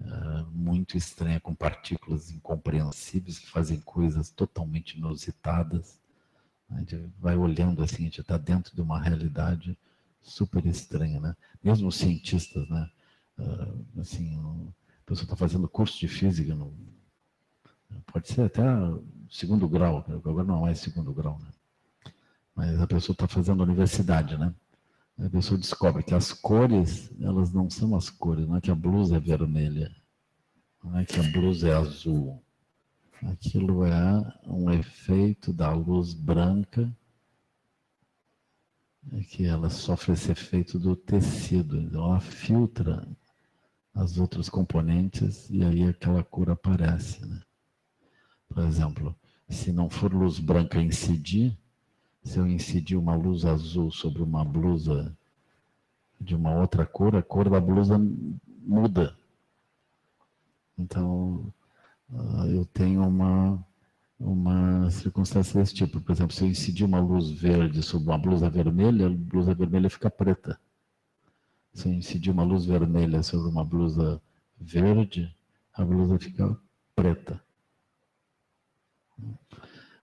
uh, 0.00 0.46
muito 0.52 0.96
estranha, 0.96 1.40
com 1.40 1.54
partículas 1.56 2.30
incompreensíveis 2.30 3.38
que 3.38 3.50
fazem 3.50 3.80
coisas 3.80 4.30
totalmente 4.30 4.96
inusitadas. 4.96 5.99
A 6.70 6.78
gente 6.78 7.10
vai 7.18 7.36
olhando 7.36 7.82
assim, 7.82 8.02
a 8.02 8.06
gente 8.06 8.20
está 8.20 8.36
dentro 8.36 8.74
de 8.74 8.80
uma 8.80 9.00
realidade 9.00 9.76
super 10.22 10.64
estranha, 10.66 11.20
né? 11.20 11.36
Mesmo 11.62 11.88
os 11.88 11.96
cientistas, 11.96 12.68
né? 12.68 12.90
Uh, 13.38 14.00
assim, 14.00 14.36
a 14.36 15.06
pessoa 15.06 15.24
está 15.24 15.36
fazendo 15.36 15.68
curso 15.68 15.98
de 15.98 16.06
física, 16.08 16.54
no, 16.54 16.72
pode 18.12 18.28
ser 18.28 18.42
até 18.42 18.62
segundo 19.30 19.68
grau, 19.68 20.04
agora 20.08 20.44
não 20.44 20.66
é 20.66 20.74
segundo 20.74 21.12
grau, 21.12 21.38
né? 21.38 21.50
Mas 22.54 22.80
a 22.80 22.86
pessoa 22.86 23.14
está 23.14 23.26
fazendo 23.26 23.62
universidade, 23.62 24.36
né? 24.36 24.54
A 25.18 25.28
pessoa 25.28 25.58
descobre 25.58 26.02
que 26.02 26.14
as 26.14 26.32
cores, 26.32 27.10
elas 27.20 27.52
não 27.52 27.68
são 27.68 27.94
as 27.94 28.08
cores, 28.08 28.46
não 28.46 28.56
é 28.56 28.60
que 28.60 28.70
a 28.70 28.74
blusa 28.74 29.16
é 29.16 29.20
vermelha, 29.20 29.94
não 30.82 30.98
é 30.98 31.04
que 31.04 31.18
a 31.18 31.22
blusa 31.22 31.68
é 31.68 31.74
azul. 31.74 32.42
Aquilo 33.22 33.84
é 33.84 34.40
um 34.46 34.70
efeito 34.70 35.52
da 35.52 35.72
luz 35.72 36.14
branca, 36.14 36.90
é 39.12 39.20
que 39.20 39.44
ela 39.44 39.68
sofre 39.68 40.12
esse 40.12 40.32
efeito 40.32 40.78
do 40.78 40.96
tecido, 40.96 41.76
então 41.78 42.04
ela 42.06 42.20
filtra 42.20 43.06
as 43.94 44.18
outras 44.18 44.48
componentes 44.48 45.50
e 45.50 45.62
aí 45.62 45.88
aquela 45.88 46.22
cor 46.22 46.50
aparece. 46.50 47.24
Né? 47.26 47.40
Por 48.48 48.64
exemplo, 48.64 49.14
se 49.48 49.72
não 49.72 49.90
for 49.90 50.12
luz 50.14 50.38
branca 50.38 50.80
incidir, 50.80 51.58
se 52.22 52.38
eu 52.38 52.46
incidir 52.46 52.96
uma 52.96 53.14
luz 53.14 53.44
azul 53.44 53.90
sobre 53.90 54.22
uma 54.22 54.44
blusa 54.44 55.16
de 56.20 56.34
uma 56.34 56.54
outra 56.54 56.86
cor, 56.86 57.16
a 57.16 57.22
cor 57.22 57.48
da 57.48 57.60
blusa 57.60 57.98
muda. 58.62 59.16
Então, 60.78 61.52
ah, 62.12 62.46
eu 62.46 62.64
tenho 62.66 63.06
uma, 63.06 63.64
uma 64.18 64.90
circunstância 64.90 65.60
desse 65.60 65.74
tipo. 65.74 66.00
Por 66.00 66.12
exemplo, 66.12 66.34
se 66.34 66.44
eu 66.44 66.48
incidir 66.48 66.84
uma 66.84 67.00
luz 67.00 67.30
verde 67.30 67.82
sobre 67.82 68.08
uma 68.08 68.18
blusa 68.18 68.50
vermelha, 68.50 69.06
a 69.06 69.10
blusa 69.10 69.54
vermelha 69.54 69.90
fica 69.90 70.10
preta. 70.10 70.60
Se 71.72 71.88
eu 71.88 71.92
incidir 71.92 72.30
uma 72.30 72.42
luz 72.42 72.64
vermelha 72.64 73.22
sobre 73.22 73.48
uma 73.50 73.64
blusa 73.64 74.20
verde, 74.60 75.34
a 75.72 75.84
blusa 75.84 76.18
fica 76.18 76.58
preta. 76.94 77.40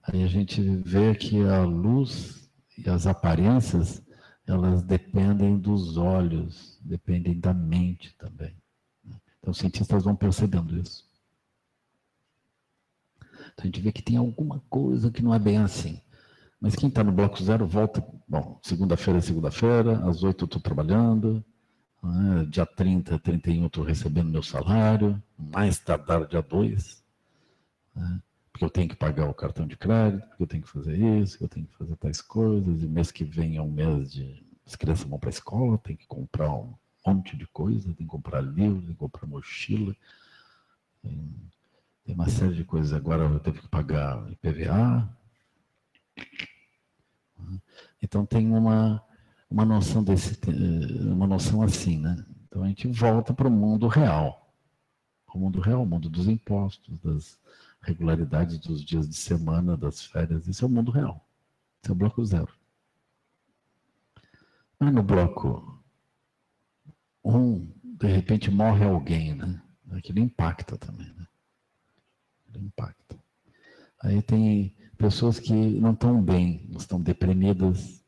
Aí 0.03 0.23
a 0.23 0.27
gente 0.27 0.61
vê 0.61 1.13
que 1.13 1.43
a 1.43 1.63
luz 1.63 2.49
e 2.77 2.89
as 2.89 3.05
aparências, 3.05 4.01
elas 4.45 4.81
dependem 4.83 5.57
dos 5.57 5.97
olhos, 5.97 6.79
dependem 6.81 7.37
da 7.37 7.53
mente 7.53 8.15
também. 8.17 8.55
Então 9.39 9.51
os 9.51 9.57
cientistas 9.57 10.03
vão 10.03 10.15
percebendo 10.15 10.77
isso. 10.77 11.06
Então 13.57 13.63
a 13.63 13.65
gente 13.65 13.81
vê 13.81 13.91
que 13.91 14.03
tem 14.03 14.17
alguma 14.17 14.61
coisa 14.69 15.09
que 15.09 15.23
não 15.23 15.33
é 15.33 15.39
bem 15.39 15.57
assim. 15.57 15.99
Mas 16.61 16.75
quem 16.75 16.89
está 16.89 17.03
no 17.03 17.11
bloco 17.11 17.43
zero 17.43 17.65
volta. 17.65 18.05
Bom, 18.27 18.59
segunda-feira 18.61 19.17
é 19.17 19.21
segunda-feira, 19.21 20.07
às 20.07 20.21
oito 20.21 20.43
eu 20.43 20.45
estou 20.45 20.61
trabalhando, 20.61 21.43
né, 22.03 22.45
dia 22.49 22.67
30, 22.67 23.17
31 23.17 23.61
eu 23.61 23.67
estou 23.67 23.83
recebendo 23.83 24.29
meu 24.29 24.43
salário, 24.43 25.21
mais 25.35 25.79
tardar 25.79 26.27
dia 26.27 26.41
2. 26.41 27.03
Né, 27.95 28.21
porque 28.51 28.63
eu 28.65 28.69
tenho 28.69 28.89
que 28.89 28.95
pagar 28.95 29.27
o 29.27 29.33
cartão 29.33 29.65
de 29.65 29.75
crédito, 29.75 30.27
porque 30.27 30.43
eu 30.43 30.47
tenho 30.47 30.63
que 30.63 30.69
fazer 30.69 30.97
isso, 30.97 31.43
eu 31.43 31.47
tenho 31.47 31.65
que 31.65 31.77
fazer 31.77 31.95
tais 31.95 32.21
coisas, 32.21 32.83
e 32.83 32.87
mês 32.87 33.11
que 33.11 33.23
vem 33.23 33.57
é 33.57 33.61
um 33.61 33.71
mês 33.71 34.11
de. 34.11 34.45
As 34.65 34.75
crianças 34.75 35.07
vão 35.07 35.17
para 35.17 35.29
a 35.29 35.31
escola, 35.31 35.77
tem 35.77 35.95
que 35.95 36.05
comprar 36.05 36.53
um 36.53 36.75
monte 37.05 37.37
de 37.37 37.47
coisa, 37.47 37.93
tem 37.93 38.05
que 38.05 38.11
comprar 38.11 38.41
livro, 38.41 38.81
tem 38.81 38.93
que 38.93 38.99
comprar 38.99 39.25
mochila, 39.25 39.95
tem 42.07 42.15
uma 42.15 42.29
série 42.29 42.55
de 42.55 42.63
coisas. 42.63 42.93
Agora 42.93 43.23
eu 43.23 43.39
tenho 43.41 43.57
que 43.57 43.67
pagar 43.67 44.31
IPVA. 44.31 45.17
Então 48.01 48.25
tem 48.25 48.49
uma, 48.49 49.03
uma 49.49 49.65
noção 49.65 50.01
desse, 50.01 50.39
uma 51.01 51.27
noção 51.27 51.61
assim, 51.61 51.97
né? 51.99 52.25
Então 52.45 52.63
a 52.63 52.67
gente 52.69 52.87
volta 52.87 53.33
para 53.33 53.49
o 53.49 53.51
mundo 53.51 53.87
real. 53.89 54.49
O 55.33 55.37
mundo 55.37 55.59
real, 55.59 55.83
o 55.83 55.85
mundo 55.85 56.09
dos 56.09 56.29
impostos, 56.29 56.97
das, 57.01 57.37
regularidade 57.81 58.57
dos 58.57 58.83
dias 58.85 59.07
de 59.09 59.15
semana, 59.17 59.75
das 59.75 60.05
férias. 60.05 60.47
Isso 60.47 60.63
é 60.63 60.67
o 60.67 60.71
mundo 60.71 60.91
real. 60.91 61.27
Isso 61.83 61.91
é 61.91 61.93
o 61.93 61.95
bloco 61.95 62.23
zero. 62.23 62.53
Mas 64.79 64.93
no 64.93 65.03
bloco 65.03 65.83
um, 67.21 67.69
de 67.83 68.07
repente 68.07 68.49
morre 68.49 68.85
alguém, 68.85 69.35
né? 69.35 69.61
Aquilo 69.91 70.19
impacta 70.19 70.77
também, 70.77 71.13
né? 71.13 71.27
Impacta. 72.55 73.17
Aí 74.01 74.21
tem 74.21 74.75
pessoas 74.97 75.39
que 75.39 75.53
não 75.53 75.93
estão 75.93 76.21
bem, 76.21 76.69
estão 76.77 77.01
deprimidas. 77.01 78.03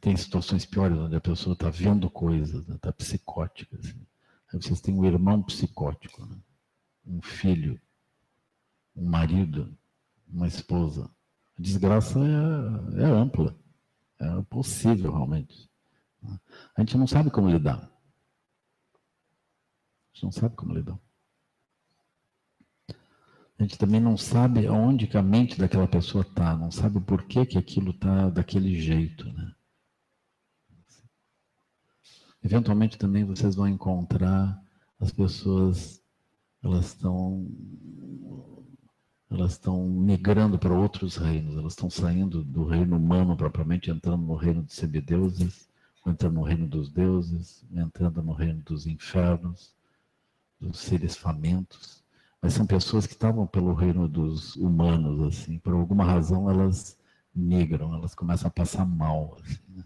Tem 0.00 0.16
situações 0.16 0.64
piores 0.64 0.96
onde 0.98 1.16
a 1.16 1.20
pessoa 1.20 1.54
está 1.54 1.70
vendo 1.70 2.08
coisas, 2.10 2.60
está 2.62 2.72
né? 2.72 2.78
Tá 2.80 2.92
psicótica. 2.92 3.76
Assim. 3.78 4.06
Aí 4.52 4.62
vocês 4.62 4.80
têm 4.80 4.94
um 4.94 5.04
irmão 5.04 5.42
psicótico, 5.42 6.24
né? 6.26 6.36
um 7.04 7.20
filho 7.20 7.80
um 8.94 9.08
marido, 9.08 9.76
uma 10.28 10.46
esposa. 10.46 11.10
A 11.58 11.62
desgraça 11.62 12.18
é, 12.18 13.02
é 13.02 13.04
ampla, 13.04 13.56
é 14.18 14.42
possível 14.42 15.12
realmente. 15.12 15.70
A 16.76 16.80
gente 16.80 16.96
não 16.96 17.06
sabe 17.06 17.30
como 17.30 17.50
lidar. 17.50 17.78
A 17.78 17.90
gente 20.14 20.24
não 20.24 20.32
sabe 20.32 20.54
como 20.54 20.74
lidar. 20.74 20.98
A 23.62 23.64
gente 23.64 23.78
também 23.78 24.00
não 24.00 24.16
sabe 24.16 24.66
aonde 24.66 25.06
que 25.06 25.16
a 25.16 25.22
mente 25.22 25.56
daquela 25.56 25.86
pessoa 25.86 26.22
está, 26.22 26.56
não 26.56 26.72
sabe 26.72 26.98
por 26.98 27.22
que, 27.22 27.46
que 27.46 27.56
aquilo 27.56 27.92
está 27.92 28.28
daquele 28.28 28.74
jeito. 28.74 29.24
Né? 29.32 29.54
Eventualmente 32.42 32.98
também 32.98 33.24
vocês 33.24 33.54
vão 33.54 33.68
encontrar 33.68 34.60
as 34.98 35.12
pessoas, 35.12 36.02
elas 36.60 36.86
estão 36.86 37.48
elas 39.30 39.52
estão 39.52 39.86
migrando 39.88 40.58
para 40.58 40.74
outros 40.74 41.14
reinos, 41.16 41.56
elas 41.56 41.74
estão 41.74 41.88
saindo 41.88 42.42
do 42.42 42.66
reino 42.66 42.96
humano 42.96 43.36
propriamente, 43.36 43.92
entrando 43.92 44.26
no 44.26 44.34
reino 44.34 44.64
dos 44.64 44.74
semideuses, 44.74 45.68
entrando 46.04 46.34
no 46.34 46.42
reino 46.42 46.66
dos 46.66 46.90
deuses, 46.90 47.64
entrando 47.72 48.24
no 48.24 48.32
reino 48.32 48.60
dos 48.62 48.88
infernos, 48.88 49.72
dos 50.58 50.80
seres 50.80 51.16
famintos. 51.16 52.01
Mas 52.42 52.54
são 52.54 52.66
pessoas 52.66 53.06
que 53.06 53.12
estavam 53.12 53.46
pelo 53.46 53.72
reino 53.72 54.08
dos 54.08 54.56
humanos, 54.56 55.22
assim, 55.28 55.58
por 55.58 55.74
alguma 55.74 56.04
razão 56.04 56.50
elas 56.50 56.98
migram, 57.32 57.94
elas 57.94 58.16
começam 58.16 58.48
a 58.48 58.50
passar 58.50 58.84
mal. 58.84 59.38
Assim, 59.40 59.60
né? 59.68 59.84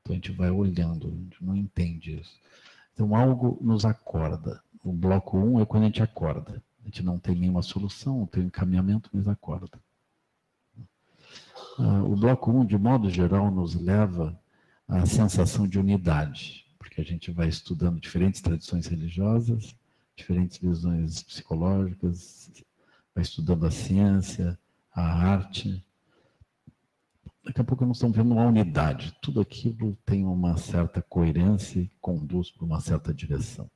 Então 0.00 0.12
a 0.12 0.14
gente 0.14 0.32
vai 0.32 0.50
olhando, 0.50 1.08
a 1.08 1.10
gente 1.10 1.44
não 1.44 1.54
entende 1.54 2.18
isso. 2.18 2.40
Então 2.94 3.14
algo 3.14 3.58
nos 3.60 3.84
acorda. 3.84 4.62
O 4.82 4.92
bloco 4.92 5.38
1 5.38 5.54
um 5.54 5.60
é 5.60 5.66
quando 5.66 5.82
a 5.82 5.86
gente 5.86 6.02
acorda. 6.02 6.62
A 6.80 6.84
gente 6.86 7.02
não 7.02 7.18
tem 7.18 7.34
nenhuma 7.36 7.62
solução, 7.62 8.20
não 8.20 8.26
tem 8.26 8.44
encaminhamento, 8.44 9.10
mas 9.12 9.28
acorda. 9.28 9.78
Ah, 11.78 12.02
o 12.02 12.16
bloco 12.16 12.50
1, 12.50 12.60
um, 12.60 12.64
de 12.64 12.78
modo 12.78 13.10
geral, 13.10 13.50
nos 13.50 13.74
leva 13.74 14.38
à 14.88 15.04
sensação 15.04 15.68
de 15.68 15.78
unidade, 15.78 16.64
porque 16.78 17.00
a 17.00 17.04
gente 17.04 17.30
vai 17.30 17.48
estudando 17.48 18.00
diferentes 18.00 18.40
tradições 18.40 18.86
religiosas, 18.86 19.74
diferentes 20.20 20.58
visões 20.58 21.22
psicológicas, 21.22 22.50
vai 23.14 23.22
estudando 23.22 23.66
a 23.66 23.70
ciência, 23.70 24.58
a 24.92 25.02
arte. 25.02 25.84
Daqui 27.44 27.60
a 27.60 27.64
pouco 27.64 27.84
nós 27.84 27.96
estamos 27.96 28.16
vendo 28.16 28.32
uma 28.32 28.46
unidade. 28.46 29.16
Tudo 29.20 29.40
aquilo 29.40 29.96
tem 30.04 30.24
uma 30.24 30.56
certa 30.56 31.02
coerência 31.02 31.80
e 31.80 31.90
conduz 32.00 32.50
para 32.50 32.64
uma 32.64 32.80
certa 32.80 33.12
direção. 33.12 33.70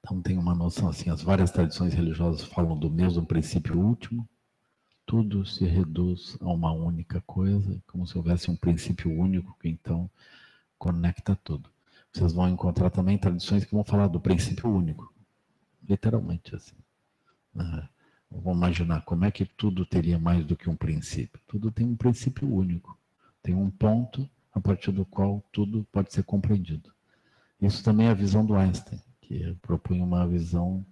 Então 0.00 0.22
tem 0.22 0.38
uma 0.38 0.54
noção 0.54 0.88
assim, 0.88 1.10
as 1.10 1.20
várias 1.20 1.50
tradições 1.50 1.92
religiosas 1.92 2.44
falam 2.44 2.78
do 2.78 2.88
mesmo 2.88 3.26
princípio 3.26 3.76
último, 3.76 4.28
tudo 5.04 5.44
se 5.44 5.64
reduz 5.64 6.36
a 6.40 6.46
uma 6.46 6.72
única 6.72 7.20
coisa, 7.22 7.82
como 7.88 8.06
se 8.06 8.16
houvesse 8.16 8.48
um 8.50 8.56
princípio 8.56 9.10
único 9.10 9.56
que 9.58 9.68
então 9.68 10.08
conecta 10.78 11.34
tudo. 11.42 11.70
Vocês 12.16 12.32
vão 12.32 12.48
encontrar 12.48 12.88
também 12.88 13.18
tradições 13.18 13.66
que 13.66 13.74
vão 13.74 13.84
falar 13.84 14.08
do 14.08 14.18
princípio 14.18 14.70
único, 14.70 15.12
literalmente 15.86 16.56
assim. 16.56 16.74
Né? 17.54 17.86
Vamos 18.30 18.56
imaginar 18.56 19.02
como 19.02 19.26
é 19.26 19.30
que 19.30 19.44
tudo 19.44 19.84
teria 19.84 20.18
mais 20.18 20.42
do 20.42 20.56
que 20.56 20.70
um 20.70 20.74
princípio. 20.74 21.38
Tudo 21.46 21.70
tem 21.70 21.86
um 21.86 21.94
princípio 21.94 22.50
único, 22.50 22.98
tem 23.42 23.54
um 23.54 23.70
ponto 23.70 24.26
a 24.50 24.58
partir 24.58 24.92
do 24.92 25.04
qual 25.04 25.44
tudo 25.52 25.86
pode 25.92 26.10
ser 26.10 26.22
compreendido. 26.22 26.90
Isso 27.60 27.84
também 27.84 28.06
é 28.06 28.10
a 28.10 28.14
visão 28.14 28.46
do 28.46 28.54
Einstein 28.54 28.98
que 29.20 29.54
propõe 29.60 30.00
uma 30.00 30.26
visão 30.26 30.86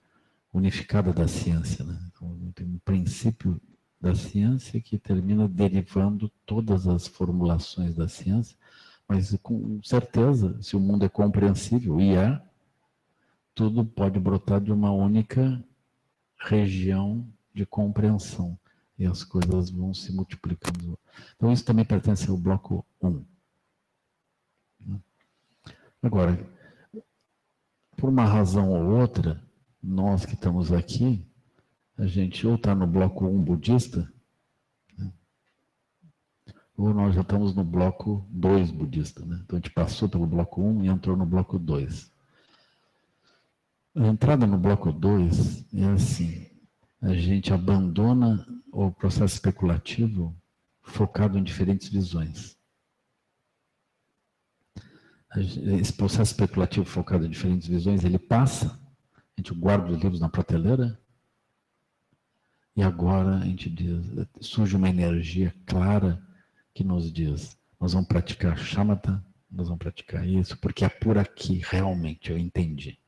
unificada 0.52 1.10
da 1.10 1.26
ciência. 1.26 1.86
Né? 1.86 1.98
Então, 2.08 2.52
tem 2.54 2.66
um 2.66 2.78
princípio 2.84 3.58
da 3.98 4.14
ciência 4.14 4.78
que 4.78 4.98
termina 4.98 5.48
derivando 5.48 6.30
todas 6.44 6.86
as 6.86 7.06
formulações 7.06 7.94
da 7.94 8.08
ciência, 8.08 8.54
mas 9.08 9.36
com 9.42 9.82
certeza, 9.82 10.60
se 10.62 10.76
o 10.76 10.80
mundo 10.80 11.04
é 11.04 11.08
compreensível, 11.08 12.00
e 12.00 12.14
é, 12.14 12.40
tudo 13.54 13.84
pode 13.84 14.18
brotar 14.18 14.60
de 14.60 14.72
uma 14.72 14.90
única 14.90 15.62
região 16.38 17.26
de 17.52 17.64
compreensão. 17.64 18.58
E 18.98 19.06
as 19.06 19.24
coisas 19.24 19.70
vão 19.70 19.92
se 19.92 20.12
multiplicando. 20.12 20.98
Então, 21.36 21.52
isso 21.52 21.64
também 21.64 21.84
pertence 21.84 22.30
ao 22.30 22.36
bloco 22.36 22.84
1. 23.02 23.24
Agora, 26.02 26.38
por 27.96 28.08
uma 28.08 28.24
razão 28.24 28.70
ou 28.70 29.00
outra, 29.00 29.42
nós 29.82 30.24
que 30.24 30.34
estamos 30.34 30.72
aqui, 30.72 31.26
a 31.96 32.06
gente 32.06 32.46
ou 32.46 32.56
está 32.56 32.74
no 32.74 32.86
bloco 32.86 33.26
1 33.26 33.42
budista, 33.42 34.00
né? 34.00 34.13
Ou 36.76 36.92
nós 36.92 37.14
já 37.14 37.20
estamos 37.20 37.54
no 37.54 37.64
bloco 37.64 38.26
2 38.30 38.70
budista. 38.70 39.24
Né? 39.24 39.40
Então 39.44 39.56
a 39.56 39.60
gente 39.60 39.70
passou 39.70 40.08
pelo 40.08 40.26
bloco 40.26 40.60
1 40.62 40.84
e 40.84 40.88
entrou 40.88 41.16
no 41.16 41.24
bloco 41.24 41.58
2. 41.58 42.12
A 43.96 44.06
entrada 44.08 44.46
no 44.46 44.58
bloco 44.58 44.92
2 44.92 45.72
é 45.72 45.84
assim: 45.86 46.46
a 47.00 47.14
gente 47.14 47.52
abandona 47.52 48.44
o 48.72 48.90
processo 48.90 49.34
especulativo 49.34 50.34
focado 50.82 51.38
em 51.38 51.44
diferentes 51.44 51.88
visões. 51.88 52.56
Esse 55.36 55.92
processo 55.92 56.32
especulativo 56.32 56.84
focado 56.84 57.26
em 57.26 57.30
diferentes 57.30 57.66
visões, 57.66 58.04
ele 58.04 58.18
passa, 58.18 58.80
a 59.16 59.40
gente 59.40 59.52
guarda 59.52 59.90
os 59.90 60.00
livros 60.00 60.20
na 60.20 60.28
prateleira, 60.28 60.98
e 62.76 62.82
agora 62.82 63.38
a 63.38 63.44
gente 63.44 63.68
diz, 63.68 64.04
surge 64.40 64.76
uma 64.76 64.88
energia 64.88 65.54
clara 65.66 66.24
que 66.74 66.82
nos 66.84 67.10
diz, 67.12 67.56
nós 67.80 67.92
vamos 67.92 68.08
praticar 68.08 68.58
shamatha, 68.58 69.24
nós 69.50 69.68
vamos 69.68 69.78
praticar 69.78 70.26
isso, 70.26 70.58
porque 70.58 70.84
é 70.84 70.88
por 70.88 71.16
aqui, 71.16 71.62
realmente, 71.64 72.30
eu 72.30 72.36
entendi. 72.36 72.98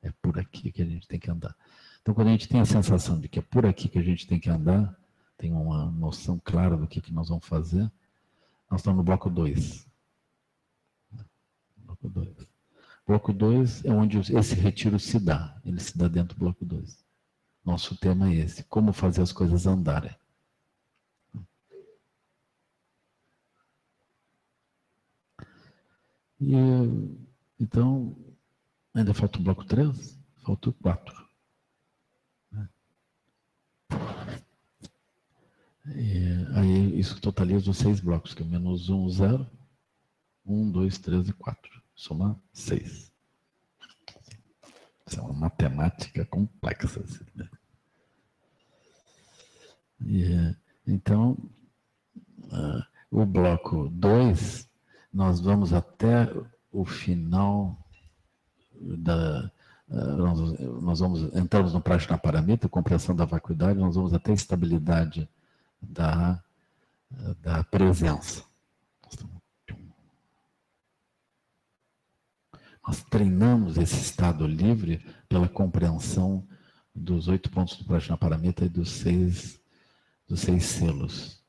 É 0.00 0.12
por 0.22 0.38
aqui 0.38 0.70
que 0.70 0.80
a 0.80 0.86
gente 0.86 1.08
tem 1.08 1.18
que 1.18 1.30
andar. 1.30 1.54
Então, 2.00 2.14
quando 2.14 2.28
a 2.28 2.30
gente 2.30 2.48
tem 2.48 2.60
a 2.60 2.64
sensação 2.64 3.18
de 3.18 3.28
que 3.28 3.40
é 3.40 3.42
por 3.42 3.66
aqui 3.66 3.88
que 3.88 3.98
a 3.98 4.02
gente 4.02 4.26
tem 4.26 4.38
que 4.38 4.48
andar, 4.48 4.96
tem 5.36 5.52
uma 5.52 5.90
noção 5.90 6.40
clara 6.42 6.76
do 6.76 6.86
que, 6.86 7.00
que 7.00 7.12
nós 7.12 7.28
vamos 7.28 7.44
fazer, 7.44 7.90
nós 8.70 8.80
estamos 8.80 8.98
no 8.98 9.02
bloco 9.02 9.28
2. 9.28 9.88
Bloco 11.78 12.08
2. 12.08 12.28
Bloco 13.06 13.32
2 13.32 13.84
é 13.84 13.90
onde 13.90 14.18
esse 14.18 14.54
retiro 14.54 14.98
se 14.98 15.18
dá. 15.18 15.60
Ele 15.64 15.80
se 15.80 15.98
dá 15.98 16.06
dentro 16.06 16.36
do 16.36 16.40
bloco 16.40 16.64
2. 16.64 17.04
Nosso 17.64 17.96
tema 17.96 18.28
é 18.28 18.36
esse: 18.36 18.62
como 18.64 18.92
fazer 18.92 19.22
as 19.22 19.32
coisas 19.32 19.66
andarem. 19.66 20.14
E, 26.40 26.54
então, 27.58 28.16
ainda 28.94 29.14
falta 29.14 29.38
o 29.38 29.42
bloco 29.42 29.64
3, 29.64 30.18
falta 30.44 30.70
o 30.70 30.72
4. 30.74 31.26
E 35.94 36.18
aí 36.54 36.98
isso 36.98 37.20
totaliza 37.20 37.70
os 37.70 37.78
seis 37.78 38.00
blocos, 38.00 38.34
que 38.34 38.42
é 38.42 38.46
menos 38.46 38.88
1, 38.88 39.08
0, 39.08 39.46
1, 40.44 40.70
2, 40.70 40.98
3 40.98 41.28
e 41.28 41.32
4. 41.32 41.82
Soma 41.94 42.40
6. 42.52 43.12
Isso 45.06 45.20
é 45.20 45.22
uma 45.22 45.32
matemática 45.32 46.24
complexa. 46.26 47.00
Assim, 47.00 47.24
né? 47.34 47.48
e, 50.00 50.56
então, 50.86 51.38
uh, 52.44 52.84
o 53.10 53.24
bloco 53.24 53.88
2, 53.90 54.65
nós 55.16 55.40
vamos 55.40 55.72
até 55.72 56.30
o 56.70 56.84
final 56.84 57.74
da. 58.74 59.50
Uh, 59.88 60.16
nós, 60.16 60.60
nós, 60.82 61.00
vamos, 61.00 61.34
entramos 61.34 61.72
no 61.72 61.80
Prajna 61.80 62.18
Paramita, 62.18 62.68
compreensão 62.68 63.16
da 63.16 63.24
vacuidade, 63.24 63.78
nós 63.78 63.94
vamos 63.94 64.12
até 64.12 64.32
a 64.32 64.34
estabilidade 64.34 65.26
da, 65.80 66.42
da 67.40 67.64
presença. 67.64 68.44
Nós 72.86 73.02
treinamos 73.04 73.78
esse 73.78 73.98
estado 73.98 74.46
livre 74.46 75.02
pela 75.30 75.48
compreensão 75.48 76.46
dos 76.94 77.26
oito 77.26 77.50
pontos 77.50 77.78
do 77.78 77.84
Prajnaparamita 77.84 78.66
e 78.66 78.68
dos 78.68 78.90
seis, 78.90 79.58
dos 80.28 80.40
seis 80.40 80.64
selos. 80.64 81.42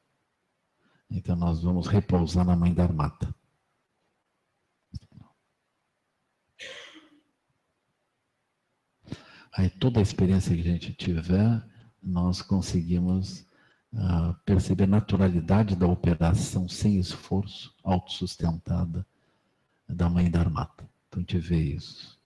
Então 1.10 1.36
nós 1.36 1.64
vamos 1.64 1.88
repousar 1.88 2.46
na 2.46 2.56
mãe 2.56 2.74
da 2.74 2.84
armata. 2.84 3.36
Aí 9.58 9.72
toda 9.72 10.00
a 10.00 10.04
experiência 10.04 10.56
que 10.56 10.62
a 10.62 10.72
gente 10.72 10.94
tiver, 10.94 11.68
nós 12.02 12.44
conseguimos 12.44 13.44
uh, 13.92 14.36
perceber 14.46 14.84
a 14.84 14.88
naturalidade 14.88 15.76
da 15.76 15.88
operação 15.88 16.70
sem 16.70 17.00
esforço, 17.00 17.76
autossustentada 17.84 19.04
da 19.90 20.08
mãe 20.08 20.30
da 20.30 20.42
armata. 20.42 20.88
Então 21.08 21.18
a 21.18 21.22
gente 21.22 21.40
vê 21.40 21.60
isso. 21.60 22.20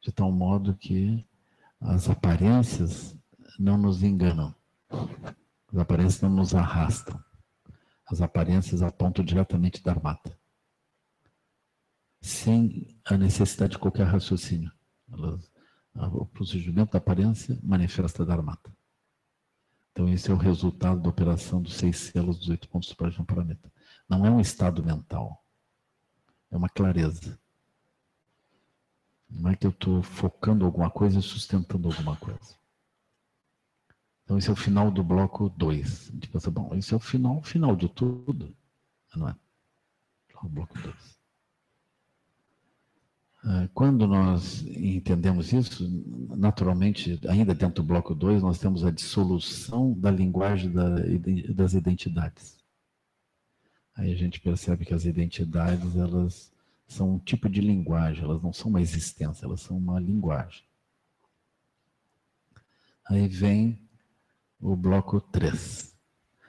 De 0.00 0.12
tal 0.12 0.30
modo 0.30 0.76
que 0.76 1.26
as 1.80 2.08
aparências 2.08 3.16
não 3.58 3.76
nos 3.76 4.04
enganam. 4.04 4.54
As 5.72 5.78
aparências 5.80 6.22
não 6.22 6.30
nos 6.30 6.54
arrastam. 6.54 7.20
As 8.06 8.22
aparências 8.22 8.82
apontam 8.82 9.24
diretamente 9.24 9.82
da 9.82 9.90
armata. 9.90 10.38
Sem 12.20 12.86
a 13.04 13.16
necessidade 13.16 13.72
de 13.72 13.78
qualquer 13.78 14.06
raciocínio. 14.06 14.70
Elas, 15.12 15.57
o 16.06 16.26
procedimento 16.26 16.92
da 16.92 16.98
aparência 16.98 17.58
manifesta 17.62 18.24
da 18.24 18.34
armata. 18.34 18.72
Então, 19.92 20.08
esse 20.08 20.30
é 20.30 20.34
o 20.34 20.36
resultado 20.36 21.00
da 21.00 21.08
operação 21.08 21.60
dos 21.60 21.74
seis 21.74 21.96
selos 21.96 22.38
dos 22.38 22.48
oito 22.48 22.68
pontos 22.68 22.88
do 22.88 23.24
planeta. 23.24 23.72
Não 24.08 24.24
é 24.24 24.30
um 24.30 24.40
estado 24.40 24.84
mental, 24.84 25.44
é 26.50 26.56
uma 26.56 26.68
clareza. 26.68 27.38
Não 29.28 29.50
é 29.50 29.56
que 29.56 29.66
eu 29.66 29.70
estou 29.70 30.02
focando 30.02 30.64
alguma 30.64 30.90
coisa 30.90 31.18
e 31.18 31.22
sustentando 31.22 31.88
alguma 31.88 32.16
coisa. 32.16 32.56
Então, 34.22 34.38
esse 34.38 34.48
é 34.48 34.52
o 34.52 34.56
final 34.56 34.90
do 34.90 35.02
bloco 35.02 35.48
2. 35.50 36.10
A 36.10 36.12
gente 36.12 36.28
pensa, 36.28 36.50
bom, 36.50 36.74
esse 36.74 36.94
é 36.94 36.96
o 36.96 37.00
final, 37.00 37.42
final 37.42 37.74
de 37.74 37.88
tudo. 37.88 38.56
Não 39.16 39.28
é? 39.28 39.36
O 40.42 40.48
bloco 40.48 40.78
2. 40.78 41.17
Ah, 43.44 43.68
quando 43.72 44.06
nós 44.06 44.62
entendemos 44.62 45.52
isso, 45.52 45.88
naturalmente, 46.36 47.20
ainda 47.28 47.54
dentro 47.54 47.82
do 47.82 47.86
bloco 47.86 48.14
2, 48.14 48.42
nós 48.42 48.58
temos 48.58 48.84
a 48.84 48.90
dissolução 48.90 49.92
da 49.92 50.10
linguagem 50.10 50.72
das 51.54 51.74
identidades. 51.74 52.58
Aí 53.94 54.12
a 54.12 54.16
gente 54.16 54.40
percebe 54.40 54.84
que 54.84 54.94
as 54.94 55.04
identidades, 55.04 55.96
elas 55.96 56.52
são 56.86 57.14
um 57.14 57.18
tipo 57.18 57.48
de 57.48 57.60
linguagem, 57.60 58.24
elas 58.24 58.42
não 58.42 58.52
são 58.52 58.70
uma 58.70 58.80
existência, 58.80 59.44
elas 59.44 59.60
são 59.60 59.76
uma 59.76 60.00
linguagem. 60.00 60.62
Aí 63.08 63.26
vem 63.28 63.78
o 64.60 64.76
bloco 64.76 65.20
3. 65.20 65.96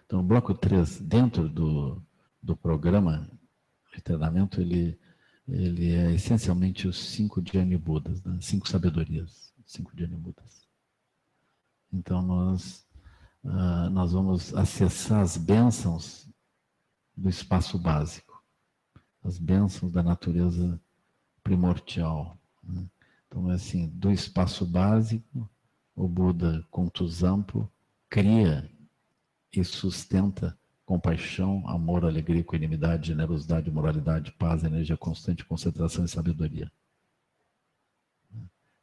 Então, 0.06 0.22
o 0.22 0.24
bloco 0.24 0.54
3, 0.54 1.00
dentro 1.02 1.48
do, 1.48 2.02
do 2.42 2.56
programa 2.56 3.30
de 3.94 4.02
treinamento, 4.02 4.60
ele 4.60 5.00
ele 5.52 5.94
é 5.94 6.14
essencialmente 6.14 6.88
os 6.88 6.98
cinco 6.98 7.42
Dhyani 7.42 7.78
Budas, 7.78 8.24
né? 8.24 8.38
cinco 8.42 8.68
sabedorias, 8.68 9.54
cinco 9.66 9.96
Dhyani 9.96 10.16
Budas. 10.16 10.68
Então 11.92 12.22
nós, 12.22 12.86
uh, 13.44 13.90
nós 13.90 14.12
vamos 14.12 14.54
acessar 14.54 15.22
as 15.22 15.38
bênçãos 15.38 16.30
do 17.16 17.30
espaço 17.30 17.78
básico, 17.80 18.44
as 19.24 19.38
bênçãos 19.38 19.92
da 19.92 20.04
natureza 20.04 20.80
primordial. 21.44 22.38
Né? 22.64 22.86
Então 23.28 23.50
é 23.50 23.56
assim, 23.56 23.88
do 23.90 24.12
espaço 24.12 24.66
básico, 24.66 25.50
o 25.96 26.08
Buda 26.08 26.66
Contusampo 26.70 27.70
cria 28.10 28.70
e 29.52 29.64
sustenta 29.64 30.59
compaixão, 30.90 31.68
amor, 31.68 32.04
alegria, 32.04 32.42
equanimidade, 32.42 33.10
generosidade, 33.10 33.70
moralidade, 33.70 34.32
paz, 34.32 34.64
energia 34.64 34.98
constante, 34.98 35.46
concentração 35.46 36.04
e 36.04 36.08
sabedoria. 36.08 36.72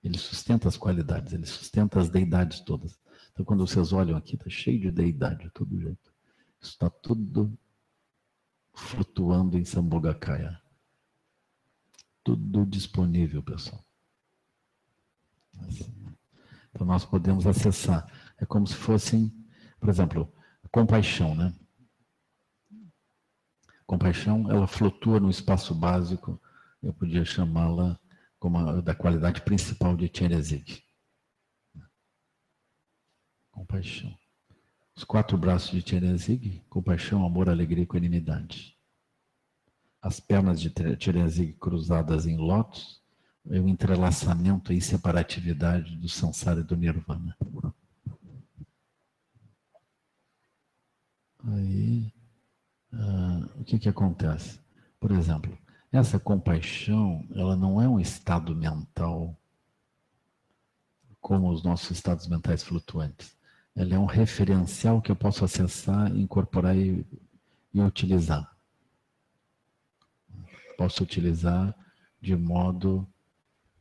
Ele 0.04 0.16
sustenta 0.16 0.68
as 0.68 0.76
qualidades, 0.76 1.32
ele 1.32 1.46
sustenta 1.46 1.98
as 1.98 2.09
deidades 2.09 2.61
todas. 2.61 2.96
Então, 3.32 3.44
quando 3.44 3.66
vocês 3.66 3.92
olham 3.92 4.16
aqui, 4.16 4.36
está 4.36 4.48
cheio 4.48 4.82
de 4.82 4.92
deidade, 4.92 5.46
de 5.46 5.50
todo 5.50 5.80
jeito. 5.80 6.14
Está 6.62 6.88
tudo 6.88 7.59
flutuando 8.72 9.59
em 9.59 9.64
Sambhogakaya. 9.64 10.62
Tudo 12.22 12.64
disponível, 12.64 13.42
pessoal. 13.42 13.84
Então, 16.70 16.86
nós 16.86 17.04
podemos 17.04 17.48
acessar. 17.48 18.07
É 18.38 18.46
como 18.46 18.64
se 18.64 18.76
fossem 18.76 19.34
Por 19.80 19.88
exemplo, 19.88 20.32
compaixão, 20.70 21.34
né? 21.34 21.52
Compaixão, 23.87 24.51
ela 24.51 24.66
flutua 24.66 25.20
no 25.20 25.30
espaço 25.30 25.74
básico, 25.74 26.41
eu 26.82 26.93
podia 26.93 27.24
chamá-la 27.24 27.99
como 28.39 28.59
a, 28.59 28.80
da 28.80 28.95
qualidade 28.95 29.41
principal 29.43 29.97
de 29.97 30.09
Tcherezig. 30.09 30.82
Compaixão. 33.51 34.16
Os 34.95 35.05
quatro 35.05 35.39
braços 35.39 35.70
de 35.70 35.82
Tcherezig, 35.82 36.64
compaixão, 36.68 37.24
amor, 37.24 37.49
alegria 37.49 37.80
e 37.80 37.84
equanimidade. 37.84 38.76
As 40.03 40.18
pernas 40.20 40.61
de 40.61 40.70
Tcherezig 40.70 41.55
cruzadas 41.55 42.26
em 42.26 42.37
lótus, 42.37 43.01
é 43.49 43.61
o 43.61 43.68
entrelaçamento 43.68 44.72
e 44.72 44.80
separatividade 44.80 45.97
do 45.97 46.09
samsara 46.09 46.61
e 46.61 46.64
do 46.64 46.76
nirvana. 46.76 47.37
Aí, 51.45 52.12
uh, 52.99 53.61
o 53.61 53.64
que 53.64 53.78
que 53.78 53.88
acontece? 53.88 54.61
Por 54.99 55.12
exemplo, 55.12 55.57
essa 55.92 56.18
compaixão, 56.18 57.26
ela 57.34 57.57
não 57.57 57.80
é 57.80 57.88
um 57.88 58.01
estado 58.01 58.55
mental 58.55 59.36
como 61.20 61.51
os 61.51 61.62
nossos 61.62 61.90
estados 61.90 62.26
mentais 62.28 62.62
flutuantes. 62.62 63.36
Ela 63.74 63.94
é 63.94 63.99
um 63.99 64.07
referencial 64.07 65.03
que 65.03 65.11
eu 65.11 65.16
posso 65.16 65.44
acessar, 65.44 66.14
incorporar 66.16 66.76
e, 66.76 67.05
e 67.74 67.80
utilizar. 67.80 68.51
Posso 70.78 71.03
utilizar 71.03 71.74
de 72.20 72.36
modo 72.36 73.07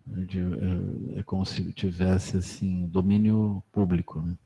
de, 0.05 0.39
é, 0.39 1.19
é 1.19 1.23
como 1.23 1.45
se 1.45 1.71
tivesse 1.73 2.37
assim 2.37 2.87
domínio 2.87 3.63
público, 3.71 4.21
né? 4.21 4.37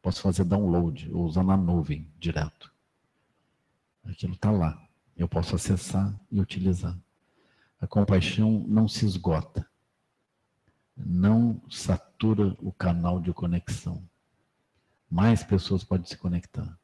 Posso 0.00 0.20
fazer 0.20 0.44
download 0.44 1.10
ou 1.12 1.24
usar 1.24 1.44
na 1.44 1.56
nuvem 1.56 2.08
direto. 2.18 2.71
Aquilo 4.04 4.34
está 4.34 4.50
lá. 4.50 4.80
Eu 5.16 5.28
posso 5.28 5.54
acessar 5.54 6.14
e 6.30 6.40
utilizar. 6.40 6.98
A 7.80 7.86
compaixão 7.86 8.64
não 8.68 8.86
se 8.86 9.04
esgota, 9.04 9.68
não 10.96 11.60
satura 11.68 12.56
o 12.60 12.72
canal 12.72 13.20
de 13.20 13.32
conexão. 13.32 14.08
Mais 15.10 15.42
pessoas 15.42 15.84
podem 15.84 16.06
se 16.06 16.16
conectar. 16.16 16.78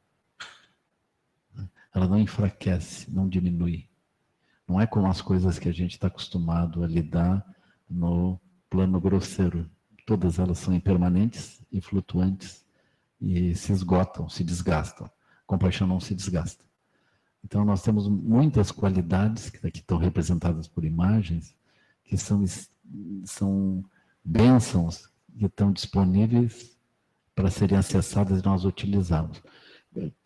Ela 1.93 2.07
não 2.07 2.19
enfraquece, 2.19 3.09
não 3.09 3.27
diminui. 3.27 3.89
Não 4.67 4.79
é 4.79 4.85
como 4.85 5.07
as 5.07 5.21
coisas 5.21 5.57
que 5.57 5.67
a 5.67 5.71
gente 5.71 5.93
está 5.93 6.07
acostumado 6.07 6.83
a 6.83 6.87
lidar 6.87 7.43
no 7.89 8.39
plano 8.69 8.99
grosseiro. 9.01 9.69
Todas 10.05 10.37
elas 10.37 10.59
são 10.59 10.73
impermanentes 10.73 11.63
e 11.71 11.81
flutuantes 11.81 12.63
e 13.19 13.55
se 13.55 13.71
esgotam, 13.71 14.29
se 14.29 14.43
desgastam. 14.43 15.09
Compaixão 15.47 15.87
não 15.87 15.99
se 15.99 16.13
desgasta. 16.13 16.68
Então, 17.43 17.63
nós 17.65 17.81
temos 17.81 18.07
muitas 18.07 18.71
qualidades 18.71 19.49
que 19.49 19.65
aqui 19.65 19.79
estão 19.79 19.97
representadas 19.97 20.67
por 20.67 20.83
imagens, 20.83 21.55
que 22.03 22.17
são, 22.17 22.43
são 23.23 23.83
bênçãos 24.23 25.09
que 25.37 25.45
estão 25.45 25.71
disponíveis 25.71 26.77
para 27.33 27.49
serem 27.49 27.77
acessadas 27.77 28.41
e 28.41 28.45
nós 28.45 28.65
utilizarmos. 28.65 29.41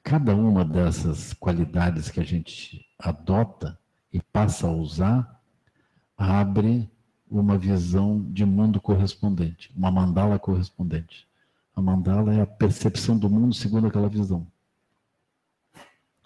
Cada 0.03 0.35
uma 0.35 0.65
dessas 0.65 1.33
qualidades 1.33 2.09
que 2.09 2.19
a 2.19 2.23
gente 2.23 2.85
adota 2.97 3.77
e 4.11 4.21
passa 4.21 4.67
a 4.67 4.71
usar, 4.71 5.41
abre 6.17 6.89
uma 7.29 7.57
visão 7.57 8.23
de 8.31 8.45
mundo 8.45 8.79
correspondente, 8.81 9.71
uma 9.75 9.91
mandala 9.91 10.37
correspondente. 10.37 11.27
A 11.75 11.81
mandala 11.81 12.33
é 12.33 12.41
a 12.41 12.47
percepção 12.47 13.17
do 13.17 13.29
mundo 13.29 13.55
segundo 13.55 13.87
aquela 13.87 14.07
visão. 14.07 14.45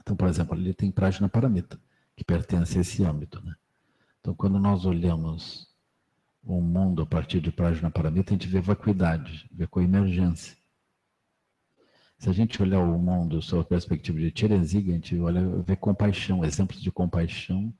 Então, 0.08 0.16
por 0.16 0.30
exemplo, 0.30 0.54
ali 0.54 0.74
tem 0.74 0.90
Prajna 0.90 1.28
Paramita, 1.28 1.78
que 2.16 2.24
pertence 2.24 2.78
a 2.78 2.82
esse 2.82 3.04
âmbito. 3.04 3.44
Né? 3.44 3.54
Então, 4.22 4.34
quando 4.34 4.58
nós 4.58 4.86
olhamos 4.86 5.68
o 6.46 6.62
mundo 6.62 7.02
a 7.02 7.06
partir 7.06 7.42
de 7.42 7.52
Prajna 7.52 7.92
Paramita, 7.92 8.32
a 8.32 8.38
gente 8.38 8.48
vê 8.48 8.62
vacuidade, 8.62 9.50
vê 9.52 9.68
coemergência. 9.68 10.56
Se 12.18 12.30
a 12.30 12.32
gente 12.32 12.62
olhar 12.64 12.80
o 12.80 12.98
mundo 12.98 13.42
sob 13.42 13.64
a 13.64 13.66
perspectiva 13.66 14.18
de 14.18 14.32
Tirenzig, 14.32 14.92
a 14.92 14.94
gente 14.94 15.20
olha, 15.20 15.46
vê 15.64 15.76
compaixão, 15.76 16.46
exemplos 16.46 16.82
de 16.82 16.90
compaixão. 16.90 17.74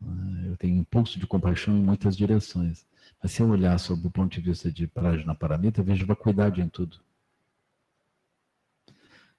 Né? 0.00 0.48
Eu 0.48 0.56
tenho 0.56 0.76
impulso 0.76 1.20
de 1.20 1.26
compaixão 1.28 1.72
em 1.78 1.80
muitas 1.84 2.16
direções. 2.16 2.84
Mas 3.22 3.30
se 3.30 3.42
eu 3.42 3.48
olhar 3.48 3.78
sob 3.78 4.04
o 4.04 4.10
ponto 4.10 4.32
de 4.32 4.40
vista 4.40 4.72
de 4.72 4.88
Prajna 4.88 5.36
Paramita, 5.36 5.82
eu 5.82 5.84
vejo 5.84 6.04
vacuidade 6.04 6.60
em 6.60 6.68
tudo. 6.68 6.98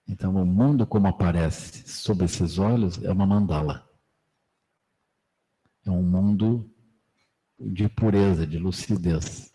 Então, 0.10 0.36
o 0.36 0.44
mundo 0.44 0.88
como 0.88 1.08
aparece 1.08 1.88
sob 1.88 2.26
esses 2.26 2.58
olhos 2.58 3.02
é 3.04 3.12
uma 3.12 3.28
mandala. 3.28 3.88
É 5.86 5.92
um 5.92 6.02
mundo 6.02 6.68
de 7.60 7.88
pureza, 7.88 8.48
de 8.48 8.58
lucidez. 8.58 9.54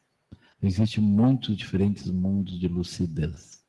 Existem 0.63 1.03
muitos 1.03 1.57
diferentes 1.57 2.09
mundos 2.09 2.59
de 2.59 2.69
lucidez. 2.69 3.67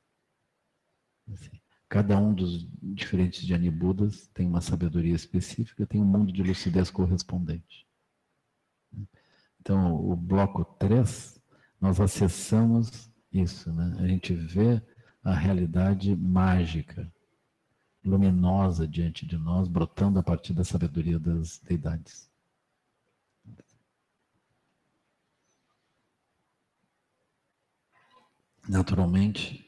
Assim, 1.34 1.60
cada 1.90 2.20
um 2.20 2.36
dos 2.36 2.68
diferentes 2.84 3.42
Janibudas 3.42 4.28
tem 4.28 4.48
uma 4.48 4.62
sabedoria 4.62 5.16
específica, 5.16 5.88
tem 5.88 6.00
um 6.00 6.06
mundo 6.06 6.32
de 6.32 6.44
lucidez 6.44 6.92
correspondente. 6.92 7.88
Então, 9.60 9.96
o 9.96 10.16
bloco 10.16 10.64
3, 10.78 11.42
nós 11.82 12.00
acessamos 12.00 13.12
isso, 13.34 13.74
né? 13.74 13.98
A 14.00 14.08
gente 14.08 14.36
vê 14.36 14.84
a 15.26 15.34
realidade 15.34 16.16
mágica, 16.16 17.12
luminosa 18.04 18.88
diante 18.88 19.26
de 19.26 19.36
nós, 19.36 19.68
brotando 19.68 20.20
a 20.20 20.24
partir 20.24 20.54
da 20.54 20.64
sabedoria 20.64 21.18
das 21.18 21.58
deidades. 21.58 22.30
Naturalmente, 28.70 29.66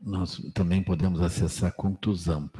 nós 0.00 0.38
também 0.54 0.82
podemos 0.82 1.20
acessar 1.20 1.72
Kuntuzampo. 1.74 2.58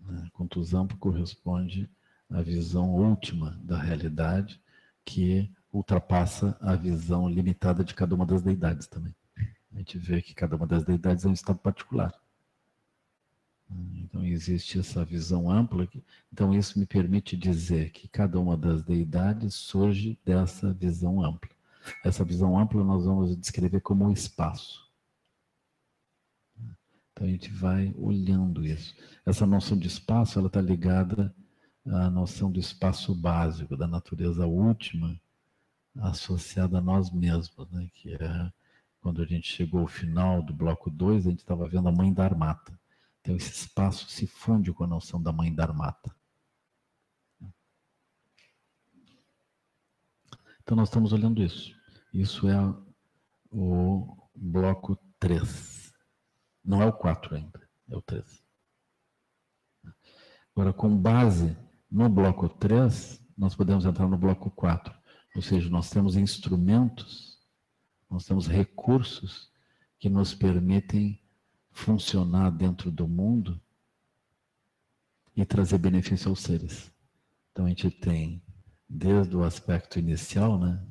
Né? 0.00 0.26
Kuntuzampo 0.32 0.96
corresponde 0.96 1.88
à 2.30 2.40
visão 2.40 2.94
última 2.94 3.60
da 3.62 3.78
realidade, 3.78 4.58
que 5.04 5.50
ultrapassa 5.70 6.56
a 6.62 6.74
visão 6.74 7.28
limitada 7.28 7.84
de 7.84 7.94
cada 7.94 8.14
uma 8.14 8.24
das 8.24 8.40
deidades 8.40 8.86
também. 8.86 9.14
A 9.74 9.78
gente 9.78 9.98
vê 9.98 10.22
que 10.22 10.34
cada 10.34 10.56
uma 10.56 10.66
das 10.66 10.84
deidades 10.84 11.24
é 11.24 11.28
um 11.28 11.32
estado 11.32 11.58
particular. 11.58 12.12
Então 13.70 14.24
existe 14.24 14.78
essa 14.78 15.04
visão 15.04 15.50
ampla. 15.50 15.86
Então 16.32 16.54
isso 16.54 16.78
me 16.78 16.86
permite 16.86 17.36
dizer 17.36 17.90
que 17.90 18.08
cada 18.08 18.40
uma 18.40 18.56
das 18.56 18.82
deidades 18.82 19.54
surge 19.54 20.18
dessa 20.24 20.72
visão 20.72 21.22
ampla. 21.22 21.50
Essa 22.04 22.24
visão 22.24 22.58
ampla 22.58 22.82
nós 22.82 23.04
vamos 23.04 23.36
descrever 23.36 23.80
como 23.80 24.06
um 24.06 24.12
espaço. 24.12 24.88
Então 27.12 27.26
a 27.26 27.30
gente 27.30 27.50
vai 27.50 27.94
olhando 27.98 28.64
isso. 28.64 28.94
Essa 29.26 29.46
noção 29.46 29.76
de 29.78 29.88
espaço 29.88 30.38
ela 30.38 30.48
está 30.48 30.60
ligada 30.60 31.34
à 31.84 32.08
noção 32.08 32.50
do 32.50 32.60
espaço 32.60 33.14
básico, 33.14 33.76
da 33.76 33.86
natureza 33.86 34.46
última, 34.46 35.20
associada 35.96 36.78
a 36.78 36.80
nós 36.80 37.10
mesmos, 37.10 37.68
né? 37.70 37.88
que 37.92 38.14
é 38.14 38.52
quando 39.08 39.22
a 39.22 39.26
gente 39.26 39.50
chegou 39.50 39.80
ao 39.80 39.86
final 39.86 40.42
do 40.42 40.52
bloco 40.52 40.90
2, 40.90 41.26
a 41.26 41.30
gente 41.30 41.38
estava 41.38 41.66
vendo 41.66 41.88
a 41.88 41.92
mãe 41.92 42.12
da 42.12 42.24
armata. 42.24 42.78
Então 43.20 43.34
esse 43.34 43.50
espaço 43.50 44.06
se 44.10 44.26
funde 44.26 44.70
com 44.70 44.84
a 44.84 44.86
noção 44.86 45.22
da 45.22 45.32
mãe 45.32 45.54
da 45.54 45.64
armata. 45.64 46.14
Então 50.60 50.76
nós 50.76 50.90
estamos 50.90 51.14
olhando 51.14 51.42
isso. 51.42 51.74
Isso 52.12 52.50
é 52.50 52.58
o 53.50 54.28
bloco 54.36 54.94
3. 55.18 55.90
Não 56.62 56.82
é 56.82 56.84
o 56.84 56.92
4 56.92 57.34
ainda, 57.34 57.66
é 57.88 57.96
o 57.96 58.02
3. 58.02 58.44
Agora, 60.54 60.74
com 60.74 60.94
base 60.94 61.56
no 61.90 62.10
bloco 62.10 62.46
3, 62.46 63.24
nós 63.38 63.56
podemos 63.56 63.86
entrar 63.86 64.06
no 64.06 64.18
bloco 64.18 64.50
4. 64.50 64.94
Ou 65.34 65.40
seja, 65.40 65.70
nós 65.70 65.88
temos 65.88 66.14
instrumentos 66.14 67.27
nós 68.10 68.24
temos 68.24 68.46
recursos 68.46 69.50
que 69.98 70.08
nos 70.08 70.34
permitem 70.34 71.20
funcionar 71.70 72.50
dentro 72.50 72.90
do 72.90 73.06
mundo 73.06 73.60
e 75.36 75.44
trazer 75.44 75.78
benefício 75.78 76.28
aos 76.28 76.40
seres. 76.40 76.90
Então 77.52 77.66
a 77.66 77.68
gente 77.68 77.90
tem, 77.90 78.42
desde 78.88 79.36
o 79.36 79.44
aspecto 79.44 79.98
inicial, 79.98 80.58
né, 80.58 80.84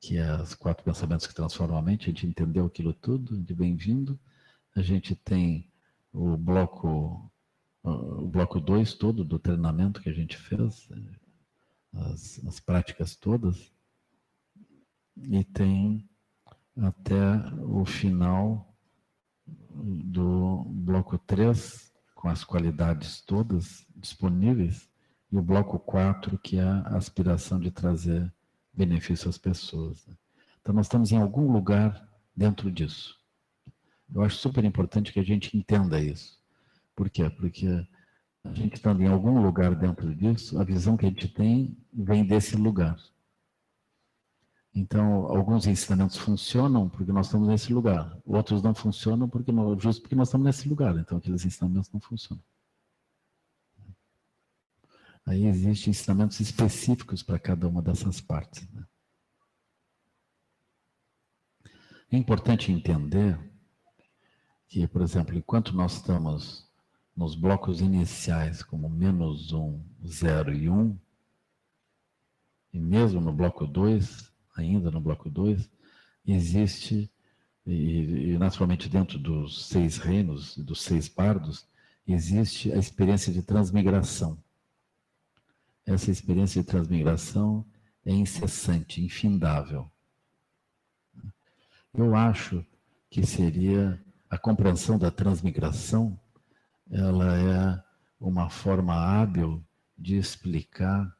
que 0.00 0.16
é 0.16 0.34
os 0.40 0.54
quatro 0.54 0.84
pensamentos 0.84 1.26
que 1.26 1.34
transformam 1.34 1.78
a 1.78 1.82
mente, 1.82 2.04
a 2.04 2.06
gente 2.08 2.26
entendeu 2.26 2.66
aquilo 2.66 2.92
tudo, 2.92 3.38
de 3.38 3.54
bem-vindo. 3.54 4.18
A 4.74 4.82
gente 4.82 5.14
tem 5.14 5.70
o 6.12 6.36
bloco 6.36 7.30
o 7.82 8.26
bloco 8.26 8.60
2 8.60 8.94
todo 8.94 9.24
do 9.24 9.38
treinamento 9.38 10.02
que 10.02 10.10
a 10.10 10.12
gente 10.12 10.36
fez, 10.36 10.88
as, 11.92 12.44
as 12.44 12.60
práticas 12.60 13.16
todas, 13.16 13.72
e 15.16 15.44
tem 15.44 16.09
até 16.80 17.36
o 17.62 17.84
final 17.84 18.74
do 19.72 20.64
bloco 20.66 21.18
3, 21.18 21.92
com 22.14 22.28
as 22.28 22.44
qualidades 22.44 23.20
todas 23.20 23.86
disponíveis, 23.96 24.88
e 25.30 25.36
o 25.36 25.42
bloco 25.42 25.78
4, 25.78 26.38
que 26.38 26.58
é 26.58 26.62
a 26.62 26.96
aspiração 26.96 27.60
de 27.60 27.70
trazer 27.70 28.32
benefício 28.72 29.28
às 29.28 29.38
pessoas. 29.38 30.06
Né? 30.06 30.14
Então, 30.60 30.74
nós 30.74 30.86
estamos 30.86 31.12
em 31.12 31.18
algum 31.18 31.50
lugar 31.50 32.08
dentro 32.34 32.70
disso. 32.70 33.18
Eu 34.12 34.22
acho 34.22 34.36
super 34.36 34.64
importante 34.64 35.12
que 35.12 35.20
a 35.20 35.24
gente 35.24 35.56
entenda 35.56 36.00
isso. 36.00 36.38
Por 36.96 37.08
quê? 37.08 37.30
Porque 37.30 37.86
a 38.44 38.52
gente 38.52 38.74
estando 38.74 39.02
em 39.02 39.06
algum 39.06 39.40
lugar 39.40 39.74
dentro 39.74 40.14
disso, 40.14 40.58
a 40.58 40.64
visão 40.64 40.96
que 40.96 41.06
a 41.06 41.08
gente 41.08 41.28
tem 41.28 41.76
vem 41.92 42.24
desse 42.24 42.56
lugar. 42.56 42.96
Então, 44.74 45.26
alguns 45.26 45.66
ensinamentos 45.66 46.16
funcionam 46.16 46.88
porque 46.88 47.10
nós 47.10 47.26
estamos 47.26 47.48
nesse 47.48 47.72
lugar, 47.72 48.16
outros 48.24 48.62
não 48.62 48.72
funcionam 48.72 49.28
porque 49.28 49.50
nós, 49.50 49.82
justo 49.82 50.00
porque 50.02 50.14
nós 50.14 50.28
estamos 50.28 50.44
nesse 50.44 50.68
lugar. 50.68 50.96
Então, 50.96 51.18
aqueles 51.18 51.44
ensinamentos 51.44 51.90
não 51.92 52.00
funcionam. 52.00 52.42
Aí 55.26 55.46
existem 55.46 55.90
ensinamentos 55.90 56.40
específicos 56.40 57.22
para 57.22 57.38
cada 57.38 57.68
uma 57.68 57.82
dessas 57.82 58.20
partes. 58.20 58.68
Né? 58.72 58.84
É 62.10 62.16
importante 62.16 62.72
entender 62.72 63.38
que, 64.68 64.86
por 64.86 65.02
exemplo, 65.02 65.36
enquanto 65.36 65.72
nós 65.74 65.94
estamos 65.94 66.68
nos 67.14 67.34
blocos 67.34 67.80
iniciais 67.80 68.62
como 68.62 68.88
menos 68.88 69.52
1, 69.52 69.84
0 70.06 70.52
e 70.54 70.70
1, 70.70 70.98
e 72.72 72.80
mesmo 72.80 73.20
no 73.20 73.32
bloco 73.32 73.66
2, 73.66 74.32
ainda 74.56 74.90
no 74.90 75.00
bloco 75.00 75.30
2, 75.30 75.68
existe, 76.26 77.10
e, 77.66 78.32
e 78.32 78.38
naturalmente 78.38 78.88
dentro 78.88 79.18
dos 79.18 79.66
seis 79.66 79.98
reinos, 79.98 80.56
dos 80.58 80.82
seis 80.82 81.08
bardos, 81.08 81.66
existe 82.06 82.72
a 82.72 82.76
experiência 82.76 83.32
de 83.32 83.42
transmigração. 83.42 84.38
Essa 85.86 86.10
experiência 86.10 86.62
de 86.62 86.68
transmigração 86.68 87.64
é 88.04 88.12
incessante, 88.12 89.02
infindável. 89.02 89.90
Eu 91.92 92.14
acho 92.14 92.64
que 93.10 93.26
seria 93.26 94.00
a 94.28 94.38
compreensão 94.38 94.96
da 94.96 95.10
transmigração, 95.10 96.18
ela 96.88 97.36
é 97.36 97.84
uma 98.20 98.48
forma 98.48 98.94
hábil 98.94 99.64
de 99.98 100.16
explicar, 100.16 101.12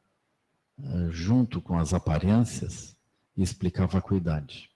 eh, 0.79 1.07
junto 1.09 1.61
com 1.61 1.77
as 1.77 1.93
aparências, 1.93 2.95
e 3.35 3.41
explicar 3.41 3.87
vacuidade. 3.87 4.69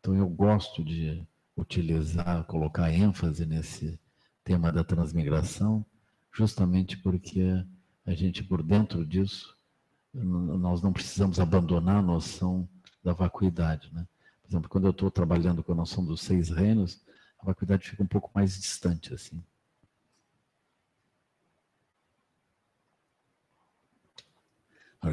Então 0.00 0.14
eu 0.14 0.28
gosto 0.28 0.84
de 0.84 1.26
utilizar, 1.56 2.44
colocar 2.44 2.92
ênfase 2.92 3.44
nesse 3.44 3.98
tema 4.44 4.72
da 4.72 4.84
transmigração, 4.84 5.84
justamente 6.32 6.96
porque 6.96 7.64
a 8.06 8.14
gente, 8.14 8.42
por 8.42 8.62
dentro 8.62 9.04
disso, 9.04 9.56
nós 10.14 10.80
não 10.82 10.92
precisamos 10.92 11.38
abandonar 11.38 11.96
a 11.96 12.02
noção 12.02 12.68
da 13.02 13.12
vacuidade. 13.12 13.92
Né? 13.92 14.06
Por 14.42 14.48
exemplo, 14.48 14.68
quando 14.68 14.86
eu 14.86 14.92
estou 14.92 15.10
trabalhando 15.10 15.62
com 15.62 15.72
a 15.72 15.76
noção 15.76 16.04
dos 16.04 16.22
seis 16.22 16.48
reinos, 16.48 17.04
a 17.40 17.46
vacuidade 17.46 17.88
fica 17.88 18.02
um 18.02 18.06
pouco 18.06 18.30
mais 18.34 18.58
distante, 18.58 19.12
assim. 19.12 19.42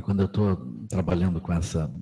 Quando 0.03 0.21
eu 0.21 0.25
estou 0.25 0.55
trabalhando 0.87 1.39
com 1.39 1.53
essa 1.53 1.93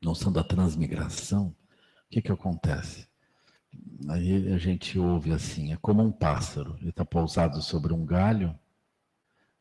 noção 0.00 0.32
da 0.32 0.42
transmigração, 0.44 1.48
o 1.48 2.10
que, 2.10 2.22
que 2.22 2.32
acontece? 2.32 3.06
Aí 4.08 4.52
a 4.52 4.58
gente 4.58 4.98
ouve 4.98 5.32
assim, 5.32 5.72
é 5.72 5.76
como 5.76 6.02
um 6.02 6.12
pássaro, 6.12 6.76
ele 6.80 6.90
está 6.90 7.04
pousado 7.04 7.60
sobre 7.60 7.92
um 7.92 8.04
galho, 8.04 8.58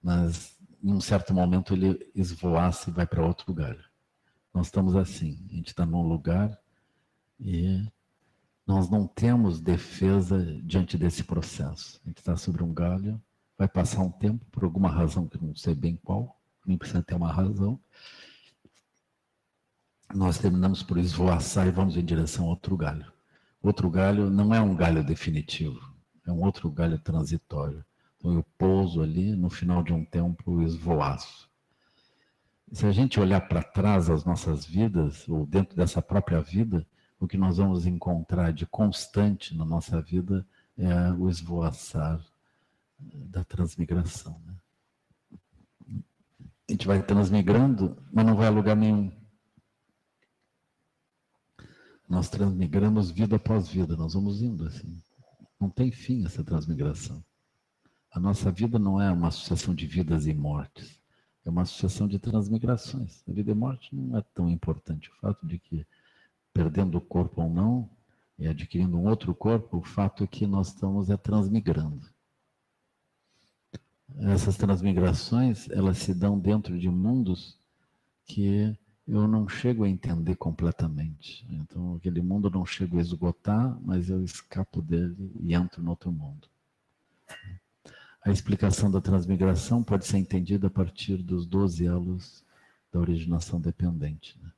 mas 0.01 0.57
em 0.83 0.93
um 0.93 1.01
certo 1.01 1.33
momento 1.33 1.73
ele 1.73 2.09
esvoaça 2.15 2.89
e 2.89 2.93
vai 2.93 3.05
para 3.05 3.25
outro 3.25 3.53
galho. 3.53 3.83
Nós 4.53 4.67
estamos 4.67 4.95
assim, 4.95 5.45
a 5.49 5.55
gente 5.55 5.67
está 5.67 5.85
num 5.85 6.01
lugar 6.01 6.57
e 7.39 7.85
nós 8.65 8.89
não 8.89 9.07
temos 9.07 9.59
defesa 9.59 10.43
diante 10.63 10.97
desse 10.97 11.23
processo. 11.23 12.01
A 12.03 12.09
gente 12.09 12.17
está 12.19 12.35
sobre 12.35 12.63
um 12.63 12.73
galho, 12.73 13.21
vai 13.57 13.67
passar 13.67 14.01
um 14.01 14.11
tempo, 14.11 14.45
por 14.51 14.63
alguma 14.63 14.89
razão 14.89 15.27
que 15.27 15.43
não 15.43 15.55
sei 15.55 15.73
bem 15.73 15.95
qual, 16.03 16.39
nem 16.65 16.77
precisa 16.77 17.01
ter 17.01 17.15
uma 17.15 17.31
razão, 17.31 17.79
nós 20.13 20.37
terminamos 20.37 20.81
por 20.83 20.97
esvoaçar 20.97 21.67
e 21.67 21.71
vamos 21.71 21.97
em 21.97 22.05
direção 22.05 22.45
a 22.45 22.49
outro 22.49 22.75
galho. 22.77 23.11
Outro 23.61 23.89
galho 23.89 24.29
não 24.29 24.53
é 24.53 24.61
um 24.61 24.75
galho 24.75 25.03
definitivo, 25.03 25.79
é 26.25 26.31
um 26.31 26.41
outro 26.41 26.69
galho 26.71 26.97
transitório. 26.99 27.83
Então 28.17 28.33
eu 28.33 28.45
pouso 28.57 29.01
ali, 29.01 29.35
no 29.35 29.49
final 29.49 29.83
de 29.83 29.93
um 29.93 30.03
tempo 30.03 30.61
esvoaço. 30.61 31.49
Se 32.71 32.85
a 32.85 32.91
gente 32.91 33.19
olhar 33.19 33.41
para 33.41 33.63
trás 33.63 34.09
as 34.09 34.25
nossas 34.25 34.65
vidas, 34.65 35.27
ou 35.27 35.45
dentro 35.45 35.75
dessa 35.75 36.01
própria 36.01 36.41
vida, 36.41 36.85
o 37.19 37.27
que 37.27 37.37
nós 37.37 37.57
vamos 37.57 37.85
encontrar 37.85 38.51
de 38.51 38.65
constante 38.65 39.55
na 39.55 39.65
nossa 39.65 40.01
vida 40.01 40.45
é 40.77 41.11
o 41.13 41.29
esvoaçar 41.29 42.21
da 42.99 43.43
transmigração. 43.43 44.39
Né? 44.45 44.53
A 46.69 46.71
gente 46.71 46.85
vai 46.85 47.01
transmigrando, 47.01 47.97
mas 48.11 48.25
não 48.25 48.35
vai 48.35 48.47
a 48.47 48.51
lugar 48.51 48.75
nenhum. 48.75 49.11
Nós 52.07 52.29
transmigramos 52.29 53.11
vida 53.11 53.35
após 53.35 53.67
vida, 53.67 53.95
nós 53.97 54.13
vamos 54.13 54.41
indo 54.41 54.65
assim. 54.65 55.01
Não 55.59 55.69
tem 55.69 55.91
fim 55.91 56.25
essa 56.25 56.43
transmigração. 56.43 57.23
A 58.11 58.19
nossa 58.19 58.51
vida 58.51 58.79
não 58.79 59.01
é 59.01 59.11
uma 59.11 59.27
associação 59.27 59.75
de 59.75 59.85
vidas 59.85 60.25
e 60.25 60.33
mortes, 60.33 60.99
é 61.45 61.49
uma 61.49 61.63
associação 61.63 62.07
de 62.07 62.17
transmigrações. 62.17 63.23
A 63.27 63.31
vida 63.31 63.51
e 63.51 63.55
morte 63.55 63.93
não 63.93 64.17
é 64.17 64.21
tão 64.33 64.49
importante. 64.49 65.09
O 65.09 65.15
fato 65.15 65.45
de 65.45 65.59
que, 65.59 65.85
perdendo 66.53 66.97
o 66.97 67.01
corpo 67.01 67.41
ou 67.41 67.49
não, 67.49 67.89
e 68.39 68.47
adquirindo 68.47 68.97
um 68.97 69.07
outro 69.07 69.33
corpo, 69.33 69.77
o 69.77 69.83
fato 69.83 70.23
é 70.23 70.27
que 70.27 70.45
nós 70.45 70.67
estamos 70.67 71.09
é 71.09 71.17
transmigrando. 71.17 72.07
Essas 74.19 74.55
transmigrações, 74.55 75.69
elas 75.69 75.97
se 75.97 76.13
dão 76.13 76.39
dentro 76.39 76.77
de 76.79 76.89
mundos 76.89 77.59
que 78.25 78.75
eu 79.07 79.27
não 79.27 79.47
chego 79.47 79.85
a 79.85 79.89
entender 79.89 80.35
completamente. 80.35 81.47
Então, 81.49 81.95
aquele 81.95 82.21
mundo 82.21 82.47
eu 82.47 82.51
não 82.51 82.65
chego 82.65 82.97
a 82.97 83.01
esgotar, 83.01 83.79
mas 83.81 84.09
eu 84.09 84.21
escapo 84.23 84.81
dele 84.81 85.31
e 85.39 85.53
entro 85.53 85.81
no 85.81 85.91
outro 85.91 86.11
mundo. 86.11 86.47
A 88.23 88.29
explicação 88.29 88.91
da 88.91 88.99
transmigração 88.99 89.81
pode 89.81 90.05
ser 90.05 90.17
entendida 90.17 90.67
a 90.67 90.69
partir 90.69 91.17
dos 91.17 91.45
12 91.45 91.85
elos 91.85 92.43
da 92.91 92.99
originação 92.99 93.61
dependente. 93.61 94.37
Né? 94.43 94.51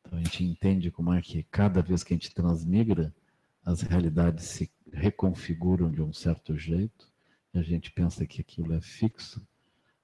Então, 0.00 0.18
a 0.18 0.22
gente 0.22 0.42
entende 0.42 0.90
como 0.90 1.12
é 1.12 1.22
que 1.22 1.44
cada 1.44 1.80
vez 1.80 2.02
que 2.02 2.12
a 2.12 2.16
gente 2.16 2.34
transmigra, 2.34 3.14
as 3.64 3.82
realidades 3.82 4.46
se 4.46 4.68
reconfiguram 4.92 5.90
de 5.92 6.02
um 6.02 6.12
certo 6.12 6.56
jeito, 6.58 7.08
a 7.54 7.62
gente 7.62 7.92
pensa 7.92 8.26
que 8.26 8.40
aquilo 8.40 8.74
é 8.74 8.80
fixo, 8.80 9.40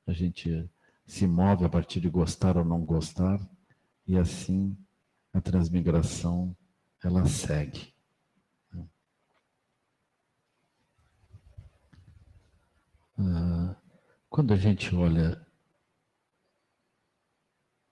a 0.06 0.12
gente 0.12 0.70
se 1.10 1.26
move 1.26 1.64
a 1.64 1.68
partir 1.68 2.00
de 2.00 2.08
gostar 2.08 2.56
ou 2.56 2.64
não 2.64 2.84
gostar, 2.84 3.40
e 4.06 4.16
assim 4.16 4.78
a 5.32 5.40
transmigração 5.40 6.56
ela 7.02 7.26
segue. 7.26 7.92
Ah, 13.18 13.74
quando 14.28 14.54
a 14.54 14.56
gente 14.56 14.94
olha 14.94 15.44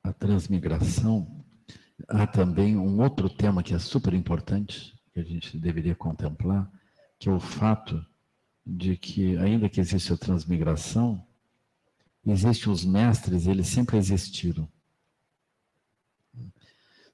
a 0.05 0.13
transmigração, 0.13 1.45
há 2.09 2.25
também 2.25 2.77
um 2.77 3.01
outro 3.01 3.29
tema 3.29 3.65
que 3.65 3.75
é 3.75 3.81
super 3.81 4.15
importante, 4.15 4.97
que 5.13 5.19
a 5.19 5.25
gente 5.25 5.59
deveria 5.59 5.97
contemplar, 5.97 6.71
que 7.19 7.29
é 7.29 7.33
o 7.33 7.41
fato 7.41 8.01
de 8.65 8.97
que, 8.97 9.37
ainda 9.39 9.69
que 9.69 9.81
exista 9.81 10.15
a 10.15 10.19
transmigração, 10.19 11.28
Existem 12.27 12.73
os 12.73 12.85
mestres, 12.85 13.47
eles 13.47 13.69
sempre 13.69 13.97
existiram. 13.97 14.69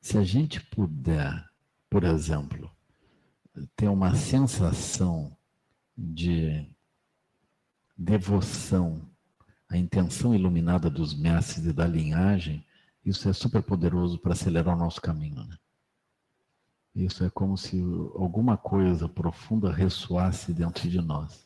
Se 0.00 0.18
a 0.18 0.22
gente 0.22 0.60
puder, 0.60 1.48
por 1.88 2.04
exemplo, 2.04 2.70
ter 3.76 3.88
uma 3.88 4.14
sensação 4.14 5.36
de 5.96 6.66
devoção 7.96 9.08
à 9.68 9.76
intenção 9.76 10.34
iluminada 10.34 10.90
dos 10.90 11.14
mestres 11.14 11.66
e 11.66 11.72
da 11.72 11.86
linhagem, 11.86 12.66
isso 13.04 13.28
é 13.28 13.32
super 13.32 13.62
poderoso 13.62 14.18
para 14.18 14.32
acelerar 14.32 14.74
o 14.74 14.78
nosso 14.78 15.00
caminho. 15.00 15.44
Né? 15.44 15.56
Isso 16.94 17.24
é 17.24 17.30
como 17.30 17.56
se 17.56 17.80
alguma 18.14 18.56
coisa 18.56 19.08
profunda 19.08 19.72
ressoasse 19.72 20.52
dentro 20.52 20.88
de 20.88 21.00
nós. 21.00 21.43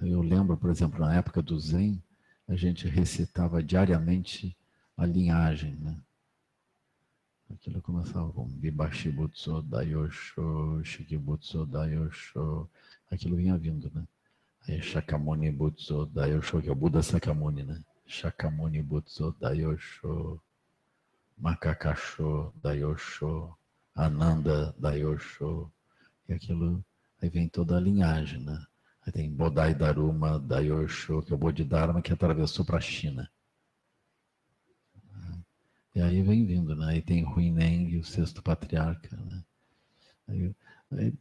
Eu 0.00 0.20
lembro, 0.20 0.56
por 0.56 0.70
exemplo, 0.70 1.00
na 1.00 1.14
época 1.14 1.42
do 1.42 1.58
Zen, 1.58 2.02
a 2.46 2.54
gente 2.54 2.86
recitava 2.86 3.62
diariamente 3.62 4.56
a 4.96 5.06
linhagem, 5.06 5.74
né? 5.76 5.98
Aquilo 7.50 7.80
começava 7.80 8.30
com 8.32 8.46
Bibashibutsu 8.46 9.62
Dayosho, 9.62 10.82
Shikibutsu 10.84 11.64
Dayosho. 11.64 12.68
Aquilo 13.10 13.36
vinha 13.36 13.56
vindo, 13.56 13.90
né? 13.94 14.06
Aí 14.68 14.82
Shakamuni 14.82 15.50
Butsu 15.50 16.06
Dayosho, 16.06 16.60
que 16.60 16.68
é 16.68 16.72
o 16.72 16.74
Buda 16.74 17.02
Sakamuni, 17.02 17.62
né? 17.62 17.80
Shakamuni 18.04 18.82
Butsu 18.82 19.34
Dayosho, 19.40 20.40
Makakasho 21.38 22.52
Dayosho, 22.62 23.56
Ananda 23.94 24.74
Dayosho. 24.78 25.70
E 26.28 26.34
aquilo, 26.34 26.84
aí 27.22 27.28
vem 27.28 27.48
toda 27.48 27.76
a 27.76 27.80
linhagem, 27.80 28.40
né? 28.40 28.66
Aí 29.06 29.12
tem 29.12 29.30
Bodai 29.32 29.74
Daruma 29.74 30.38
Dayosho, 30.38 31.22
que 31.22 31.32
é 31.32 31.36
o 31.36 31.38
Bodhidharma 31.38 32.02
que 32.02 32.12
atravessou 32.12 32.64
para 32.64 32.78
a 32.78 32.80
China. 32.80 33.30
E 35.94 36.00
aí 36.02 36.22
vem 36.22 36.44
vindo, 36.44 36.74
né? 36.76 36.86
Aí 36.88 37.02
tem 37.02 37.24
Huineng, 37.24 37.96
o 37.96 38.04
sexto 38.04 38.42
patriarca, 38.42 39.16
né? 39.16 39.44
Aí, 40.28 40.54
aí 40.92 41.14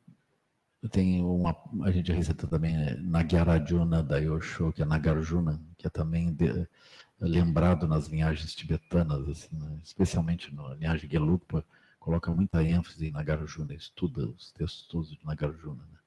tem 0.91 1.23
uma, 1.23 1.55
a 1.83 1.91
gente 1.91 2.11
receta 2.11 2.47
também 2.47 2.75
é, 2.75 2.97
Nagyarajuna 2.97 4.03
da 4.03 4.17
Yosho, 4.17 4.73
que 4.73 4.81
é 4.81 4.85
Nagarjuna, 4.85 5.61
que 5.77 5.87
é 5.87 5.89
também 5.89 6.33
de, 6.33 6.67
lembrado 7.19 7.87
nas 7.87 8.07
linhagens 8.07 8.53
tibetanas, 8.53 9.27
assim, 9.29 9.55
né? 9.57 9.79
especialmente 9.83 10.53
na 10.53 10.73
linhagem 10.75 11.09
Gelugpa, 11.09 11.65
coloca 11.99 12.31
muita 12.31 12.63
ênfase 12.63 13.07
em 13.07 13.11
Nagarjuna, 13.11 13.73
estuda 13.73 14.27
os 14.27 14.51
textos 14.51 14.87
todos 14.87 15.09
de 15.09 15.25
Nagarjuna. 15.25 15.83
Né? 15.91 15.99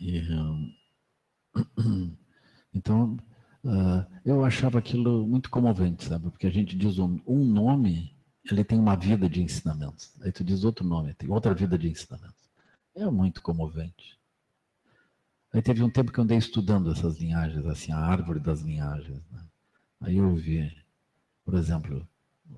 E, 0.00 0.22
então, 2.74 3.18
Uh, 3.64 4.04
eu 4.26 4.44
achava 4.44 4.78
aquilo 4.78 5.26
muito 5.26 5.48
comovente, 5.48 6.04
sabe? 6.04 6.30
Porque 6.30 6.46
a 6.46 6.50
gente 6.50 6.76
diz 6.76 6.98
um, 6.98 7.18
um, 7.26 7.42
nome, 7.42 8.14
ele 8.50 8.62
tem 8.62 8.78
uma 8.78 8.94
vida 8.94 9.26
de 9.26 9.42
ensinamentos. 9.42 10.14
Aí 10.20 10.30
tu 10.30 10.44
diz 10.44 10.64
outro 10.64 10.86
nome, 10.86 11.14
tem 11.14 11.30
outra 11.30 11.54
vida 11.54 11.78
de 11.78 11.88
ensinamentos. 11.88 12.44
É 12.94 13.06
muito 13.06 13.40
comovente. 13.40 14.20
Aí 15.50 15.62
teve 15.62 15.82
um 15.82 15.88
tempo 15.88 16.12
que 16.12 16.18
eu 16.18 16.24
andei 16.24 16.36
estudando 16.36 16.92
essas 16.92 17.18
linhagens, 17.18 17.64
assim, 17.64 17.90
a 17.90 17.98
árvore 17.98 18.38
das 18.38 18.60
linhagens. 18.60 19.22
Né? 19.30 19.42
Aí 20.02 20.18
eu 20.18 20.34
vi, 20.34 20.70
por 21.42 21.54
exemplo, 21.54 22.06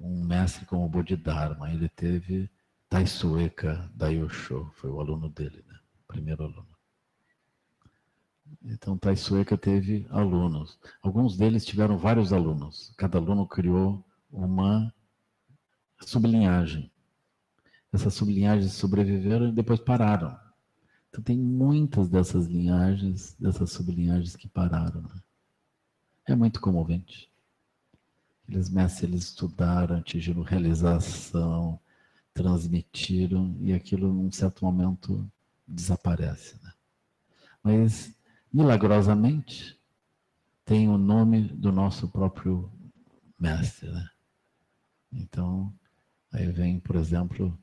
um 0.01 0.25
mestre 0.25 0.67
como 0.67 0.89
Bodhidharma, 0.89 1.71
ele 1.71 1.89
teve 1.89 2.51
Taisueka 2.89 3.89
Dayosho, 3.95 4.73
foi 4.75 4.91
o 4.91 4.99
aluno 4.99 5.29
dele, 5.29 5.63
né? 5.69 5.79
primeiro 6.09 6.43
aluno. 6.43 6.76
Então, 8.63 8.99
Taisueka 8.99 9.57
teve 9.57 10.07
alunos. 10.11 10.79
Alguns 11.03 11.37
deles 11.37 11.65
tiveram 11.65 11.97
vários 11.97 12.33
alunos. 12.33 12.93
Cada 12.97 13.19
aluno 13.19 13.47
criou 13.47 14.05
uma 14.31 14.93
sublinhagem. 16.01 16.91
Essas 17.93 18.15
sublinhagens 18.15 18.73
sobreviveram 18.73 19.49
e 19.49 19.53
depois 19.53 19.81
pararam. 19.81 20.37
Então, 21.09 21.23
tem 21.23 21.39
muitas 21.39 22.09
dessas 22.09 22.47
linhagens, 22.47 23.35
dessas 23.39 23.71
sublinhagens 23.71 24.35
que 24.37 24.49
pararam. 24.49 25.03
Né? 25.03 25.23
É 26.27 26.35
muito 26.35 26.61
comovente. 26.61 27.31
Aqueles 28.43 28.69
mestres 28.69 29.03
eles 29.03 29.25
estudaram, 29.25 29.97
atingiram 29.97 30.43
realização, 30.43 31.81
transmitiram, 32.35 33.57
e 33.61 33.73
aquilo, 33.73 34.13
num 34.13 34.31
certo 34.31 34.65
momento, 34.65 35.29
desaparece. 35.67 36.57
Né? 36.63 36.73
Mas 37.63 38.16
milagrosamente, 38.53 39.79
tem 40.65 40.89
o 40.89 40.99
nome 40.99 41.43
do 41.43 41.71
nosso 41.71 42.09
próprio 42.09 42.71
mestre. 43.39 43.91
Né? 43.91 44.11
Então, 45.13 45.73
aí 46.33 46.51
vem, 46.51 46.81
por 46.81 46.97
exemplo, 46.97 47.59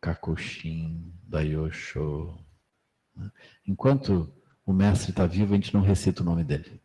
Kakushin, 0.00 1.12
Dayosho. 1.26 2.38
Né? 3.16 3.30
Enquanto 3.66 4.32
o 4.66 4.72
mestre 4.72 5.10
está 5.10 5.26
vivo, 5.26 5.54
a 5.54 5.56
gente 5.56 5.72
não 5.74 5.80
recita 5.80 6.22
o 6.22 6.26
nome 6.26 6.44
dele. 6.44 6.80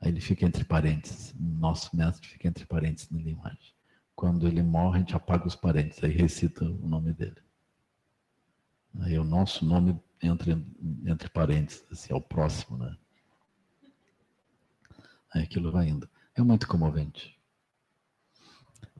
Aí 0.00 0.10
ele 0.10 0.20
fica 0.20 0.46
entre 0.46 0.64
parênteses. 0.64 1.34
Nosso 1.38 1.94
mestre 1.94 2.26
fica 2.26 2.48
entre 2.48 2.64
parênteses 2.64 3.10
na 3.10 3.18
linguagem. 3.18 3.74
Quando 4.14 4.46
ele 4.46 4.62
morre, 4.62 4.96
a 4.96 5.00
gente 5.00 5.14
apaga 5.14 5.46
os 5.46 5.54
parênteses, 5.54 6.02
aí 6.02 6.12
recita 6.12 6.64
o 6.64 6.88
nome 6.88 7.12
dele. 7.12 7.36
Aí 9.00 9.18
o 9.18 9.24
nosso 9.24 9.64
nome 9.64 10.00
entre, 10.22 10.52
entre 11.06 11.28
parênteses, 11.28 11.84
assim, 11.90 12.12
é 12.12 12.16
o 12.16 12.20
próximo, 12.20 12.76
né? 12.76 12.96
Aí 15.32 15.42
aquilo 15.42 15.70
vai 15.70 15.88
indo. 15.88 16.08
É 16.34 16.42
muito 16.42 16.66
comovente. 16.66 17.38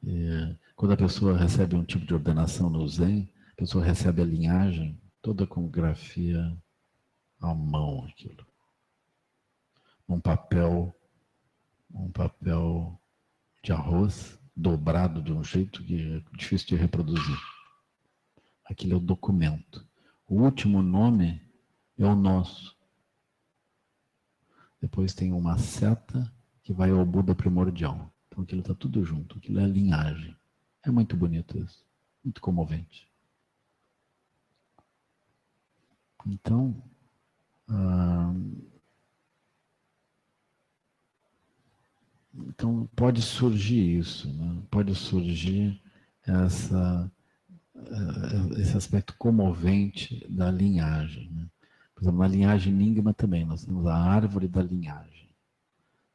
E, 0.02 0.56
quando 0.76 0.92
a 0.92 0.96
pessoa 0.96 1.36
recebe 1.36 1.76
um 1.76 1.84
tipo 1.84 2.06
de 2.06 2.14
ordenação 2.14 2.70
no 2.70 2.86
Zen, 2.88 3.30
a 3.52 3.56
pessoa 3.56 3.84
recebe 3.84 4.22
a 4.22 4.24
linhagem 4.24 5.00
toda 5.20 5.46
com 5.46 5.68
grafia 5.68 6.56
à 7.40 7.54
mão, 7.54 8.04
aquilo. 8.04 8.46
Um 10.08 10.20
papel, 10.20 10.94
um 11.92 12.10
papel 12.10 12.98
de 13.62 13.72
arroz 13.72 14.38
dobrado 14.56 15.22
de 15.22 15.32
um 15.32 15.44
jeito 15.44 15.82
que 15.84 16.16
é 16.16 16.36
difícil 16.36 16.68
de 16.68 16.76
reproduzir. 16.76 17.38
Aquilo 18.64 18.94
é 18.94 18.96
o 18.96 19.00
documento. 19.00 19.86
O 20.30 20.42
último 20.42 20.80
nome 20.80 21.42
é 21.98 22.06
o 22.06 22.14
nosso. 22.14 22.78
Depois 24.80 25.12
tem 25.12 25.32
uma 25.32 25.58
seta 25.58 26.32
que 26.62 26.72
vai 26.72 26.88
ao 26.92 27.04
Buda 27.04 27.34
primordial. 27.34 28.14
Então 28.28 28.44
aquilo 28.44 28.60
está 28.60 28.72
tudo 28.72 29.04
junto, 29.04 29.38
aquilo 29.38 29.58
é 29.58 29.64
a 29.64 29.66
linhagem. 29.66 30.36
É 30.84 30.90
muito 30.90 31.16
bonito 31.16 31.58
isso, 31.58 31.84
muito 32.22 32.40
comovente. 32.40 33.10
Então, 36.24 36.80
ah, 37.68 38.32
então 42.32 42.88
pode 42.94 43.20
surgir 43.20 43.98
isso, 43.98 44.32
né? 44.32 44.62
pode 44.70 44.94
surgir 44.94 45.82
essa 46.22 47.10
esse 48.58 48.76
aspecto 48.76 49.14
comovente 49.16 50.26
da 50.28 50.50
linhagem. 50.50 51.30
Né? 51.30 51.46
Por 51.94 52.02
exemplo, 52.02 52.20
na 52.20 52.28
linhagem 52.28 52.72
Ningma 52.72 53.12
também, 53.12 53.44
nós 53.44 53.64
temos 53.64 53.86
a 53.86 53.94
árvore 53.96 54.48
da 54.48 54.62
linhagem. 54.62 55.28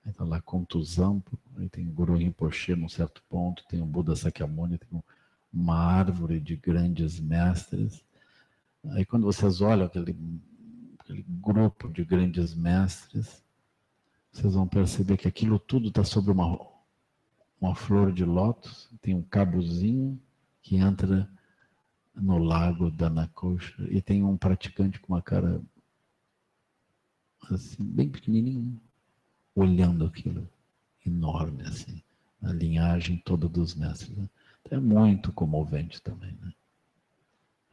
Está 0.06 0.24
lá 0.24 0.40
contusão, 0.40 1.24
aí 1.58 1.68
tem 1.68 1.88
o 1.88 1.92
Guru 1.92 2.16
Rinpoche 2.16 2.76
num 2.76 2.88
certo 2.88 3.24
ponto, 3.28 3.66
tem 3.68 3.82
o 3.82 3.86
Buda 3.86 4.16
Sakyamuni, 4.16 4.78
tem 4.78 5.04
uma 5.52 5.78
árvore 5.78 6.40
de 6.40 6.56
grandes 6.56 7.20
mestres. 7.20 8.04
Aí 8.92 9.04
quando 9.04 9.24
vocês 9.24 9.62
olham 9.62 9.88
aquele, 9.88 10.16
aquele 11.00 11.26
grupo 11.28 11.90
de 11.90 12.06
grandes 12.06 12.54
mestres, 12.54 13.44
vocês 14.32 14.54
vão 14.54 14.68
perceber 14.68 15.18
que 15.18 15.28
aquilo 15.28 15.58
tudo 15.58 15.88
está 15.88 16.04
sobre 16.04 16.32
uma, 16.32 16.60
uma 17.60 17.74
flor 17.74 18.12
de 18.12 18.26
lótus, 18.26 18.90
tem 19.02 19.16
um 19.16 19.24
cabozinho 19.24 20.22
que 20.62 20.76
entra 20.76 21.30
no 22.16 22.38
lago 22.38 22.90
da 22.90 23.10
Nakosha 23.10 23.76
e 23.90 24.02
tem 24.02 24.24
um 24.24 24.38
praticante 24.38 25.00
com 25.00 25.14
uma 25.14 25.22
cara 25.22 25.62
assim, 27.52 27.84
bem 27.84 28.10
pequenininho, 28.10 28.80
olhando 29.54 30.06
aquilo 30.06 30.50
enorme, 31.06 31.64
assim, 31.64 32.02
a 32.42 32.52
linhagem 32.52 33.22
toda 33.24 33.48
dos 33.48 33.76
mestres. 33.76 34.18
Né? 34.18 34.30
Então 34.62 34.78
é 34.78 34.82
muito 34.82 35.32
comovente 35.32 36.02
também, 36.02 36.36
né? 36.42 36.52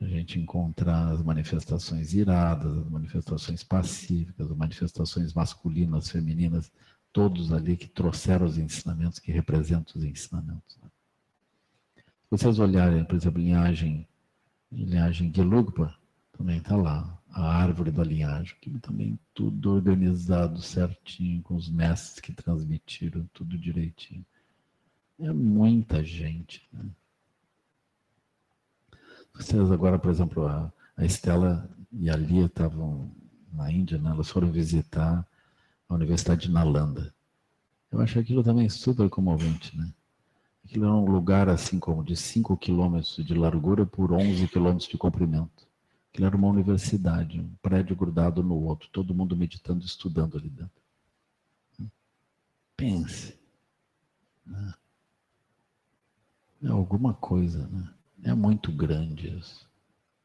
A 0.01 0.06
gente 0.06 0.39
encontrar 0.40 1.12
as 1.12 1.23
manifestações 1.23 2.12
iradas, 2.12 2.77
as 2.77 2.89
manifestações 2.90 3.62
pacíficas, 3.62 4.51
as 4.51 4.56
manifestações 4.56 5.32
masculinas, 5.32 6.10
femininas, 6.10 6.73
todos 7.12 7.52
ali 7.52 7.77
que 7.77 7.86
trouxeram 7.86 8.44
os 8.44 8.59
ensinamentos, 8.59 9.20
que 9.20 9.31
representam 9.31 9.94
os 9.94 10.05
ensinamentos. 10.05 10.77
Né? 10.82 10.90
Se 11.97 12.31
vocês 12.31 12.59
olharem, 12.59 13.05
por 13.05 13.14
exemplo, 13.14 13.40
linhagem 13.40 14.09
linhagem 14.73 15.32
Gelugpa, 15.35 15.94
também 16.36 16.59
está 16.59 16.77
lá. 16.77 17.19
A 17.31 17.47
árvore 17.47 17.90
da 17.90 18.05
linhagem, 18.05 18.55
que 18.61 18.70
também 18.81 19.19
tudo 19.32 19.73
organizado 19.73 20.61
certinho, 20.61 21.43
com 21.43 21.55
os 21.55 21.70
mestres 21.70 22.20
que 22.20 22.32
transmitiram 22.32 23.27
tudo 23.32 23.57
direitinho. 23.57 24.24
É 25.19 25.32
muita 25.32 26.05
gente. 26.05 26.69
Né? 26.73 26.85
Vocês 29.35 29.70
agora, 29.70 29.99
por 29.99 30.11
exemplo, 30.11 30.47
a, 30.47 30.70
a 30.97 31.05
Estela 31.05 31.70
e 31.90 32.11
a 32.11 32.16
Lia 32.16 32.47
estavam 32.47 33.11
na 33.53 33.70
Índia, 33.70 33.99
né? 33.99 34.11
elas 34.11 34.28
foram 34.28 34.53
visitar 34.53 35.27
a 35.89 35.94
Universidade 35.94 36.43
de 36.43 36.51
Nalanda. 36.51 37.15
Eu 37.90 38.01
achei 38.01 38.20
aquilo 38.20 38.43
também 38.43 38.69
super 38.69 39.09
comovente, 39.09 39.77
né? 39.77 39.93
Aquilo 40.65 40.85
era 40.87 40.95
um 40.95 41.11
lugar 41.11 41.49
assim 41.49 41.79
como 41.79 42.05
de 42.05 42.17
5 42.17 42.57
quilômetros 42.57 43.17
de 43.25 43.35
largura 43.35 43.85
por 43.85 44.13
11 44.13 44.47
quilômetros 44.49 44.89
de 44.89 44.97
comprimento. 44.97 45.67
Aquilo 46.11 46.27
era 46.27 46.37
uma 46.37 46.49
universidade, 46.49 47.41
um 47.41 47.55
prédio 47.63 47.97
grudado 47.97 48.43
no 48.43 48.55
outro, 48.55 48.89
todo 48.91 49.15
mundo 49.15 49.37
meditando, 49.37 49.85
estudando 49.85 50.37
ali 50.37 50.51
dentro. 50.51 50.83
Pense. 52.77 53.39
Né? 54.45 54.75
É 56.63 56.69
alguma 56.69 57.15
coisa, 57.15 57.67
né? 57.69 57.95
É 58.25 58.35
muito 58.35 58.71
grande 58.71 59.37
isso. 59.37 59.69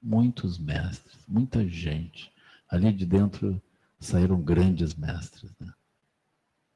Muitos 0.02 0.60
mestres, 0.60 1.18
muita 1.28 1.68
gente. 1.68 2.32
Ali 2.70 2.92
de 2.92 3.06
dentro 3.06 3.62
saíram 4.00 4.42
grandes 4.42 4.94
mestres, 4.94 5.52
né? 5.60 5.74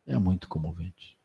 É 0.08 0.18
muito 0.18 0.48
comovente. 0.48 1.18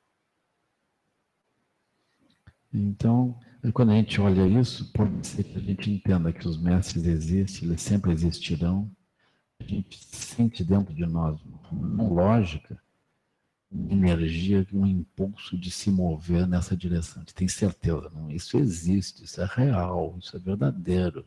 Então, 2.72 3.38
quando 3.72 3.92
a 3.92 3.94
gente 3.94 4.20
olha 4.20 4.46
isso, 4.46 4.90
pode 4.92 5.26
ser 5.26 5.44
que 5.44 5.56
a 5.56 5.60
gente 5.60 5.90
entenda 5.90 6.32
que 6.32 6.46
os 6.46 6.58
mestres 6.58 7.04
existem, 7.04 7.68
eles 7.68 7.80
sempre 7.80 8.12
existirão. 8.12 8.90
A 9.58 9.64
gente 9.64 9.98
sente 10.04 10.62
dentro 10.62 10.94
de 10.94 11.06
nós 11.06 11.40
uma 11.70 12.04
lógica, 12.04 12.78
uma 13.70 13.92
energia, 13.92 14.66
um 14.72 14.86
impulso 14.86 15.56
de 15.56 15.70
se 15.70 15.90
mover 15.90 16.46
nessa 16.46 16.76
direção. 16.76 17.16
A 17.16 17.20
gente 17.20 17.34
tem 17.34 17.48
certeza, 17.48 18.10
não? 18.14 18.30
Isso 18.30 18.56
existe, 18.58 19.24
isso 19.24 19.40
é 19.40 19.46
real, 19.46 20.16
isso 20.18 20.36
é 20.36 20.40
verdadeiro. 20.40 21.24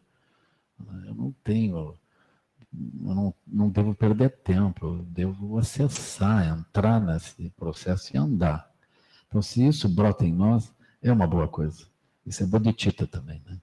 Eu 1.05 1.15
não 1.15 1.35
tenho, 1.43 1.97
eu 2.73 3.15
não, 3.15 3.33
não 3.45 3.69
devo 3.69 3.93
perder 3.93 4.29
tempo, 4.29 4.85
eu 4.85 5.03
devo 5.03 5.57
acessar, 5.57 6.47
entrar 6.47 7.01
nesse 7.01 7.49
processo 7.51 8.15
e 8.15 8.17
andar. 8.17 8.71
Então, 9.27 9.41
se 9.41 9.65
isso 9.67 9.89
brota 9.89 10.25
em 10.25 10.31
nós, 10.31 10.71
é 11.01 11.11
uma 11.11 11.27
boa 11.27 11.47
coisa. 11.47 11.85
Isso 12.26 12.43
é 12.43 12.45
bodhicitta 12.45 13.07
também, 13.07 13.41
né? 13.45 13.57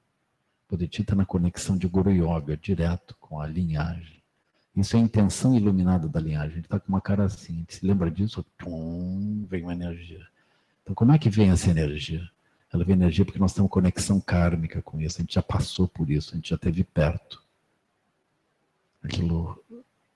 Bodhicitta 0.68 1.14
na 1.14 1.24
conexão 1.24 1.76
de 1.76 1.86
Guru 1.86 2.10
Yoga, 2.10 2.56
direto 2.56 3.14
com 3.20 3.40
a 3.40 3.46
linhagem. 3.46 4.22
Isso 4.74 4.96
é 4.96 5.00
a 5.00 5.02
intenção 5.02 5.54
iluminada 5.54 6.08
da 6.08 6.20
linhagem. 6.20 6.52
A 6.52 6.54
gente 6.56 6.64
está 6.64 6.78
com 6.78 6.88
uma 6.88 7.00
cara 7.00 7.24
assim, 7.24 7.54
a 7.54 7.58
gente 7.60 7.74
se 7.74 7.86
lembra 7.86 8.10
disso, 8.10 8.44
tum, 8.58 9.46
vem 9.48 9.62
uma 9.62 9.72
energia. 9.72 10.26
Então, 10.82 10.94
como 10.94 11.12
é 11.12 11.18
que 11.18 11.30
vem 11.30 11.50
essa 11.50 11.70
energia? 11.70 12.28
Ela 12.72 12.84
vem 12.84 12.94
energia 12.94 13.24
porque 13.24 13.38
nós 13.38 13.54
temos 13.54 13.70
conexão 13.70 14.20
kármica 14.20 14.82
com 14.82 15.00
isso, 15.00 15.18
a 15.18 15.22
gente 15.22 15.34
já 15.34 15.42
passou 15.42 15.88
por 15.88 16.10
isso, 16.10 16.32
a 16.32 16.36
gente 16.36 16.50
já 16.50 16.56
esteve 16.56 16.84
perto. 16.84 17.42
Aquilo 19.02 19.64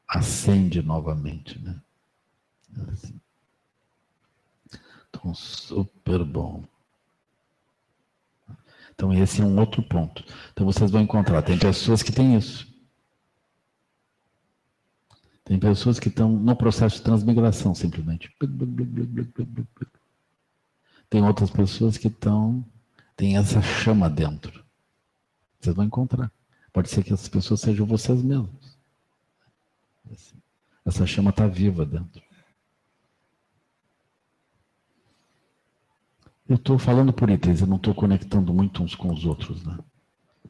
acende 0.07 0.83
novamente, 0.83 1.59
né? 1.59 1.81
Assim. 2.93 3.19
Então, 5.09 5.35
super 5.35 6.25
bom. 6.25 6.65
Então, 9.01 9.15
esse 9.15 9.41
é 9.41 9.45
um 9.47 9.59
outro 9.59 9.83
ponto. 9.83 10.23
Então, 10.53 10.67
vocês 10.67 10.91
vão 10.91 11.01
encontrar. 11.01 11.41
Tem 11.41 11.59
pessoas 11.59 12.03
que 12.03 12.13
têm 12.13 12.37
isso. 12.37 12.69
Tem 15.43 15.59
pessoas 15.59 15.99
que 15.99 16.09
estão 16.09 16.29
no 16.29 16.55
processo 16.55 16.97
de 16.97 17.03
transmigração, 17.03 17.75
simplesmente. 17.75 18.31
Tem 21.09 21.25
outras 21.25 21.49
pessoas 21.49 21.97
que 21.97 22.09
estão. 22.09 22.63
têm 23.17 23.39
essa 23.39 23.63
chama 23.63 24.11
dentro. 24.11 24.63
Vocês 25.59 25.75
vão 25.75 25.87
encontrar. 25.87 26.31
Pode 26.71 26.91
ser 26.91 27.03
que 27.03 27.15
essas 27.15 27.27
pessoas 27.27 27.63
sejam 27.63 27.87
vocês 27.87 28.23
mesmos. 28.23 28.79
Essa 30.85 31.07
chama 31.07 31.31
está 31.31 31.47
viva 31.47 31.87
dentro. 31.87 32.23
Eu 36.51 36.57
estou 36.57 36.81
falando 36.81 37.13
por 37.13 37.31
itens, 37.31 37.61
eu 37.61 37.67
não 37.69 37.77
estou 37.77 37.95
conectando 37.95 38.53
muito 38.53 38.83
uns 38.83 38.97
com 38.97 39.13
os 39.13 39.25
outros, 39.25 39.65
né? 39.65 39.79